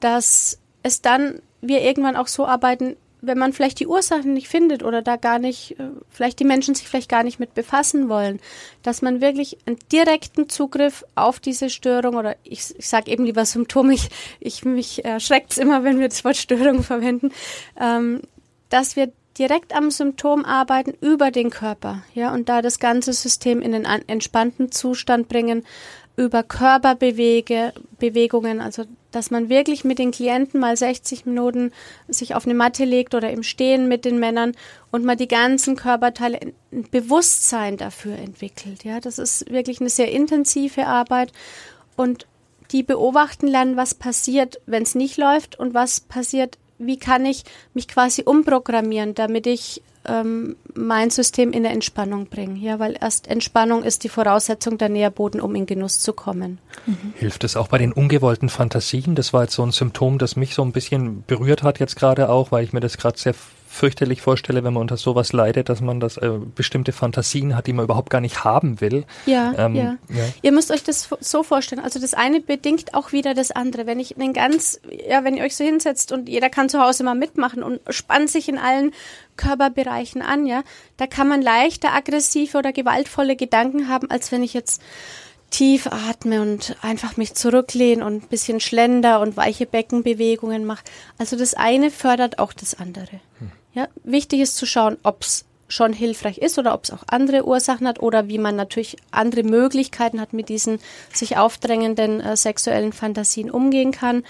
dass 0.00 0.58
es 0.82 1.00
dann 1.00 1.40
wir 1.60 1.80
irgendwann 1.80 2.16
auch 2.16 2.26
so 2.26 2.44
arbeiten, 2.44 2.96
wenn 3.26 3.38
man 3.38 3.52
vielleicht 3.52 3.80
die 3.80 3.86
Ursachen 3.86 4.34
nicht 4.34 4.48
findet 4.48 4.82
oder 4.82 5.02
da 5.02 5.16
gar 5.16 5.38
nicht, 5.38 5.78
äh, 5.78 5.88
vielleicht 6.10 6.40
die 6.40 6.44
Menschen 6.44 6.74
sich 6.74 6.88
vielleicht 6.88 7.08
gar 7.08 7.22
nicht 7.22 7.40
mit 7.40 7.54
befassen 7.54 8.08
wollen, 8.08 8.40
dass 8.82 9.02
man 9.02 9.20
wirklich 9.20 9.58
einen 9.66 9.78
direkten 9.92 10.48
Zugriff 10.48 11.04
auf 11.14 11.40
diese 11.40 11.70
Störung 11.70 12.16
oder 12.16 12.36
ich, 12.42 12.74
ich 12.76 12.88
sage 12.88 13.10
eben 13.10 13.24
lieber 13.24 13.44
Symptom, 13.44 13.90
ich, 13.90 14.08
ich 14.40 14.64
mich 14.64 15.04
erschreckt 15.04 15.52
es 15.52 15.58
immer, 15.58 15.84
wenn 15.84 16.00
wir 16.00 16.08
das 16.08 16.24
Wort 16.24 16.36
Störung 16.36 16.82
verwenden, 16.82 17.32
ähm, 17.80 18.22
dass 18.68 18.96
wir 18.96 19.12
direkt 19.38 19.74
am 19.74 19.90
Symptom 19.90 20.44
arbeiten 20.44 20.94
über 21.00 21.30
den 21.30 21.50
Körper, 21.50 22.02
ja, 22.14 22.32
und 22.32 22.48
da 22.48 22.62
das 22.62 22.78
ganze 22.78 23.12
System 23.12 23.60
in 23.60 23.72
den 23.72 23.84
entspannten 23.84 24.70
Zustand 24.70 25.28
bringen, 25.28 25.64
über 26.16 26.42
Körperbewegungen, 26.42 28.60
also 28.60 28.84
dass 29.10 29.30
man 29.30 29.48
wirklich 29.48 29.84
mit 29.84 29.98
den 29.98 30.10
Klienten 30.10 30.60
mal 30.60 30.76
60 30.76 31.26
Minuten 31.26 31.72
sich 32.08 32.34
auf 32.34 32.46
eine 32.46 32.54
Matte 32.54 32.84
legt 32.84 33.14
oder 33.14 33.30
im 33.30 33.42
Stehen 33.42 33.88
mit 33.88 34.04
den 34.04 34.18
Männern 34.18 34.52
und 34.90 35.04
mal 35.04 35.16
die 35.16 35.28
ganzen 35.28 35.76
Körperteile 35.76 36.40
ein 36.72 36.88
Bewusstsein 36.90 37.76
dafür 37.76 38.16
entwickelt. 38.16 38.84
Ja, 38.84 39.00
das 39.00 39.18
ist 39.18 39.50
wirklich 39.50 39.80
eine 39.80 39.90
sehr 39.90 40.10
intensive 40.10 40.86
Arbeit 40.86 41.32
und 41.96 42.26
die 42.70 42.82
beobachten 42.82 43.46
lernen, 43.46 43.76
was 43.76 43.94
passiert, 43.94 44.60
wenn 44.66 44.82
es 44.82 44.94
nicht 44.94 45.16
läuft 45.16 45.58
und 45.58 45.74
was 45.74 46.00
passiert, 46.00 46.58
wie 46.86 46.98
kann 46.98 47.24
ich 47.26 47.44
mich 47.72 47.88
quasi 47.88 48.22
umprogrammieren, 48.22 49.14
damit 49.14 49.46
ich 49.46 49.82
ähm, 50.06 50.56
mein 50.74 51.10
System 51.10 51.52
in 51.52 51.64
eine 51.64 51.74
Entspannung 51.74 52.26
bringe. 52.26 52.58
Ja, 52.58 52.78
weil 52.78 52.96
erst 53.00 53.28
Entspannung 53.28 53.84
ist 53.84 54.04
die 54.04 54.08
Voraussetzung 54.08 54.78
der 54.78 54.88
Nährboden, 54.88 55.40
um 55.40 55.54
in 55.54 55.66
Genuss 55.66 56.00
zu 56.00 56.12
kommen. 56.12 56.58
Mhm. 56.86 57.14
Hilft 57.16 57.44
es 57.44 57.56
auch 57.56 57.68
bei 57.68 57.78
den 57.78 57.92
ungewollten 57.92 58.48
Fantasien? 58.48 59.14
Das 59.14 59.32
war 59.32 59.42
jetzt 59.42 59.54
so 59.54 59.62
ein 59.62 59.72
Symptom, 59.72 60.18
das 60.18 60.36
mich 60.36 60.54
so 60.54 60.62
ein 60.62 60.72
bisschen 60.72 61.24
berührt 61.26 61.62
hat 61.62 61.80
jetzt 61.80 61.96
gerade 61.96 62.28
auch, 62.28 62.52
weil 62.52 62.64
ich 62.64 62.72
mir 62.72 62.80
das 62.80 62.98
gerade 62.98 63.18
sehr 63.18 63.34
fürchterlich 63.74 64.22
vorstelle, 64.22 64.62
wenn 64.62 64.72
man 64.72 64.82
unter 64.82 64.96
sowas 64.96 65.32
leidet, 65.32 65.68
dass 65.68 65.80
man 65.80 65.98
das 65.98 66.16
äh, 66.16 66.30
bestimmte 66.54 66.92
Fantasien 66.92 67.56
hat, 67.56 67.66
die 67.66 67.72
man 67.72 67.84
überhaupt 67.84 68.08
gar 68.08 68.20
nicht 68.20 68.44
haben 68.44 68.80
will. 68.80 69.04
Ja, 69.26 69.52
ähm, 69.58 69.74
ja, 69.74 69.96
ja. 70.08 70.24
Ihr 70.42 70.52
müsst 70.52 70.70
euch 70.70 70.84
das 70.84 71.08
so 71.20 71.42
vorstellen. 71.42 71.82
Also 71.82 72.00
das 72.00 72.14
eine 72.14 72.40
bedingt 72.40 72.94
auch 72.94 73.10
wieder 73.10 73.34
das 73.34 73.50
andere. 73.50 73.86
Wenn 73.86 73.98
ich 73.98 74.16
einen 74.16 74.32
ganz, 74.32 74.80
ja, 75.08 75.24
wenn 75.24 75.36
ihr 75.36 75.42
euch 75.42 75.56
so 75.56 75.64
hinsetzt 75.64 76.12
und 76.12 76.28
jeder 76.28 76.50
kann 76.50 76.68
zu 76.68 76.80
Hause 76.80 77.02
mal 77.02 77.16
mitmachen 77.16 77.62
und 77.62 77.80
spannt 77.90 78.30
sich 78.30 78.48
in 78.48 78.58
allen 78.58 78.92
Körperbereichen 79.36 80.22
an, 80.22 80.46
ja, 80.46 80.62
da 80.96 81.08
kann 81.08 81.26
man 81.26 81.42
leichter 81.42 81.92
aggressive 81.92 82.56
oder 82.56 82.72
gewaltvolle 82.72 83.34
Gedanken 83.34 83.88
haben, 83.88 84.08
als 84.08 84.30
wenn 84.30 84.44
ich 84.44 84.54
jetzt 84.54 84.80
tief 85.50 85.88
atme 85.88 86.42
und 86.42 86.76
einfach 86.80 87.16
mich 87.16 87.34
zurücklehne 87.34 88.04
und 88.04 88.24
ein 88.24 88.28
bisschen 88.28 88.60
schlender 88.60 89.20
und 89.20 89.36
weiche 89.36 89.66
Beckenbewegungen 89.66 90.64
mache. 90.64 90.84
Also 91.18 91.36
das 91.36 91.54
eine 91.54 91.90
fördert 91.90 92.38
auch 92.38 92.52
das 92.52 92.74
andere. 92.74 93.20
Hm. 93.38 93.52
Ja, 93.74 93.88
wichtig 94.04 94.40
ist 94.40 94.56
zu 94.56 94.66
schauen, 94.66 94.96
ob 95.02 95.22
es 95.22 95.44
schon 95.66 95.92
hilfreich 95.92 96.38
ist 96.38 96.58
oder 96.58 96.74
ob 96.74 96.84
es 96.84 96.90
auch 96.90 97.02
andere 97.08 97.46
Ursachen 97.46 97.88
hat 97.88 98.00
oder 98.00 98.28
wie 98.28 98.38
man 98.38 98.54
natürlich 98.54 98.96
andere 99.10 99.42
Möglichkeiten 99.42 100.20
hat, 100.20 100.32
mit 100.32 100.48
diesen 100.48 100.78
sich 101.12 101.36
aufdrängenden 101.36 102.20
äh, 102.20 102.36
sexuellen 102.36 102.92
Fantasien 102.92 103.50
umgehen 103.50 103.90
kann. 103.90 104.24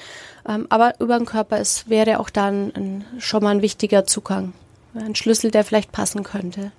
Ähm, 0.48 0.66
aber 0.70 0.94
über 1.00 1.18
den 1.18 1.26
Körper 1.26 1.58
ist, 1.58 1.88
wäre 1.88 2.20
auch 2.20 2.30
dann 2.30 2.72
ein, 2.74 3.04
schon 3.18 3.42
mal 3.42 3.50
ein 3.50 3.62
wichtiger 3.62 4.06
Zugang, 4.06 4.52
ein 4.94 5.14
Schlüssel, 5.14 5.50
der 5.50 5.64
vielleicht 5.64 5.92
passen 5.92 6.22
könnte. 6.22 6.72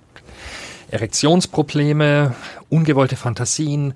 Erektionsprobleme, 0.90 2.34
ungewollte 2.68 3.16
Fantasien, 3.16 3.94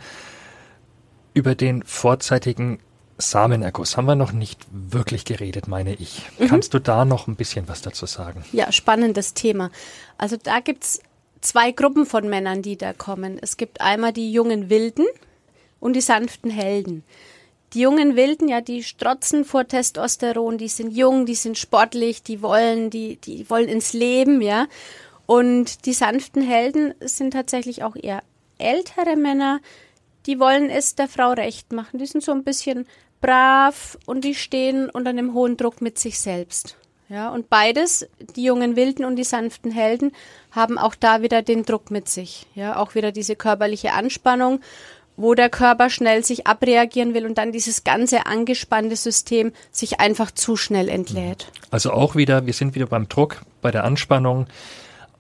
über 1.33 1.55
den 1.55 1.83
vorzeitigen 1.85 2.81
Samenerguss 3.21 3.97
haben 3.97 4.07
wir 4.07 4.15
noch 4.15 4.33
nicht 4.33 4.61
wirklich 4.71 5.25
geredet, 5.25 5.69
meine 5.69 5.95
ich. 5.95 6.23
Mhm. 6.39 6.49
Kannst 6.49 6.75
du 6.75 6.79
da 6.79 7.05
noch 7.05 7.27
ein 7.27 7.37
bisschen 7.37 7.69
was 7.69 7.83
dazu 7.83 8.07
sagen? 8.07 8.45
Ja, 8.53 8.73
spannendes 8.73 9.35
Thema. 9.35 9.71
Also 10.19 10.37
da 10.37 10.61
gibt 10.61 10.85
es 10.85 11.01
zwei 11.41 11.73
Gruppen 11.73 12.07
von 12.07 12.29
Männern, 12.29 12.63
die 12.63 12.77
da 12.77 12.93
kommen. 12.93 13.39
Es 13.41 13.57
gibt 13.57 13.81
einmal 13.81 14.13
die 14.13 14.33
jungen 14.33 14.71
Wilden 14.71 15.07
und 15.81 15.95
die 15.95 16.01
sanften 16.01 16.51
Helden. 16.51 17.05
Die 17.73 17.81
jungen 17.81 18.17
Wilden, 18.17 18.49
ja, 18.49 18.61
die 18.61 18.83
strotzen 18.83 19.45
vor 19.45 19.67
Testosteron, 19.67 20.59
die 20.59 20.69
sind 20.69 20.97
jung, 20.97 21.25
die 21.25 21.37
sind 21.37 21.57
sportlich, 21.57 22.23
die 22.23 22.43
wollen, 22.43 22.91
die, 22.91 23.17
die 23.17 23.49
wollen 23.49 23.69
ins 23.69 23.93
Leben, 23.93 24.43
ja. 24.43 24.67
Und 25.27 25.87
die 25.87 25.93
sanften 25.93 26.43
Helden 26.43 26.95
sind 27.01 27.33
tatsächlich 27.33 27.85
auch 27.85 27.95
eher 27.95 28.25
ältere 28.59 29.17
Männer, 29.17 29.61
die 30.27 30.39
wollen 30.39 30.69
es 30.69 30.97
der 30.97 31.09
Frau 31.09 31.31
recht 31.31 31.73
machen. 31.73 31.99
Die 31.99 32.07
sind 32.07 32.23
so 32.23 32.33
ein 32.33 32.45
bisschen 32.45 32.87
brav 33.21 33.99
und 34.07 34.25
die 34.25 34.35
stehen 34.35 34.91
unter 34.91 35.11
einem 35.11 35.35
hohen 35.35 35.57
Druck 35.57 35.81
mit 35.81 35.99
sich 35.99 36.19
selbst. 36.19 36.77
Ja, 37.09 37.31
und 37.31 37.51
beides, 37.51 38.09
die 38.37 38.45
jungen 38.45 38.77
Wilden 38.77 39.05
und 39.05 39.17
die 39.17 39.25
sanften 39.25 39.73
Helden, 39.73 40.13
haben 40.53 40.79
auch 40.79 40.95
da 40.95 41.23
wieder 41.23 41.43
den 41.43 41.65
Druck 41.65 41.91
mit 41.91 42.09
sich. 42.09 42.47
Ja, 42.55 42.77
auch 42.77 42.95
wieder 42.95 43.11
diese 43.11 43.35
körperliche 43.35 43.93
Anspannung, 43.95 44.61
wo 45.17 45.35
der 45.35 45.51
Körper 45.51 45.91
schnell 45.91 46.25
sich 46.25 46.47
abreagieren 46.47 47.13
will 47.13 47.27
und 47.27 47.37
dann 47.37 47.51
dieses 47.51 47.83
ganze 47.83 48.27
angespannte 48.27 48.95
System 48.95 49.53
sich 49.73 49.99
einfach 49.99 50.31
zu 50.31 50.57
schnell 50.57 50.89
entlädt. 50.89 51.51
Also 51.73 51.93
auch 51.93 52.15
wieder, 52.15 52.47
wir 52.47 52.53
sind 52.53 52.77
wieder 52.77 52.87
beim 52.87 53.09
Druck, 53.09 53.43
bei 53.61 53.73
der 53.73 53.85
Anspannung. 53.85 54.47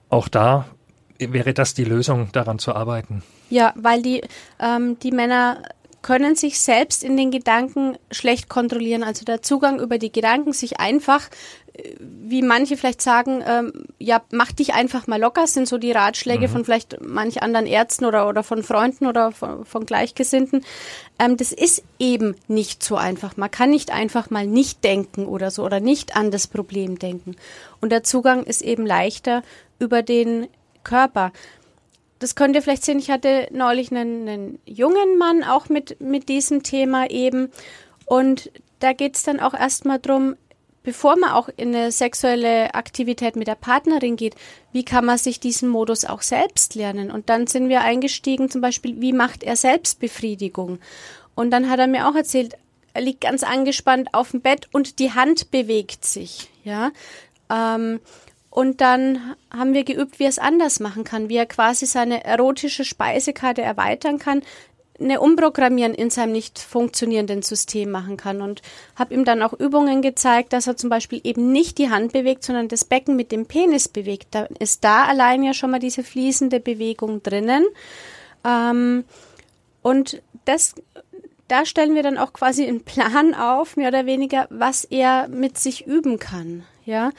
auch 0.09 0.29
da 0.29 0.67
wäre 1.19 1.53
das 1.53 1.75
die 1.75 1.85
Lösung, 1.85 2.31
daran 2.33 2.59
zu 2.59 2.75
arbeiten. 2.75 3.23
Ja, 3.51 3.73
weil 3.77 4.01
die, 4.01 4.23
ähm, 4.59 4.99
die 5.01 5.11
Männer 5.11 5.63
können 6.03 6.35
sich 6.35 6.61
selbst 6.61 7.05
in 7.05 7.17
den 7.17 7.31
Gedanken 7.31 7.99
schlecht 8.11 8.49
kontrollieren. 8.49 9.03
Also 9.03 9.25
der 9.25 9.43
Zugang 9.43 9.81
über 9.81 9.99
die 9.99 10.13
Gedanken, 10.13 10.53
sich 10.53 10.81
einfach, 10.81 11.29
äh, 11.75 11.95
wie 11.99 12.43
manche 12.43 12.77
vielleicht 12.77 13.03
sagen, 13.03 13.43
ähm, 13.47 13.73
ja, 13.99 14.23
mach 14.31 14.53
dich 14.53 14.75
einfach 14.75 15.07
mal 15.07 15.21
locker, 15.21 15.47
sind 15.47 15.69
so 15.69 15.79
die 15.79 15.93
Ratschläge 15.93 16.49
mhm. 16.49 16.53
von 16.53 16.65
vielleicht 16.65 17.01
manch 17.01 17.43
anderen 17.43 17.67
Ärzten 17.67 18.05
oder, 18.05 18.29
oder 18.29 18.43
von 18.43 18.63
Freunden 18.63 19.07
oder 19.07 19.33
von, 19.33 19.65
von 19.65 19.85
Gleichgesinnten. 19.85 20.65
Ähm, 21.19 21.37
das 21.37 21.53
ist 21.53 21.83
eben 21.99 22.35
nicht 22.49 22.83
so 22.83 22.97
einfach. 22.97 23.37
Man 23.37 23.51
kann 23.51 23.71
nicht 23.71 23.93
einfach 23.93 24.31
mal 24.31 24.47
nicht 24.47 24.85
denken 24.85 25.27
oder 25.27 25.51
so 25.51 25.65
oder 25.65 25.81
nicht 25.81 26.17
an 26.17 26.31
das 26.31 26.47
Problem 26.47 26.99
denken. 26.99 27.37
Und 27.81 27.91
der 27.91 28.05
Zugang 28.05 28.45
ist 28.45 28.63
eben 28.63 28.87
leichter 28.87 29.43
über 29.79 30.03
den 30.03 30.49
Körper 30.83 31.33
das 32.21 32.35
könnt 32.35 32.55
ihr 32.55 32.63
vielleicht 32.63 32.85
sehen, 32.85 32.99
ich 32.99 33.11
hatte 33.11 33.49
neulich 33.51 33.91
einen, 33.91 34.29
einen 34.29 34.59
jungen 34.67 35.19
Mann 35.19 35.43
auch 35.43 35.69
mit, 35.69 36.01
mit 36.01 36.29
diesem 36.29 36.63
Thema 36.63 37.11
eben. 37.11 37.51
Und 38.05 38.53
da 38.79 38.93
geht 38.93 39.17
es 39.17 39.23
dann 39.23 39.41
auch 39.41 39.55
erstmal 39.55 39.99
drum, 39.99 40.37
bevor 40.83 41.17
man 41.19 41.31
auch 41.31 41.49
in 41.57 41.75
eine 41.75 41.91
sexuelle 41.91 42.75
Aktivität 42.75 43.37
mit 43.37 43.49
der 43.49 43.55
Partnerin 43.55 44.17
geht, 44.17 44.35
wie 44.73 44.85
kann 44.85 45.07
man 45.07 45.17
sich 45.17 45.41
diesen 45.41 45.71
Modus 45.71 46.05
auch 46.05 46.21
selbst 46.21 46.75
lernen? 46.75 47.11
Und 47.11 47.31
dann 47.31 47.47
sind 47.47 47.71
wir 47.71 47.81
eingestiegen, 47.81 48.51
zum 48.51 48.61
Beispiel, 48.61 49.01
wie 49.01 49.15
macht 49.15 49.43
er 49.43 49.57
Selbstbefriedigung? 49.57 50.79
Und 51.35 51.51
dann 51.51 51.71
hat 51.71 51.79
er 51.79 51.87
mir 51.87 52.07
auch 52.07 52.15
erzählt, 52.15 52.55
er 52.93 53.03
liegt 53.03 53.23
ganz 53.23 53.45
angespannt 53.45 54.13
auf 54.13 54.33
dem 54.33 54.43
Bett 54.43 54.69
und 54.73 54.99
die 54.99 55.13
Hand 55.13 55.51
bewegt 55.51 56.05
sich, 56.05 56.51
ja. 56.65 56.91
Ähm, 57.49 58.01
und 58.51 58.81
dann 58.81 59.37
haben 59.53 59.75
wir 59.75 59.85
geübt, 59.85 60.19
wie 60.19 60.25
er 60.25 60.29
es 60.29 60.41
anders 60.41 60.81
machen 60.81 61.05
kann, 61.05 61.29
wie 61.29 61.37
er 61.37 61.47
quasi 61.47 61.87
seine 61.87 62.25
erotische 62.25 62.85
Speisekarte 62.85 63.63
erweitern 63.63 64.19
kann, 64.19 64.43
eine 64.99 65.21
Umprogrammieren 65.21 65.95
in 65.95 66.11
seinem 66.11 66.33
nicht 66.33 66.59
funktionierenden 66.59 67.43
System 67.43 67.91
machen 67.91 68.17
kann. 68.17 68.43
Und 68.43 68.61
habe 68.97 69.15
ihm 69.15 69.25
dann 69.25 69.43
auch 69.43 69.53
Übungen 69.53 70.03
gezeigt, 70.03 70.53
dass 70.53 70.67
er 70.67 70.77
zum 70.77 70.91
Beispiel 70.91 71.21
eben 71.25 71.53
nicht 71.53 71.79
die 71.79 71.91
Hand 71.91 72.13
bewegt, 72.13 72.45
sondern 72.45 72.69
das 72.69 72.85
Becken 72.85 73.17
mit 73.17 73.33
dem 73.33 73.47
Penis 73.47 73.89
bewegt. 73.89 74.29
Da 74.33 74.47
ist 74.59 74.85
da 74.85 75.05
allein 75.05 75.43
ja 75.43 75.55
schon 75.55 75.71
mal 75.71 75.81
diese 75.81 76.03
fließende 76.03 76.61
Bewegung 76.61 77.23
drinnen. 77.23 77.65
Ähm, 78.45 79.05
und 79.81 80.21
das 80.45 80.75
da 81.49 81.67
stellen 81.67 81.97
wir 81.97 82.05
dann 82.05 82.19
auch 82.19 82.33
quasi 82.33 82.65
einen 82.65 82.85
Plan 82.85 83.35
auf, 83.35 83.77
mehr 83.77 83.89
oder 83.89 84.07
weniger, 84.07 84.47
was 84.51 84.85
er 84.85 85.27
mit 85.27 85.59
sich 85.59 85.85
üben 85.85 86.21
kann, 86.21 86.65
ja, 86.85 87.11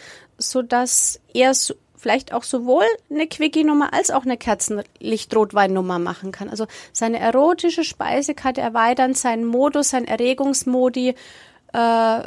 so 0.42 0.62
dass 0.62 1.20
er 1.34 1.54
so, 1.54 1.76
vielleicht 2.02 2.34
auch 2.34 2.44
sowohl 2.44 2.86
eine 3.10 3.28
Quickie-Nummer 3.28 3.94
als 3.94 4.10
auch 4.10 4.24
eine 4.24 4.38
Kerzenlicht-Rotwein-Nummer 4.38 6.00
machen 6.00 6.32
kann. 6.32 6.50
Also 6.50 6.66
seine 6.92 7.20
erotische 7.20 7.84
Speisekarte 7.84 8.60
erweitern, 8.60 9.14
seinen 9.14 9.46
Modus, 9.46 9.92
sein 9.92 10.06
Erregungsmodi 10.06 11.16
äh, 11.74 12.22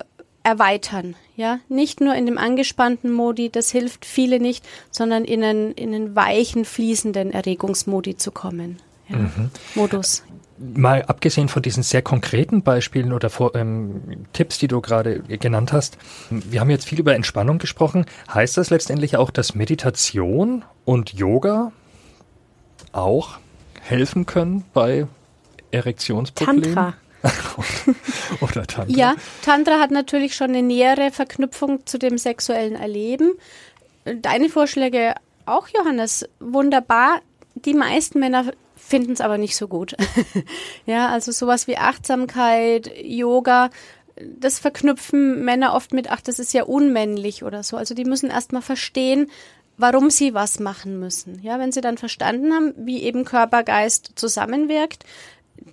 erweitern. 0.45 1.17
Ja, 1.37 1.59
nicht 1.69 2.01
nur 2.01 2.15
in 2.15 2.27
dem 2.27 2.39
angespannten 2.39 3.11
Modi, 3.11 3.51
das 3.51 3.71
hilft 3.71 4.05
viele 4.05 4.39
nicht, 4.39 4.65
sondern 4.93 5.25
in 5.25 5.43
einen, 5.43 5.73
in 5.73 5.93
einen 5.93 6.15
weichen, 6.15 6.65
fließenden 6.65 7.33
Erregungsmodi 7.33 8.17
zu 8.17 8.31
kommen. 8.31 8.79
Ja. 9.09 9.17
Mhm. 9.17 9.51
Modus 9.75 10.23
mal 10.59 11.03
abgesehen 11.03 11.49
von 11.49 11.63
diesen 11.63 11.83
sehr 11.83 12.03
konkreten 12.03 12.63
Beispielen 12.63 13.13
oder 13.13 13.31
vor, 13.31 13.55
ähm, 13.55 14.27
Tipps, 14.33 14.59
die 14.59 14.69
du 14.69 14.81
gerade 14.81 15.21
genannt 15.21 15.73
hast, 15.73 15.99
wir 16.31 16.61
haben 16.61 16.71
jetzt 16.71 16.87
viel 16.87 17.01
über 17.01 17.15
Entspannung 17.15 17.59
gesprochen. 17.59 18.07
Heißt 18.33 18.57
das 18.57 18.71
letztendlich 18.71 19.17
auch, 19.17 19.31
dass 19.31 19.55
Meditation 19.55 20.65
und 20.85 21.13
Yoga 21.13 21.73
auch 22.93 23.39
helfen 23.81 24.27
können 24.27 24.65
bei 24.73 25.07
Erektionsproblemen? 25.71 26.75
Tantra. 26.75 26.95
oder 28.41 28.67
Tantra. 28.67 28.95
Ja, 28.95 29.15
Tantra 29.43 29.81
hat 29.81 29.91
natürlich 29.91 30.35
schon 30.35 30.51
eine 30.51 30.63
nähere 30.63 31.11
Verknüpfung 31.11 31.87
zu 31.87 31.99
dem 31.99 32.19
sexuellen 32.19 32.77
Erleben. 32.77 33.33
Deine 34.05 34.51
Vorschläge 34.51 35.15
auch, 35.47 35.69
Johannes, 35.69 36.29
wunderbar. 36.41 37.21
Die 37.55 37.75
meisten 37.75 38.19
Männer 38.19 38.53
finden 38.87 39.12
es 39.12 39.20
aber 39.20 39.39
nicht 39.39 39.57
so 39.57 39.68
gut. 39.68 39.97
ja, 40.87 41.09
also 41.09 41.32
sowas 41.32 41.66
wie 41.66 41.78
Achtsamkeit, 41.78 42.91
Yoga, 43.03 43.70
das 44.16 44.59
verknüpfen 44.59 45.45
Männer 45.45 45.74
oft 45.74 45.93
mit, 45.93 46.11
ach, 46.11 46.20
das 46.20 46.39
ist 46.39 46.53
ja 46.53 46.64
unmännlich 46.64 47.43
oder 47.43 47.62
so. 47.62 47.76
Also 47.76 47.95
die 47.95 48.05
müssen 48.05 48.30
erstmal 48.30 48.62
verstehen, 48.62 49.30
warum 49.76 50.11
sie 50.11 50.35
was 50.35 50.61
machen 50.61 51.01
müssen. 51.01 51.41
Ja, 51.43 51.59
wenn 51.59 51.72
sie 51.72 51.80
dann 51.80 51.99
verstanden 51.99 52.53
haben, 52.53 52.74
wie 52.76 53.03
eben 53.03 53.24
Körper, 53.24 53.64
Geist 53.64 54.12
zusammenwirkt, 54.14 55.05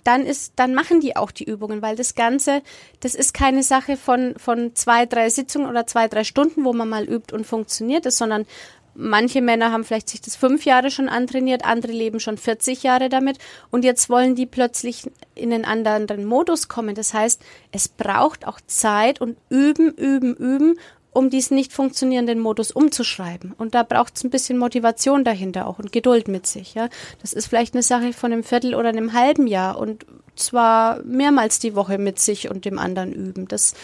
dann 0.04 0.24
ist, 0.24 0.54
dann 0.56 0.74
machen 0.74 1.00
die 1.00 1.16
auch 1.16 1.30
die 1.30 1.44
Übungen, 1.44 1.82
weil 1.82 1.96
das 1.96 2.14
Ganze, 2.14 2.62
das 3.00 3.14
ist 3.14 3.34
keine 3.34 3.62
Sache 3.62 3.96
von, 3.96 4.34
von 4.36 4.74
zwei, 4.74 5.06
drei 5.06 5.28
Sitzungen 5.28 5.68
oder 5.68 5.86
zwei, 5.86 6.08
drei 6.08 6.24
Stunden, 6.24 6.64
wo 6.64 6.72
man 6.72 6.88
mal 6.88 7.04
übt 7.04 7.34
und 7.34 7.46
funktioniert 7.46 8.06
ist, 8.06 8.18
sondern 8.18 8.46
Manche 8.94 9.40
Männer 9.40 9.72
haben 9.72 9.84
vielleicht 9.84 10.08
sich 10.08 10.20
das 10.20 10.36
fünf 10.36 10.64
Jahre 10.64 10.90
schon 10.90 11.08
antrainiert, 11.08 11.64
andere 11.64 11.92
leben 11.92 12.20
schon 12.20 12.36
40 12.36 12.82
Jahre 12.82 13.08
damit 13.08 13.38
und 13.70 13.84
jetzt 13.84 14.10
wollen 14.10 14.34
die 14.34 14.46
plötzlich 14.46 15.10
in 15.34 15.52
einen 15.52 15.64
anderen 15.64 16.24
Modus 16.24 16.68
kommen. 16.68 16.94
Das 16.94 17.14
heißt, 17.14 17.40
es 17.70 17.88
braucht 17.88 18.46
auch 18.46 18.60
Zeit 18.66 19.20
und 19.20 19.36
üben, 19.48 19.92
üben, 19.94 20.34
üben, 20.34 20.78
um 21.10 21.30
diesen 21.30 21.56
nicht 21.56 21.72
funktionierenden 21.72 22.38
Modus 22.38 22.70
umzuschreiben. 22.70 23.52
Und 23.52 23.74
da 23.74 23.82
braucht 23.82 24.16
es 24.16 24.24
ein 24.24 24.30
bisschen 24.30 24.58
Motivation 24.58 25.24
dahinter 25.24 25.66
auch 25.66 25.78
und 25.78 25.92
Geduld 25.92 26.28
mit 26.28 26.46
sich. 26.46 26.74
Ja, 26.74 26.88
das 27.20 27.32
ist 27.32 27.46
vielleicht 27.46 27.74
eine 27.74 27.82
Sache 27.82 28.12
von 28.12 28.32
einem 28.32 28.44
Viertel 28.44 28.74
oder 28.74 28.88
einem 28.88 29.12
halben 29.12 29.46
Jahr 29.46 29.78
und 29.78 30.06
zwar 30.36 31.02
mehrmals 31.04 31.58
die 31.58 31.74
Woche 31.74 31.98
mit 31.98 32.18
sich 32.18 32.50
und 32.50 32.64
dem 32.64 32.78
anderen 32.78 33.12
üben. 33.12 33.48
Das 33.48 33.74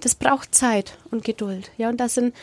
das 0.00 0.14
braucht 0.14 0.54
Zeit 0.54 0.96
und 1.10 1.24
Geduld. 1.24 1.70
Ja, 1.76 1.88
und 1.88 1.98
das 1.98 2.14
sind 2.14 2.34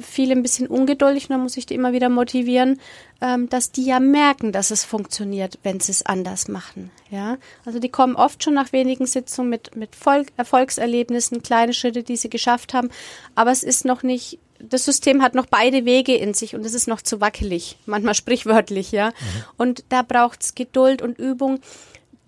viele 0.00 0.32
ein 0.32 0.42
bisschen 0.42 0.66
ungeduldig 0.66 1.24
und 1.24 1.30
dann 1.30 1.42
muss 1.42 1.56
ich 1.56 1.66
die 1.66 1.74
immer 1.74 1.92
wieder 1.92 2.08
motivieren, 2.08 2.80
ähm, 3.20 3.48
dass 3.48 3.72
die 3.72 3.84
ja 3.84 4.00
merken, 4.00 4.52
dass 4.52 4.70
es 4.70 4.84
funktioniert, 4.84 5.58
wenn 5.62 5.80
sie 5.80 5.92
es 5.92 6.04
anders 6.04 6.48
machen. 6.48 6.90
Ja, 7.10 7.38
also 7.64 7.78
die 7.78 7.88
kommen 7.88 8.16
oft 8.16 8.42
schon 8.42 8.54
nach 8.54 8.72
wenigen 8.72 9.06
Sitzungen 9.06 9.50
mit, 9.50 9.76
mit 9.76 9.96
Volk, 9.96 10.28
Erfolgserlebnissen, 10.36 11.42
kleine 11.42 11.72
Schritte, 11.72 12.02
die 12.02 12.16
sie 12.16 12.30
geschafft 12.30 12.74
haben, 12.74 12.90
aber 13.34 13.50
es 13.50 13.62
ist 13.62 13.84
noch 13.84 14.02
nicht 14.02 14.38
das 14.60 14.84
System 14.84 15.22
hat 15.22 15.34
noch 15.34 15.46
beide 15.46 15.84
Wege 15.84 16.16
in 16.16 16.34
sich 16.34 16.54
und 16.54 16.66
es 16.66 16.74
ist 16.74 16.88
noch 16.88 17.00
zu 17.00 17.20
wackelig, 17.20 17.76
manchmal 17.86 18.14
sprichwörtlich, 18.16 18.92
ja. 18.92 19.08
Mhm. 19.08 19.44
Und 19.56 19.84
da 19.88 20.02
braucht 20.02 20.42
es 20.42 20.54
Geduld 20.54 21.02
und 21.02 21.18
Übung 21.18 21.60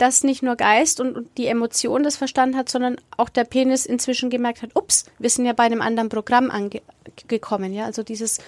dass 0.00 0.24
nicht 0.24 0.42
nur 0.42 0.56
Geist 0.56 1.00
und, 1.00 1.16
und, 1.16 1.28
die 1.36 1.46
Emotion 1.46 2.02
das 2.02 2.16
verstanden 2.16 2.56
hat, 2.56 2.68
sondern 2.68 2.96
auch 3.16 3.28
der 3.28 3.44
Penis 3.44 3.86
inzwischen 3.86 4.30
gemerkt 4.30 4.62
hat, 4.62 4.70
ups, 4.74 5.04
wir 5.18 5.30
sind 5.30 5.44
ja 5.44 5.52
bei 5.52 5.64
einem 5.64 5.82
anderen 5.82 6.08
Programm 6.08 6.50
angekommen. 6.50 7.72
Ja? 7.72 7.84
Also 7.84 8.02
dieses 8.02 8.38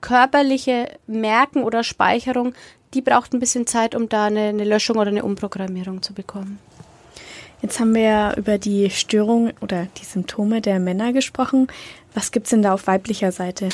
körperliche 0.00 0.88
Merken 1.06 1.64
oder 1.64 1.82
Speicherung, 1.84 2.54
die 2.94 3.02
braucht 3.02 3.32
ein 3.32 3.40
bisschen 3.40 3.66
Zeit, 3.66 3.94
um 3.94 4.08
da 4.08 4.26
eine, 4.26 4.48
eine 4.48 4.64
Löschung 4.64 4.96
oder 4.96 5.08
eine 5.08 5.24
Umprogrammierung 5.24 6.02
zu 6.02 6.14
bekommen. 6.14 6.58
Jetzt 7.62 7.78
haben 7.78 7.94
wir 7.94 8.02
ja 8.02 8.34
über 8.34 8.56
die 8.56 8.88
Störung 8.90 9.52
oder 9.60 9.86
die 10.00 10.04
Symptome 10.04 10.60
der 10.60 10.80
Männer 10.80 11.12
gesprochen. 11.12 11.68
Was 12.14 12.32
gibt 12.32 12.46
es 12.46 12.50
denn 12.50 12.62
da 12.62 12.72
auf 12.72 12.86
weiblicher 12.86 13.32
Seite? 13.32 13.68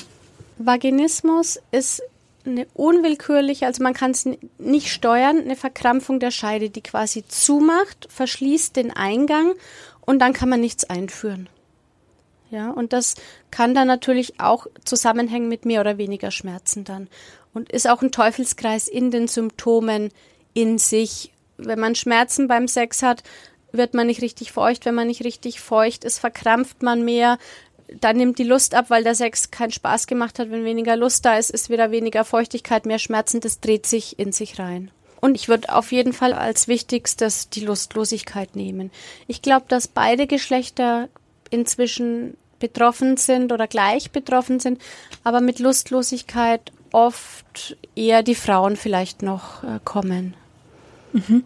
Vaginismus 0.59 1.61
ist 1.71 2.03
eine 2.47 2.67
unwillkürliche, 2.75 3.67
also 3.67 3.83
man 3.83 3.95
kann 3.95 4.13
es 4.13 4.29
nicht 4.59 4.89
steuern, 4.89 5.41
eine 5.41 5.57
Verkrampfung 5.57 6.21
der 6.21 6.31
Scheide, 6.31 6.71
die 6.71 6.83
quasi 6.83 7.25
zumacht, 7.27 8.09
verschließt 8.11 8.77
den 8.77 8.91
Eingang 8.91 9.55
und 10.01 10.21
dann 10.21 10.33
kann 10.33 10.49
man 10.49 10.61
nichts 10.61 10.85
einführen. 10.85 11.49
Ja, 12.51 12.71
und 12.71 12.93
das 12.93 13.17
kann 13.51 13.75
dann 13.75 13.89
natürlich 13.89 14.41
auch 14.41 14.67
zusammenhängen 14.85 15.49
mit 15.49 15.65
mehr 15.65 15.81
oder 15.81 15.99
weniger 15.99 16.31
Schmerzen 16.31 16.85
dann. 16.85 17.09
Und 17.53 17.73
ist 17.73 17.89
auch 17.89 18.03
ein 18.03 18.13
Teufelskreis 18.13 18.87
in 18.87 19.11
den 19.11 19.29
Symptomen 19.29 20.11
in 20.55 20.79
sich. 20.79 21.33
Wenn 21.57 21.81
man 21.81 21.95
Schmerzen 21.95 22.49
beim 22.49 22.69
Sex 22.69 23.03
hat, 23.03 23.23
wird 23.73 23.95
man 23.95 24.07
nicht 24.07 24.23
richtig 24.23 24.53
feucht. 24.53 24.85
Wenn 24.85 24.95
man 24.95 25.09
nicht 25.09 25.25
richtig 25.25 25.61
feucht 25.61 26.05
ist, 26.05 26.19
verkrampft 26.19 26.83
man 26.83 27.05
mehr 27.05 27.39
dann 28.01 28.17
nimmt 28.17 28.39
die 28.39 28.45
Lust 28.45 28.75
ab, 28.75 28.87
weil 28.89 29.05
der 29.05 29.15
Sex 29.15 29.51
keinen 29.51 29.71
Spaß 29.71 30.07
gemacht 30.07 30.39
hat. 30.39 30.51
Wenn 30.51 30.65
weniger 30.65 30.97
Lust 30.97 31.25
da 31.25 31.37
ist, 31.37 31.51
ist 31.51 31.71
wieder 31.71 31.91
weniger 31.91 32.25
Feuchtigkeit, 32.25 32.87
mehr 32.87 32.99
Schmerzen. 32.99 33.41
Das 33.41 33.61
dreht 33.61 33.87
sich 33.87 34.19
in 34.19 34.33
sich 34.33 34.59
rein. 34.59 34.91
Und 35.21 35.35
ich 35.35 35.49
würde 35.49 35.75
auf 35.75 35.93
jeden 35.93 36.13
Fall 36.13 36.33
als 36.33 36.69
wichtigstes 36.69 37.49
die 37.49 37.65
Lustlosigkeit 37.65 38.55
nehmen. 38.55 38.91
Ich 39.27 39.43
glaube, 39.43 39.67
dass 39.69 39.89
beide 39.89 40.27
Geschlechter 40.27 41.09
inzwischen 41.51 42.37
betroffen 42.59 43.17
sind 43.17 43.53
oder 43.53 43.67
gleich 43.67 44.11
betroffen 44.11 44.61
sind, 44.61 44.81
aber 45.25 45.41
mit 45.41 45.59
Lustlosigkeit 45.59 46.73
oft 46.93 47.77
eher 47.95 48.23
die 48.23 48.35
Frauen 48.35 48.77
vielleicht 48.77 49.23
noch 49.23 49.63
äh, 49.63 49.81
kommen. 49.85 50.35
Mhm. 51.13 51.45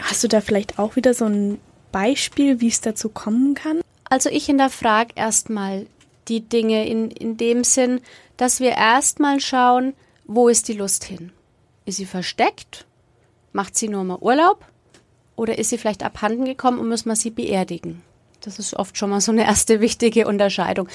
Hast 0.00 0.24
du 0.24 0.28
da 0.28 0.40
vielleicht 0.40 0.78
auch 0.78 0.96
wieder 0.96 1.14
so 1.14 1.26
ein 1.26 1.58
Beispiel, 1.92 2.60
wie 2.60 2.68
es 2.68 2.80
dazu 2.80 3.08
kommen 3.08 3.54
kann? 3.54 3.80
Also 4.14 4.30
ich 4.30 4.46
hinterfrage 4.46 5.10
erstmal 5.16 5.88
die 6.28 6.40
Dinge 6.40 6.86
in, 6.86 7.10
in 7.10 7.36
dem 7.36 7.64
Sinn, 7.64 8.00
dass 8.36 8.60
wir 8.60 8.70
erstmal 8.70 9.40
schauen, 9.40 9.92
wo 10.24 10.48
ist 10.48 10.68
die 10.68 10.74
Lust 10.74 11.02
hin? 11.02 11.32
Ist 11.84 11.96
sie 11.96 12.06
versteckt? 12.06 12.86
Macht 13.52 13.76
sie 13.76 13.88
nur 13.88 14.04
mal 14.04 14.18
Urlaub? 14.20 14.64
Oder 15.34 15.58
ist 15.58 15.70
sie 15.70 15.78
vielleicht 15.78 16.04
abhanden 16.04 16.44
gekommen 16.44 16.78
und 16.78 16.88
muss 16.88 17.06
man 17.06 17.16
sie 17.16 17.30
beerdigen? 17.30 18.02
Das 18.40 18.60
ist 18.60 18.76
oft 18.76 18.96
schon 18.96 19.10
mal 19.10 19.20
so 19.20 19.32
eine 19.32 19.46
erste 19.46 19.80
wichtige 19.80 20.28
Unterscheidung. 20.28 20.88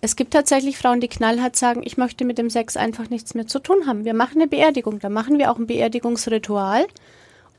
Es 0.00 0.16
gibt 0.16 0.32
tatsächlich 0.32 0.76
Frauen, 0.76 1.00
die 1.00 1.06
knallhart 1.06 1.54
sagen, 1.54 1.82
ich 1.84 1.96
möchte 1.96 2.24
mit 2.24 2.36
dem 2.36 2.50
Sex 2.50 2.76
einfach 2.76 3.10
nichts 3.10 3.34
mehr 3.34 3.46
zu 3.46 3.60
tun 3.60 3.86
haben. 3.86 4.04
Wir 4.04 4.14
machen 4.14 4.40
eine 4.40 4.48
Beerdigung, 4.48 4.98
da 4.98 5.08
machen 5.08 5.38
wir 5.38 5.52
auch 5.52 5.58
ein 5.58 5.68
Beerdigungsritual 5.68 6.84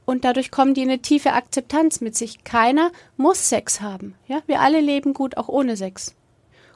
und 0.08 0.24
dadurch 0.24 0.52
kommen 0.52 0.74
die 0.74 0.84
in 0.84 0.90
eine 0.90 1.02
tiefe 1.02 1.34
Akzeptanz 1.34 2.00
mit 2.00 2.16
sich. 2.16 2.46
Keiner 2.46 2.92
muss 3.18 3.50
Sex 3.50 3.82
haben. 3.82 4.16
Ja, 4.26 4.42
wir 4.48 4.62
alle 4.62 4.80
leben 4.80 5.14
gut 5.14 5.36
auch 5.36 5.50
ohne 5.50 5.76
Sex, 5.76 6.16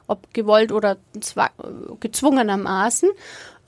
ob 0.06 0.34
gewollt 0.34 0.70
oder 0.70 0.98
gezwungenermaßen. 1.98 3.08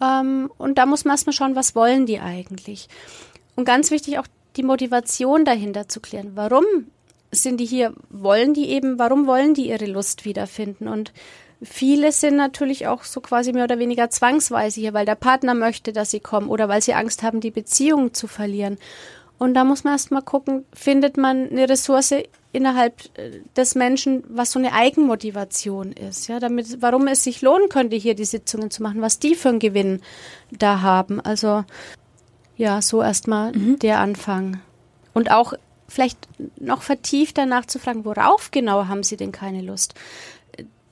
Ähm, 0.02 0.50
und 0.58 0.76
da 0.76 0.84
muss 0.84 1.06
man 1.06 1.14
erstmal 1.14 1.32
schauen, 1.32 1.56
was 1.56 1.74
wollen 1.74 2.04
die 2.04 2.20
eigentlich. 2.20 2.90
Und 3.56 3.64
ganz 3.64 3.90
wichtig 3.90 4.18
auch 4.18 4.26
die 4.56 4.64
Motivation 4.64 5.46
dahinter 5.46 5.88
zu 5.88 6.00
klären. 6.00 6.32
Warum 6.34 6.64
sind 7.32 7.58
die 7.58 7.64
hier? 7.64 7.94
Wollen 8.10 8.52
die 8.52 8.68
eben? 8.68 8.98
Warum 8.98 9.26
wollen 9.26 9.54
die 9.54 9.70
ihre 9.70 9.86
Lust 9.86 10.26
wiederfinden? 10.26 10.88
Und 10.88 11.14
Viele 11.62 12.12
sind 12.12 12.36
natürlich 12.36 12.86
auch 12.86 13.04
so 13.04 13.22
quasi 13.22 13.52
mehr 13.52 13.64
oder 13.64 13.78
weniger 13.78 14.10
zwangsweise 14.10 14.80
hier, 14.80 14.92
weil 14.92 15.06
der 15.06 15.14
Partner 15.14 15.54
möchte, 15.54 15.94
dass 15.94 16.10
sie 16.10 16.20
kommen 16.20 16.48
oder 16.48 16.68
weil 16.68 16.82
sie 16.82 16.92
Angst 16.92 17.22
haben, 17.22 17.40
die 17.40 17.52
Beziehung 17.52 18.12
zu 18.12 18.26
verlieren. 18.26 18.76
Und 19.38 19.54
da 19.54 19.64
muss 19.64 19.84
man 19.84 19.94
erst 19.94 20.10
mal 20.10 20.22
gucken, 20.22 20.64
findet 20.72 21.16
man 21.16 21.50
eine 21.50 21.68
Ressource 21.68 22.14
innerhalb 22.52 23.00
äh, 23.18 23.40
des 23.56 23.74
Menschen, 23.74 24.22
was 24.28 24.52
so 24.52 24.58
eine 24.58 24.72
Eigenmotivation 24.72 25.92
ist, 25.92 26.28
ja, 26.28 26.38
damit, 26.38 26.80
warum 26.80 27.08
es 27.08 27.24
sich 27.24 27.42
lohnen 27.42 27.68
könnte, 27.68 27.96
hier 27.96 28.14
die 28.14 28.24
Sitzungen 28.24 28.70
zu 28.70 28.82
machen, 28.82 29.02
was 29.02 29.18
die 29.18 29.34
für 29.34 29.48
einen 29.48 29.58
Gewinn 29.58 30.00
da 30.50 30.80
haben. 30.80 31.20
Also, 31.20 31.64
ja, 32.56 32.80
so 32.80 33.02
erstmal 33.02 33.52
mhm. 33.52 33.78
der 33.80 33.98
Anfang. 33.98 34.60
Und 35.12 35.30
auch 35.30 35.54
vielleicht 35.88 36.28
noch 36.58 36.82
vertieft 36.82 37.36
danach 37.38 37.66
zu 37.66 37.78
fragen, 37.78 38.04
worauf 38.04 38.50
genau 38.50 38.86
haben 38.86 39.02
sie 39.02 39.16
denn 39.16 39.32
keine 39.32 39.62
Lust? 39.62 39.94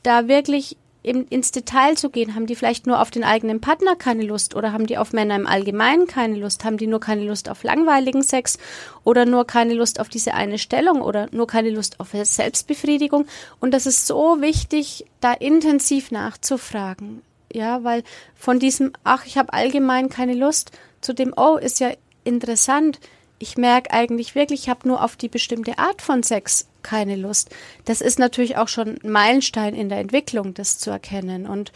da 0.03 0.28
wirklich 0.28 0.76
im, 1.03 1.26
ins 1.28 1.50
Detail 1.50 1.96
zu 1.96 2.11
gehen, 2.11 2.34
haben 2.34 2.46
die 2.46 2.55
vielleicht 2.55 2.86
nur 2.86 3.00
auf 3.00 3.11
den 3.11 3.24
eigenen 3.24 3.61
Partner 3.61 3.96
keine 3.96 4.22
Lust 4.22 4.55
oder 4.55 4.72
haben 4.72 4.86
die 4.86 4.98
auf 4.98 5.12
Männer 5.12 5.36
im 5.36 5.46
Allgemeinen 5.46 6.07
keine 6.07 6.36
Lust, 6.36 6.64
haben 6.64 6.76
die 6.76 6.86
nur 6.86 7.00
keine 7.00 7.24
Lust 7.24 7.48
auf 7.48 7.64
langweiligen 7.64 8.22
Sex 8.22 8.59
oder 9.05 9.26
nur 9.26 9.46
keine 9.46 9.74
Lust 9.74 9.98
auf 10.00 10.09
diese 10.09 10.34
eine 10.34 10.59
Stellung 10.59 11.03
oder 11.03 11.28
nur 11.32 11.46
keine 11.46 11.70
Lust 11.70 11.98
auf 11.98 12.11
Selbstbefriedigung. 12.12 13.26
Und 13.61 13.72
das 13.72 13.86
ist 13.86 14.07
so 14.07 14.40
wichtig, 14.40 15.05
da 15.20 15.32
intensiv 15.32 16.11
nachzufragen. 16.11 17.22
Ja, 17.53 17.84
weil 17.84 18.03
von 18.34 18.59
diesem, 18.59 18.92
ach, 19.05 19.26
ich 19.26 19.36
habe 19.36 19.53
allgemein 19.53 20.09
keine 20.09 20.34
Lust, 20.34 20.72
zu 21.00 21.12
dem, 21.12 21.34
oh, 21.36 21.57
ist 21.57 21.80
ja 21.80 21.90
interessant, 22.24 23.00
ich 23.43 23.57
merke 23.57 23.90
eigentlich 23.90 24.36
wirklich, 24.36 24.62
ich 24.62 24.68
habe 24.68 24.86
nur 24.86 25.03
auf 25.03 25.16
die 25.16 25.28
bestimmte 25.28 25.76
Art 25.76 26.01
von 26.01 26.22
Sex 26.22 26.68
keine 26.84 27.16
Lust. 27.16 27.51
Das 27.84 28.01
ist 28.01 28.20
natürlich 28.20 28.57
auch 28.57 28.68
schon 28.68 29.01
ein 29.03 29.11
Meilenstein 29.11 29.74
in 29.74 29.88
der 29.88 29.99
Entwicklung, 29.99 30.55
das 30.55 30.78
zu 30.78 30.90
erkennen. 30.90 31.49
Und 31.49 31.72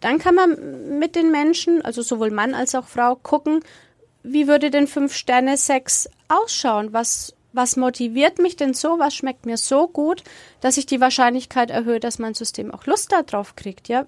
dann 0.00 0.18
kann 0.18 0.34
man 0.34 0.98
mit 0.98 1.14
den 1.14 1.30
Menschen, 1.30 1.82
also 1.82 2.02
sowohl 2.02 2.32
Mann 2.32 2.54
als 2.54 2.74
auch 2.74 2.88
Frau, 2.88 3.14
gucken, 3.14 3.60
wie 4.24 4.48
würde 4.48 4.72
denn 4.72 4.88
Fünf-Sterne-Sex 4.88 6.10
ausschauen? 6.26 6.92
Was, 6.92 7.32
was 7.52 7.76
motiviert 7.76 8.40
mich 8.40 8.56
denn 8.56 8.74
so? 8.74 8.98
Was 8.98 9.14
schmeckt 9.14 9.46
mir 9.46 9.58
so 9.58 9.86
gut, 9.86 10.24
dass 10.60 10.78
ich 10.78 10.86
die 10.86 11.00
Wahrscheinlichkeit 11.00 11.70
erhöhe, 11.70 12.00
dass 12.00 12.18
mein 12.18 12.34
System 12.34 12.74
auch 12.74 12.86
Lust 12.86 13.12
darauf 13.12 13.54
kriegt? 13.54 13.86
Ja? 13.86 14.04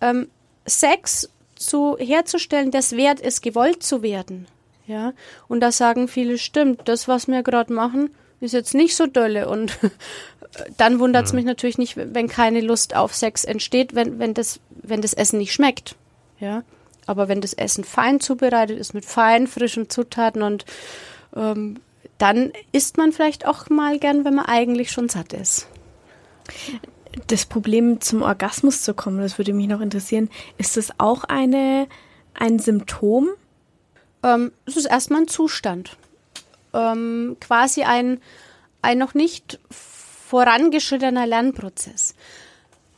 Ähm, 0.00 0.30
Sex 0.66 1.28
zu, 1.56 1.96
herzustellen, 1.98 2.70
das 2.70 2.92
wert 2.92 3.18
ist, 3.18 3.42
gewollt 3.42 3.82
zu 3.82 4.02
werden. 4.02 4.46
Ja, 4.86 5.12
und 5.48 5.60
da 5.60 5.70
sagen 5.70 6.08
viele, 6.08 6.38
stimmt, 6.38 6.82
das, 6.86 7.06
was 7.08 7.28
wir 7.28 7.42
gerade 7.42 7.72
machen, 7.72 8.10
ist 8.40 8.52
jetzt 8.52 8.74
nicht 8.74 8.96
so 8.96 9.06
dolle. 9.06 9.48
Und 9.48 9.78
dann 10.76 10.98
wundert 10.98 11.26
es 11.26 11.32
mhm. 11.32 11.36
mich 11.36 11.44
natürlich 11.44 11.78
nicht, 11.78 11.96
wenn 11.96 12.28
keine 12.28 12.60
Lust 12.60 12.96
auf 12.96 13.14
Sex 13.14 13.44
entsteht, 13.44 13.94
wenn, 13.94 14.18
wenn, 14.18 14.34
das, 14.34 14.60
wenn 14.70 15.00
das 15.00 15.14
Essen 15.14 15.38
nicht 15.38 15.52
schmeckt. 15.52 15.96
Ja, 16.40 16.64
aber 17.06 17.28
wenn 17.28 17.40
das 17.40 17.52
Essen 17.52 17.84
fein 17.84 18.20
zubereitet 18.20 18.78
ist, 18.78 18.94
mit 18.94 19.04
fein, 19.04 19.46
frischen 19.46 19.90
Zutaten 19.90 20.42
und 20.42 20.64
ähm, 21.34 21.80
dann 22.18 22.52
isst 22.70 22.98
man 22.98 23.12
vielleicht 23.12 23.46
auch 23.46 23.68
mal 23.68 23.98
gern, 23.98 24.24
wenn 24.24 24.34
man 24.34 24.46
eigentlich 24.46 24.90
schon 24.90 25.08
satt 25.08 25.32
ist. 25.32 25.66
Das 27.26 27.46
Problem 27.46 28.00
zum 28.00 28.22
Orgasmus 28.22 28.82
zu 28.82 28.94
kommen, 28.94 29.20
das 29.20 29.38
würde 29.38 29.52
mich 29.52 29.68
noch 29.68 29.80
interessieren, 29.80 30.30
ist 30.58 30.76
das 30.76 30.92
auch 30.98 31.24
eine, 31.24 31.88
ein 32.34 32.58
Symptom 32.58 33.28
ähm, 34.22 34.52
es 34.66 34.76
ist 34.76 34.86
erstmal 34.86 35.22
ein 35.22 35.28
Zustand. 35.28 35.96
Ähm, 36.74 37.36
quasi 37.40 37.82
ein, 37.82 38.20
ein 38.80 38.98
noch 38.98 39.14
nicht 39.14 39.58
vorangeschrittener 39.70 41.26
Lernprozess. 41.26 42.14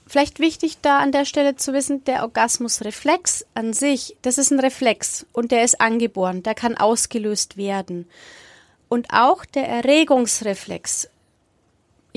Vielleicht 0.06 0.38
wichtig 0.38 0.78
da 0.82 0.98
an 0.98 1.12
der 1.12 1.24
Stelle 1.24 1.56
zu 1.56 1.72
wissen, 1.72 2.04
der 2.04 2.22
Orgasmusreflex 2.22 3.46
an 3.54 3.72
sich, 3.72 4.16
das 4.22 4.38
ist 4.38 4.52
ein 4.52 4.60
Reflex 4.60 5.26
und 5.32 5.50
der 5.50 5.64
ist 5.64 5.80
angeboren, 5.80 6.42
der 6.42 6.54
kann 6.54 6.76
ausgelöst 6.76 7.56
werden. 7.56 8.06
Und 8.88 9.08
auch 9.10 9.44
der 9.44 9.66
Erregungsreflex, 9.66 11.08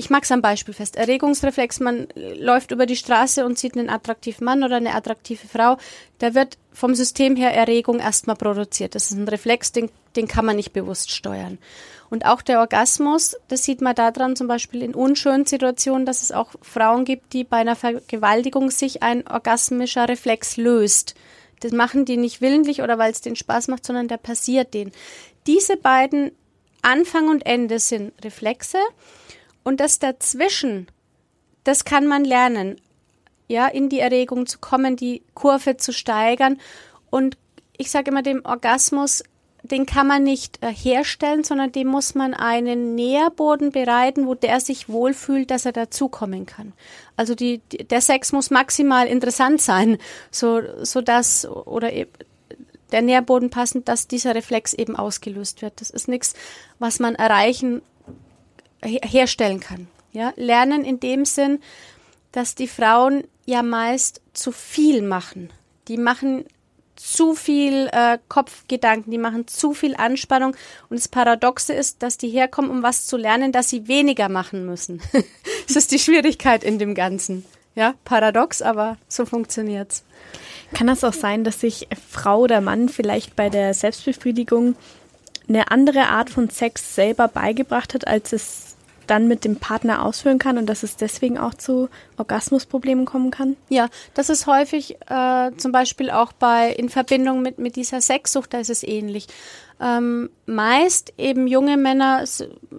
ich 0.00 0.10
mag 0.10 0.22
es 0.22 0.30
am 0.30 0.42
Beispiel 0.42 0.74
fest. 0.74 0.94
Erregungsreflex, 0.94 1.80
man 1.80 2.06
läuft 2.14 2.70
über 2.70 2.86
die 2.86 2.94
Straße 2.94 3.44
und 3.44 3.58
sieht 3.58 3.76
einen 3.76 3.90
attraktiven 3.90 4.44
Mann 4.44 4.62
oder 4.62 4.76
eine 4.76 4.94
attraktive 4.94 5.48
Frau. 5.48 5.76
Da 6.20 6.36
wird 6.36 6.56
vom 6.72 6.94
System 6.94 7.34
her 7.34 7.52
Erregung 7.52 7.98
erstmal 7.98 8.36
produziert. 8.36 8.94
Das 8.94 9.10
ist 9.10 9.16
ein 9.16 9.26
Reflex, 9.26 9.72
den, 9.72 9.90
den 10.14 10.28
kann 10.28 10.46
man 10.46 10.54
nicht 10.54 10.72
bewusst 10.72 11.10
steuern. 11.10 11.58
Und 12.10 12.26
auch 12.26 12.42
der 12.42 12.60
Orgasmus, 12.60 13.36
das 13.48 13.64
sieht 13.64 13.80
man 13.80 13.96
daran 13.96 14.36
zum 14.36 14.46
Beispiel 14.46 14.84
in 14.84 14.94
unschönen 14.94 15.46
Situationen, 15.46 16.06
dass 16.06 16.22
es 16.22 16.30
auch 16.30 16.52
Frauen 16.62 17.04
gibt, 17.04 17.32
die 17.32 17.42
bei 17.42 17.56
einer 17.56 17.74
Vergewaltigung 17.74 18.70
sich 18.70 19.02
ein 19.02 19.26
orgasmischer 19.26 20.08
Reflex 20.08 20.56
löst. 20.56 21.16
Das 21.58 21.72
machen 21.72 22.04
die 22.04 22.18
nicht 22.18 22.40
willentlich 22.40 22.82
oder 22.82 22.98
weil 22.98 23.10
es 23.10 23.20
denen 23.20 23.34
Spaß 23.34 23.66
macht, 23.66 23.84
sondern 23.84 24.06
der 24.06 24.18
passiert 24.18 24.74
denen. 24.74 24.92
Diese 25.48 25.76
beiden 25.76 26.30
Anfang 26.82 27.28
und 27.28 27.44
Ende 27.44 27.80
sind 27.80 28.12
Reflexe. 28.24 28.78
Und 29.68 29.80
das 29.80 29.98
dazwischen, 29.98 30.86
das 31.62 31.84
kann 31.84 32.06
man 32.06 32.24
lernen, 32.24 32.80
ja, 33.48 33.66
in 33.66 33.90
die 33.90 34.00
Erregung 34.00 34.46
zu 34.46 34.60
kommen, 34.60 34.96
die 34.96 35.20
Kurve 35.34 35.76
zu 35.76 35.92
steigern. 35.92 36.58
Und 37.10 37.36
ich 37.76 37.90
sage 37.90 38.10
immer, 38.10 38.22
dem 38.22 38.46
Orgasmus, 38.46 39.24
den 39.62 39.84
kann 39.84 40.06
man 40.06 40.24
nicht 40.24 40.62
äh, 40.62 40.72
herstellen, 40.72 41.44
sondern 41.44 41.70
dem 41.70 41.88
muss 41.88 42.14
man 42.14 42.32
einen 42.32 42.94
Nährboden 42.94 43.70
bereiten, 43.70 44.26
wo 44.26 44.34
der 44.34 44.60
sich 44.60 44.88
wohlfühlt, 44.88 45.50
dass 45.50 45.66
er 45.66 45.72
dazukommen 45.72 46.46
kann. 46.46 46.72
Also 47.16 47.34
die, 47.34 47.58
der 47.58 48.00
Sex 48.00 48.32
muss 48.32 48.50
maximal 48.50 49.06
interessant 49.06 49.60
sein, 49.60 49.98
so, 50.30 50.62
so 50.80 51.02
dass, 51.02 51.46
oder 51.46 51.92
e, 51.92 52.06
der 52.90 53.02
Nährboden 53.02 53.50
passend, 53.50 53.86
dass 53.86 54.08
dieser 54.08 54.34
Reflex 54.34 54.72
eben 54.72 54.96
ausgelöst 54.96 55.60
wird. 55.60 55.82
Das 55.82 55.90
ist 55.90 56.08
nichts, 56.08 56.32
was 56.78 57.00
man 57.00 57.16
erreichen 57.16 57.82
herstellen 58.82 59.60
kann. 59.60 59.88
Ja, 60.12 60.32
lernen 60.36 60.84
in 60.84 61.00
dem 61.00 61.24
Sinn, 61.24 61.60
dass 62.32 62.54
die 62.54 62.68
Frauen 62.68 63.24
ja 63.46 63.62
meist 63.62 64.20
zu 64.32 64.52
viel 64.52 65.02
machen. 65.02 65.50
Die 65.88 65.96
machen 65.96 66.44
zu 66.98 67.34
viel 67.34 67.88
äh, 67.92 68.18
Kopfgedanken, 68.28 69.10
die 69.10 69.18
machen 69.18 69.46
zu 69.46 69.72
viel 69.72 69.94
Anspannung. 69.94 70.56
Und 70.90 70.98
das 70.98 71.08
Paradoxe 71.08 71.72
ist, 71.72 72.02
dass 72.02 72.18
die 72.18 72.28
herkommen, 72.28 72.70
um 72.70 72.82
was 72.82 73.06
zu 73.06 73.16
lernen, 73.16 73.52
dass 73.52 73.70
sie 73.70 73.86
weniger 73.86 74.28
machen 74.28 74.66
müssen. 74.66 75.00
das 75.66 75.76
ist 75.76 75.92
die 75.92 75.98
Schwierigkeit 75.98 76.64
in 76.64 76.78
dem 76.78 76.94
Ganzen. 76.94 77.44
Ja, 77.74 77.94
paradox, 78.04 78.60
aber 78.60 78.96
so 79.06 79.24
funktioniert's. 79.24 80.02
Kann 80.74 80.88
das 80.88 81.04
auch 81.04 81.12
sein, 81.12 81.44
dass 81.44 81.60
sich 81.60 81.86
Frau 82.10 82.40
oder 82.40 82.60
Mann 82.60 82.88
vielleicht 82.88 83.36
bei 83.36 83.48
der 83.48 83.72
Selbstbefriedigung 83.72 84.74
eine 85.48 85.70
andere 85.70 86.08
Art 86.08 86.30
von 86.30 86.50
Sex 86.50 86.94
selber 86.94 87.28
beigebracht 87.28 87.94
hat, 87.94 88.06
als 88.06 88.32
es 88.32 88.76
dann 89.06 89.26
mit 89.26 89.44
dem 89.44 89.56
Partner 89.56 90.04
ausführen 90.04 90.38
kann 90.38 90.58
und 90.58 90.66
dass 90.66 90.82
es 90.82 90.96
deswegen 90.96 91.38
auch 91.38 91.54
zu 91.54 91.88
Orgasmusproblemen 92.18 93.06
kommen 93.06 93.30
kann? 93.30 93.56
Ja, 93.68 93.88
das 94.14 94.28
ist 94.28 94.46
häufig 94.46 94.96
äh, 95.08 95.50
zum 95.56 95.72
Beispiel 95.72 96.10
auch 96.10 96.32
bei 96.32 96.70
in 96.70 96.88
Verbindung 96.88 97.42
mit, 97.42 97.58
mit 97.58 97.76
dieser 97.76 98.00
Sexsucht, 98.00 98.52
da 98.52 98.58
ist 98.58 98.70
es 98.70 98.82
ähnlich. 98.82 99.26
Ähm, 99.80 100.30
meist 100.46 101.12
eben 101.18 101.46
junge 101.46 101.76
Männer 101.76 102.24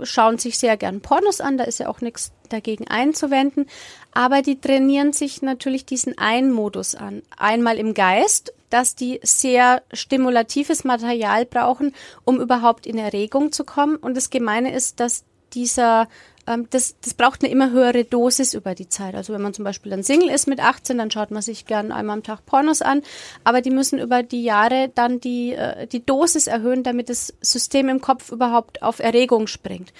schauen 0.03 0.37
sich 0.37 0.57
sehr 0.57 0.75
gern 0.75 1.01
Pornos 1.01 1.39
an, 1.39 1.57
da 1.57 1.63
ist 1.63 1.79
ja 1.79 1.87
auch 1.87 2.01
nichts 2.01 2.33
dagegen 2.49 2.87
einzuwenden, 2.87 3.67
aber 4.11 4.41
die 4.41 4.59
trainieren 4.59 5.13
sich 5.13 5.41
natürlich 5.41 5.85
diesen 5.85 6.17
einen 6.17 6.51
Modus 6.51 6.95
an. 6.95 7.21
Einmal 7.37 7.77
im 7.77 7.93
Geist, 7.93 8.53
dass 8.69 8.95
die 8.95 9.19
sehr 9.23 9.81
stimulatives 9.93 10.83
Material 10.83 11.45
brauchen, 11.45 11.93
um 12.25 12.39
überhaupt 12.39 12.85
in 12.85 12.97
Erregung 12.97 13.51
zu 13.51 13.63
kommen. 13.63 13.95
Und 13.95 14.15
das 14.15 14.29
Gemeine 14.29 14.73
ist, 14.73 14.99
dass 14.99 15.23
dieser 15.53 16.07
ähm, 16.49 16.67
das, 16.71 16.95
das 17.01 17.13
braucht 17.13 17.43
eine 17.43 17.51
immer 17.51 17.71
höhere 17.71 18.03
Dosis 18.03 18.53
über 18.53 18.75
die 18.75 18.89
Zeit. 18.89 19.15
Also 19.15 19.33
wenn 19.33 19.41
man 19.41 19.53
zum 19.53 19.63
Beispiel 19.63 19.93
ein 19.93 20.03
Single 20.03 20.29
ist 20.29 20.47
mit 20.47 20.59
18, 20.59 20.97
dann 20.97 21.11
schaut 21.11 21.31
man 21.31 21.41
sich 21.41 21.65
gern 21.65 21.91
einmal 21.91 22.17
am 22.17 22.23
Tag 22.23 22.45
Pornos 22.45 22.81
an, 22.81 23.03
aber 23.43 23.61
die 23.61 23.69
müssen 23.69 23.99
über 23.99 24.23
die 24.23 24.43
Jahre 24.43 24.91
dann 24.93 25.19
die, 25.19 25.53
äh, 25.53 25.87
die 25.87 26.05
Dosis 26.05 26.47
erhöhen, 26.47 26.83
damit 26.83 27.09
das 27.09 27.33
System 27.41 27.87
im 27.87 28.01
Kopf 28.01 28.31
überhaupt 28.31 28.81
auf 28.81 28.99
Erregung 28.99 29.47
springt. 29.47 29.93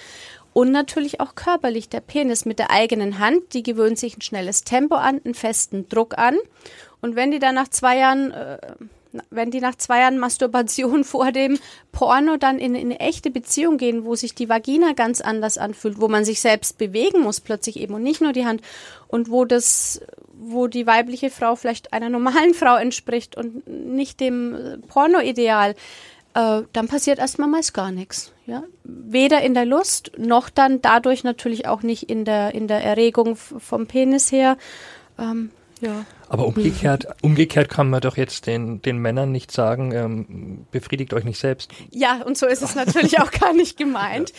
Und 0.52 0.72
natürlich 0.72 1.20
auch 1.20 1.36
körperlich. 1.36 1.88
Der 1.88 2.00
Penis 2.00 2.44
mit 2.44 2.58
der 2.58 2.70
eigenen 2.70 3.20
Hand, 3.20 3.54
die 3.54 3.62
gewöhnt 3.62 3.98
sich 3.98 4.16
ein 4.16 4.22
schnelles 4.22 4.64
Tempo 4.64 4.96
an, 4.96 5.20
einen 5.24 5.34
festen 5.34 5.88
Druck 5.88 6.18
an. 6.18 6.36
Und 7.00 7.14
wenn 7.14 7.30
die 7.30 7.38
dann 7.38 7.54
nach 7.54 7.68
zwei 7.68 7.98
Jahren 7.98 8.32
äh, 8.32 8.58
wenn 9.30 9.50
die 9.50 9.60
nach 9.60 9.74
zwei 9.74 10.00
Jahren 10.00 10.18
Masturbation 10.18 11.04
vor 11.04 11.32
dem 11.32 11.58
Porno 11.92 12.36
dann 12.36 12.58
in, 12.58 12.74
in, 12.74 12.86
eine 12.86 13.00
echte 13.00 13.30
Beziehung 13.30 13.76
gehen, 13.76 14.04
wo 14.04 14.14
sich 14.14 14.34
die 14.34 14.48
Vagina 14.48 14.92
ganz 14.92 15.20
anders 15.20 15.58
anfühlt, 15.58 16.00
wo 16.00 16.08
man 16.08 16.24
sich 16.24 16.40
selbst 16.40 16.78
bewegen 16.78 17.20
muss 17.20 17.40
plötzlich 17.40 17.78
eben 17.78 17.94
und 17.94 18.02
nicht 18.02 18.20
nur 18.20 18.32
die 18.32 18.46
Hand 18.46 18.62
und 19.08 19.30
wo 19.30 19.44
das, 19.44 20.00
wo 20.32 20.66
die 20.66 20.86
weibliche 20.86 21.30
Frau 21.30 21.56
vielleicht 21.56 21.92
einer 21.92 22.08
normalen 22.08 22.54
Frau 22.54 22.76
entspricht 22.76 23.36
und 23.36 23.66
nicht 23.66 24.20
dem 24.20 24.54
äh, 24.54 24.78
Porno-Ideal, 24.78 25.74
äh, 26.34 26.62
dann 26.72 26.88
passiert 26.88 27.18
erstmal 27.18 27.48
meist 27.48 27.74
gar 27.74 27.90
nichts. 27.90 28.32
Ja? 28.46 28.62
Weder 28.84 29.42
in 29.42 29.54
der 29.54 29.64
Lust, 29.64 30.12
noch 30.16 30.48
dann 30.48 30.80
dadurch 30.80 31.24
natürlich 31.24 31.66
auch 31.66 31.82
nicht 31.82 32.04
in 32.04 32.24
der, 32.24 32.54
in 32.54 32.68
der 32.68 32.84
Erregung 32.84 33.36
vom 33.36 33.86
Penis 33.86 34.30
her. 34.30 34.56
Ähm, 35.18 35.50
ja. 35.80 36.04
Aber 36.28 36.46
umgekehrt, 36.46 37.06
umgekehrt 37.22 37.68
kann 37.68 37.90
man 37.90 38.00
doch 38.00 38.16
jetzt 38.16 38.46
den, 38.46 38.82
den 38.82 38.98
Männern 38.98 39.32
nicht 39.32 39.50
sagen, 39.50 39.92
ähm, 39.92 40.66
befriedigt 40.70 41.12
euch 41.12 41.24
nicht 41.24 41.38
selbst. 41.38 41.72
Ja, 41.90 42.22
und 42.22 42.38
so 42.38 42.46
ist 42.46 42.62
es 42.62 42.74
natürlich 42.74 43.20
auch 43.20 43.30
gar 43.30 43.52
nicht 43.52 43.76
gemeint. 43.76 44.30
ja, 44.30 44.36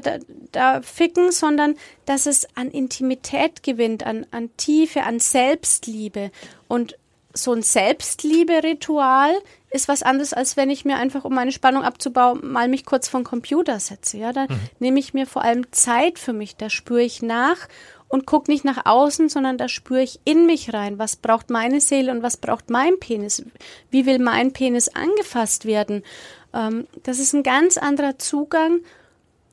da, 0.00 0.18
da 0.52 0.82
ficken, 0.82 1.32
sondern 1.32 1.76
dass 2.06 2.26
es 2.26 2.46
an 2.56 2.70
Intimität 2.70 3.62
gewinnt, 3.62 4.06
an, 4.06 4.26
an 4.30 4.50
Tiefe, 4.56 5.02
an 5.02 5.18
Selbstliebe. 5.18 6.30
Und 6.68 6.96
so 7.32 7.52
ein 7.52 7.62
Selbstliebe-Ritual 7.62 9.34
ist 9.70 9.88
was 9.88 10.04
anderes, 10.04 10.32
als 10.32 10.56
wenn 10.56 10.70
ich 10.70 10.84
mir 10.84 10.96
einfach, 10.96 11.24
um 11.24 11.34
meine 11.34 11.50
Spannung 11.50 11.82
abzubauen, 11.82 12.40
mal 12.52 12.68
mich 12.68 12.86
kurz 12.86 13.08
vom 13.08 13.24
Computer 13.24 13.80
setze. 13.80 14.18
Ja, 14.18 14.32
da 14.32 14.44
mhm. 14.44 14.60
nehme 14.78 15.00
ich 15.00 15.14
mir 15.14 15.26
vor 15.26 15.42
allem 15.42 15.70
Zeit 15.72 16.20
für 16.20 16.32
mich, 16.32 16.56
da 16.56 16.70
spüre 16.70 17.02
ich 17.02 17.22
nach 17.22 17.68
und 18.06 18.26
gucke 18.26 18.50
nicht 18.50 18.64
nach 18.64 18.86
außen, 18.86 19.28
sondern 19.28 19.58
da 19.58 19.68
spüre 19.68 20.02
ich 20.02 20.20
in 20.24 20.46
mich 20.46 20.72
rein. 20.72 21.00
Was 21.00 21.16
braucht 21.16 21.50
meine 21.50 21.80
Seele 21.80 22.12
und 22.12 22.22
was 22.22 22.36
braucht 22.36 22.70
mein 22.70 23.00
Penis? 23.00 23.44
Wie 23.90 24.06
will 24.06 24.20
mein 24.20 24.52
Penis 24.52 24.88
angefasst 24.88 25.64
werden? 25.64 26.04
Ähm, 26.52 26.86
das 27.02 27.18
ist 27.18 27.32
ein 27.32 27.42
ganz 27.42 27.76
anderer 27.76 28.16
Zugang 28.16 28.80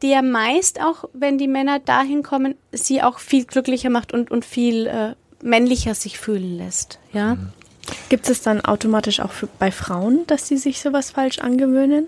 der 0.01 0.21
meist 0.21 0.81
auch, 0.81 1.05
wenn 1.13 1.37
die 1.37 1.47
Männer 1.47 1.79
dahin 1.79 2.23
kommen, 2.23 2.55
sie 2.71 3.01
auch 3.01 3.19
viel 3.19 3.45
glücklicher 3.45 3.89
macht 3.89 4.13
und, 4.13 4.31
und 4.31 4.45
viel 4.45 4.87
äh, 4.87 5.15
männlicher 5.43 5.95
sich 5.95 6.17
fühlen 6.19 6.57
lässt. 6.57 6.99
Ja. 7.13 7.35
Mhm. 7.35 7.53
Gibt 8.09 8.29
es 8.29 8.41
dann 8.41 8.61
automatisch 8.61 9.19
auch 9.19 9.31
für, 9.31 9.47
bei 9.59 9.71
Frauen, 9.71 10.25
dass 10.27 10.47
sie 10.47 10.57
sich 10.57 10.81
sowas 10.81 11.11
falsch 11.11 11.39
angewöhnen? 11.39 12.07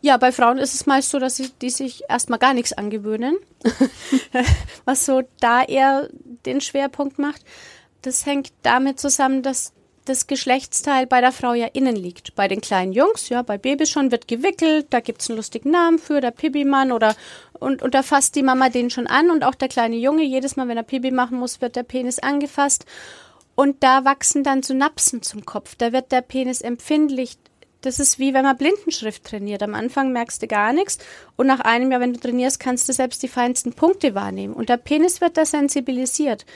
Ja, 0.00 0.16
bei 0.16 0.30
Frauen 0.30 0.58
ist 0.58 0.74
es 0.74 0.86
meist 0.86 1.10
so, 1.10 1.18
dass 1.18 1.36
sie, 1.36 1.50
die 1.60 1.70
sich 1.70 2.04
erstmal 2.08 2.38
gar 2.38 2.54
nichts 2.54 2.72
angewöhnen, 2.72 3.36
was 4.84 5.04
so 5.04 5.22
da 5.40 5.62
eher 5.64 6.08
den 6.46 6.60
Schwerpunkt 6.60 7.18
macht. 7.18 7.42
Das 8.02 8.24
hängt 8.24 8.52
damit 8.62 9.00
zusammen, 9.00 9.42
dass 9.42 9.72
das 10.08 10.26
Geschlechtsteil 10.26 11.06
bei 11.06 11.20
der 11.20 11.32
Frau 11.32 11.52
ja 11.52 11.66
innen 11.66 11.96
liegt. 11.96 12.34
Bei 12.34 12.48
den 12.48 12.60
kleinen 12.60 12.92
Jungs, 12.92 13.28
ja, 13.28 13.42
bei 13.42 13.58
Babys 13.58 13.90
schon 13.90 14.10
wird 14.10 14.28
gewickelt, 14.28 14.86
da 14.90 15.00
gibt's 15.00 15.28
einen 15.28 15.36
lustigen 15.36 15.70
Namen 15.70 15.98
für, 15.98 16.20
der 16.20 16.30
Pibimann 16.30 16.92
oder 16.92 17.14
und, 17.60 17.82
und 17.82 17.94
da 17.94 18.02
fasst 18.02 18.36
die 18.36 18.42
Mama 18.42 18.68
den 18.68 18.90
schon 18.90 19.06
an 19.06 19.30
und 19.30 19.44
auch 19.44 19.54
der 19.54 19.68
kleine 19.68 19.96
Junge, 19.96 20.22
jedes 20.22 20.56
Mal, 20.56 20.68
wenn 20.68 20.76
er 20.76 20.82
Pibi 20.82 21.10
machen 21.10 21.38
muss, 21.38 21.60
wird 21.60 21.76
der 21.76 21.82
Penis 21.82 22.18
angefasst. 22.18 22.84
Und 23.54 23.82
da 23.82 24.04
wachsen 24.04 24.44
dann 24.44 24.62
Synapsen 24.62 25.22
zum 25.22 25.44
Kopf. 25.44 25.74
Da 25.76 25.92
wird 25.92 26.12
der 26.12 26.20
Penis 26.20 26.60
empfindlich. 26.60 27.38
Das 27.80 27.98
ist 27.98 28.18
wie 28.18 28.34
wenn 28.34 28.44
man 28.44 28.56
Blindenschrift 28.56 29.24
trainiert. 29.24 29.62
Am 29.62 29.74
Anfang 29.74 30.12
merkst 30.12 30.42
du 30.42 30.46
gar 30.46 30.72
nichts 30.72 30.98
und 31.36 31.46
nach 31.46 31.60
einem 31.60 31.90
Jahr, 31.90 32.00
wenn 32.00 32.12
du 32.12 32.20
trainierst, 32.20 32.60
kannst 32.60 32.88
du 32.88 32.92
selbst 32.92 33.22
die 33.22 33.28
feinsten 33.28 33.72
Punkte 33.72 34.14
wahrnehmen. 34.14 34.54
Und 34.54 34.68
der 34.68 34.76
Penis 34.76 35.20
wird 35.20 35.36
da 35.36 35.44
sensibilisiert. 35.44 36.46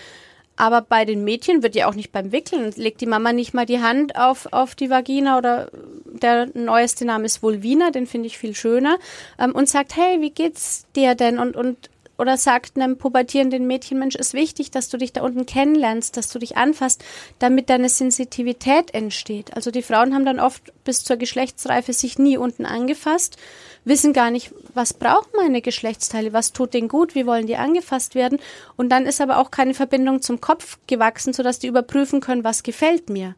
Aber 0.56 0.82
bei 0.82 1.04
den 1.04 1.24
Mädchen 1.24 1.62
wird 1.62 1.74
ja 1.74 1.88
auch 1.88 1.94
nicht 1.94 2.12
beim 2.12 2.30
Wickeln, 2.30 2.72
legt 2.76 3.00
die 3.00 3.06
Mama 3.06 3.32
nicht 3.32 3.54
mal 3.54 3.66
die 3.66 3.80
Hand 3.80 4.16
auf, 4.16 4.48
auf 4.52 4.74
die 4.74 4.90
Vagina 4.90 5.38
oder 5.38 5.70
der 6.04 6.48
neueste 6.54 7.04
Name 7.04 7.24
ist 7.24 7.42
Vulvina, 7.42 7.90
den 7.90 8.06
finde 8.06 8.26
ich 8.26 8.38
viel 8.38 8.54
schöner, 8.54 8.98
ähm, 9.38 9.52
und 9.54 9.68
sagt, 9.68 9.96
hey, 9.96 10.20
wie 10.20 10.30
geht's 10.30 10.86
dir 10.94 11.14
denn? 11.14 11.38
Und, 11.38 11.56
und 11.56 11.90
oder 12.18 12.36
sagt 12.36 12.76
einem 12.76 12.98
pubertierenden 12.98 13.66
Mädchen, 13.66 13.98
Mensch, 13.98 14.14
ist 14.14 14.34
wichtig, 14.34 14.70
dass 14.70 14.88
du 14.88 14.98
dich 14.98 15.12
da 15.12 15.22
unten 15.22 15.46
kennenlernst, 15.46 16.16
dass 16.16 16.28
du 16.28 16.38
dich 16.38 16.56
anfasst, 16.56 17.02
damit 17.38 17.70
deine 17.70 17.88
Sensitivität 17.88 18.94
entsteht. 18.94 19.54
Also 19.56 19.70
die 19.70 19.82
Frauen 19.82 20.14
haben 20.14 20.24
dann 20.24 20.40
oft 20.40 20.72
bis 20.84 21.04
zur 21.04 21.16
Geschlechtsreife 21.16 21.92
sich 21.92 22.18
nie 22.18 22.36
unten 22.36 22.66
angefasst, 22.66 23.36
wissen 23.84 24.12
gar 24.12 24.30
nicht, 24.30 24.52
was 24.74 24.94
braucht 24.94 25.34
meine 25.34 25.62
Geschlechtsteile, 25.62 26.32
was 26.32 26.52
tut 26.52 26.74
denen 26.74 26.88
gut, 26.88 27.14
wie 27.14 27.26
wollen 27.26 27.46
die 27.46 27.56
angefasst 27.56 28.14
werden. 28.14 28.38
Und 28.76 28.90
dann 28.90 29.06
ist 29.06 29.20
aber 29.20 29.38
auch 29.38 29.50
keine 29.50 29.74
Verbindung 29.74 30.22
zum 30.22 30.40
Kopf 30.40 30.78
gewachsen, 30.86 31.32
sodass 31.32 31.58
die 31.58 31.66
überprüfen 31.66 32.20
können, 32.20 32.44
was 32.44 32.62
gefällt 32.62 33.10
mir. 33.10 33.34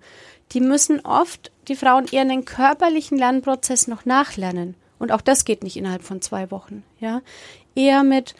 Die 0.52 0.60
müssen 0.60 1.00
oft, 1.00 1.50
die 1.68 1.76
Frauen, 1.76 2.06
eher 2.10 2.22
einen 2.22 2.44
körperlichen 2.44 3.18
Lernprozess 3.18 3.88
noch 3.88 4.04
nachlernen. 4.04 4.74
Und 4.98 5.12
auch 5.12 5.20
das 5.20 5.44
geht 5.44 5.62
nicht 5.62 5.76
innerhalb 5.76 6.02
von 6.02 6.20
zwei 6.20 6.50
Wochen, 6.50 6.84
ja. 7.00 7.22
Eher 7.74 8.04
mit, 8.04 8.34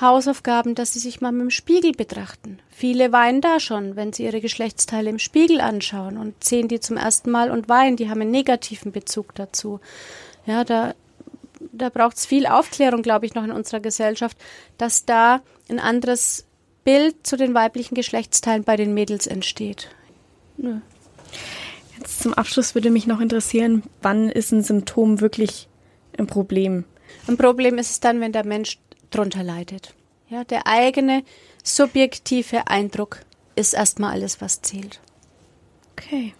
Hausaufgaben, 0.00 0.74
dass 0.74 0.92
sie 0.92 0.98
sich 0.98 1.20
mal 1.20 1.32
mit 1.32 1.42
dem 1.42 1.50
Spiegel 1.50 1.92
betrachten. 1.92 2.58
Viele 2.70 3.12
weinen 3.12 3.40
da 3.40 3.60
schon, 3.60 3.96
wenn 3.96 4.12
sie 4.12 4.24
ihre 4.24 4.40
Geschlechtsteile 4.40 5.10
im 5.10 5.18
Spiegel 5.18 5.60
anschauen 5.60 6.16
und 6.16 6.42
sehen 6.42 6.68
die 6.68 6.80
zum 6.80 6.96
ersten 6.96 7.30
Mal 7.30 7.50
und 7.50 7.68
weinen. 7.68 7.96
Die 7.96 8.08
haben 8.08 8.20
einen 8.20 8.30
negativen 8.30 8.92
Bezug 8.92 9.34
dazu. 9.34 9.80
Ja, 10.46 10.64
da, 10.64 10.94
da 11.72 11.88
braucht 11.88 12.16
es 12.16 12.26
viel 12.26 12.46
Aufklärung, 12.46 13.02
glaube 13.02 13.26
ich, 13.26 13.34
noch 13.34 13.44
in 13.44 13.52
unserer 13.52 13.80
Gesellschaft, 13.80 14.36
dass 14.78 15.04
da 15.04 15.42
ein 15.68 15.78
anderes 15.78 16.46
Bild 16.84 17.26
zu 17.26 17.36
den 17.36 17.54
weiblichen 17.54 17.94
Geschlechtsteilen 17.94 18.64
bei 18.64 18.76
den 18.76 18.94
Mädels 18.94 19.26
entsteht. 19.26 19.90
Nö. 20.56 20.80
Jetzt 21.98 22.22
zum 22.22 22.32
Abschluss 22.32 22.74
würde 22.74 22.90
mich 22.90 23.06
noch 23.06 23.20
interessieren, 23.20 23.82
wann 24.00 24.30
ist 24.30 24.52
ein 24.52 24.62
Symptom 24.62 25.20
wirklich 25.20 25.68
ein 26.18 26.26
Problem? 26.26 26.84
Ein 27.26 27.36
Problem 27.36 27.76
ist 27.78 27.90
es 27.90 28.00
dann, 28.00 28.20
wenn 28.20 28.32
der 28.32 28.46
Mensch 28.46 28.78
drunter 29.10 29.42
leidet. 29.42 29.94
Ja, 30.28 30.44
der 30.44 30.66
eigene 30.66 31.24
subjektive 31.64 32.68
Eindruck 32.68 33.20
ist 33.56 33.74
erstmal 33.74 34.12
alles, 34.12 34.40
was 34.40 34.62
zählt. 34.62 35.00
Okay. 35.92 36.34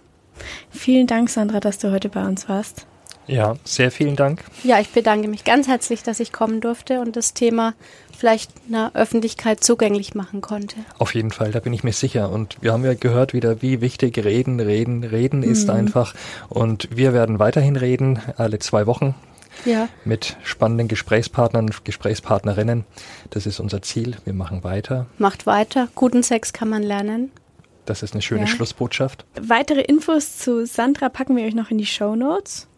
Vielen 0.71 1.07
Dank, 1.07 1.29
Sandra, 1.29 1.61
dass 1.61 1.79
du 1.79 1.91
heute 1.91 2.09
bei 2.09 2.25
uns 2.25 2.49
warst. 2.49 2.87
Ja, 3.27 3.55
sehr 3.65 3.91
vielen 3.91 4.17
Dank. 4.17 4.43
Ja, 4.65 4.81
ich 4.81 4.89
bedanke 4.89 5.29
mich 5.29 5.45
ganz 5.45 5.69
herzlich, 5.69 6.03
dass 6.03 6.19
ich 6.19 6.33
kommen 6.33 6.61
durfte 6.61 7.01
und 7.01 7.15
das 7.15 7.33
Thema 7.33 7.75
vielleicht 8.17 8.51
einer 8.69 8.91
Öffentlichkeit 8.95 9.63
zugänglich 9.63 10.15
machen 10.15 10.41
konnte. 10.41 10.77
Auf 10.99 11.15
jeden 11.15 11.31
Fall, 11.31 11.53
da 11.53 11.61
bin 11.61 11.73
ich 11.73 11.85
mir 11.85 11.93
sicher. 11.93 12.31
Und 12.31 12.57
wir 12.61 12.73
haben 12.73 12.85
ja 12.85 12.95
gehört 12.95 13.33
wieder, 13.33 13.63
wie 13.63 13.81
wichtig 13.81 14.19
Reden, 14.19 14.59
Reden, 14.59 15.05
Reden 15.05 15.43
ist 15.43 15.69
mhm. 15.69 15.75
einfach. 15.75 16.15
Und 16.49 16.89
wir 16.97 17.13
werden 17.13 17.39
weiterhin 17.39 17.77
reden, 17.77 18.21
alle 18.37 18.59
zwei 18.59 18.87
Wochen 18.87 19.15
ja. 19.65 19.89
mit 20.05 20.37
spannenden 20.43 20.89
Gesprächspartnern, 20.89 21.71
Gesprächspartnerinnen. 21.85 22.85
Das 23.31 23.47
ist 23.47 23.61
unser 23.61 23.83
Ziel. 23.83 24.17
Wir 24.25 24.33
machen 24.33 24.65
weiter. 24.65 25.07
Macht 25.19 25.47
weiter. 25.47 25.89
Guten 25.95 26.23
Sex 26.23 26.53
kann 26.53 26.69
man 26.69 26.83
lernen. 26.83 27.31
Das 27.87 28.03
ist 28.03 28.13
eine 28.13 28.23
schöne 28.23 28.43
ja. 28.43 28.47
Schlussbotschaft. 28.47 29.25
Weitere 29.41 29.81
Infos 29.81 30.39
zu 30.39 30.67
Sandra 30.67 31.09
packen 31.09 31.37
wir 31.37 31.45
euch 31.45 31.55
noch 31.55 31.71
in 31.71 31.79
die 31.79 31.87
Show 31.87 32.15
Notes. 32.15 32.69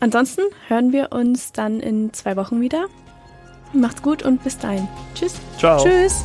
Ansonsten 0.00 0.42
hören 0.66 0.92
wir 0.92 1.12
uns 1.12 1.52
dann 1.52 1.78
in 1.78 2.12
zwei 2.12 2.36
Wochen 2.36 2.60
wieder. 2.60 2.86
Macht's 3.72 4.02
gut 4.02 4.22
und 4.22 4.42
bis 4.42 4.58
dahin. 4.58 4.88
Tschüss. 5.14 5.34
Ciao. 5.58 5.82
Tschüss. 5.82 6.24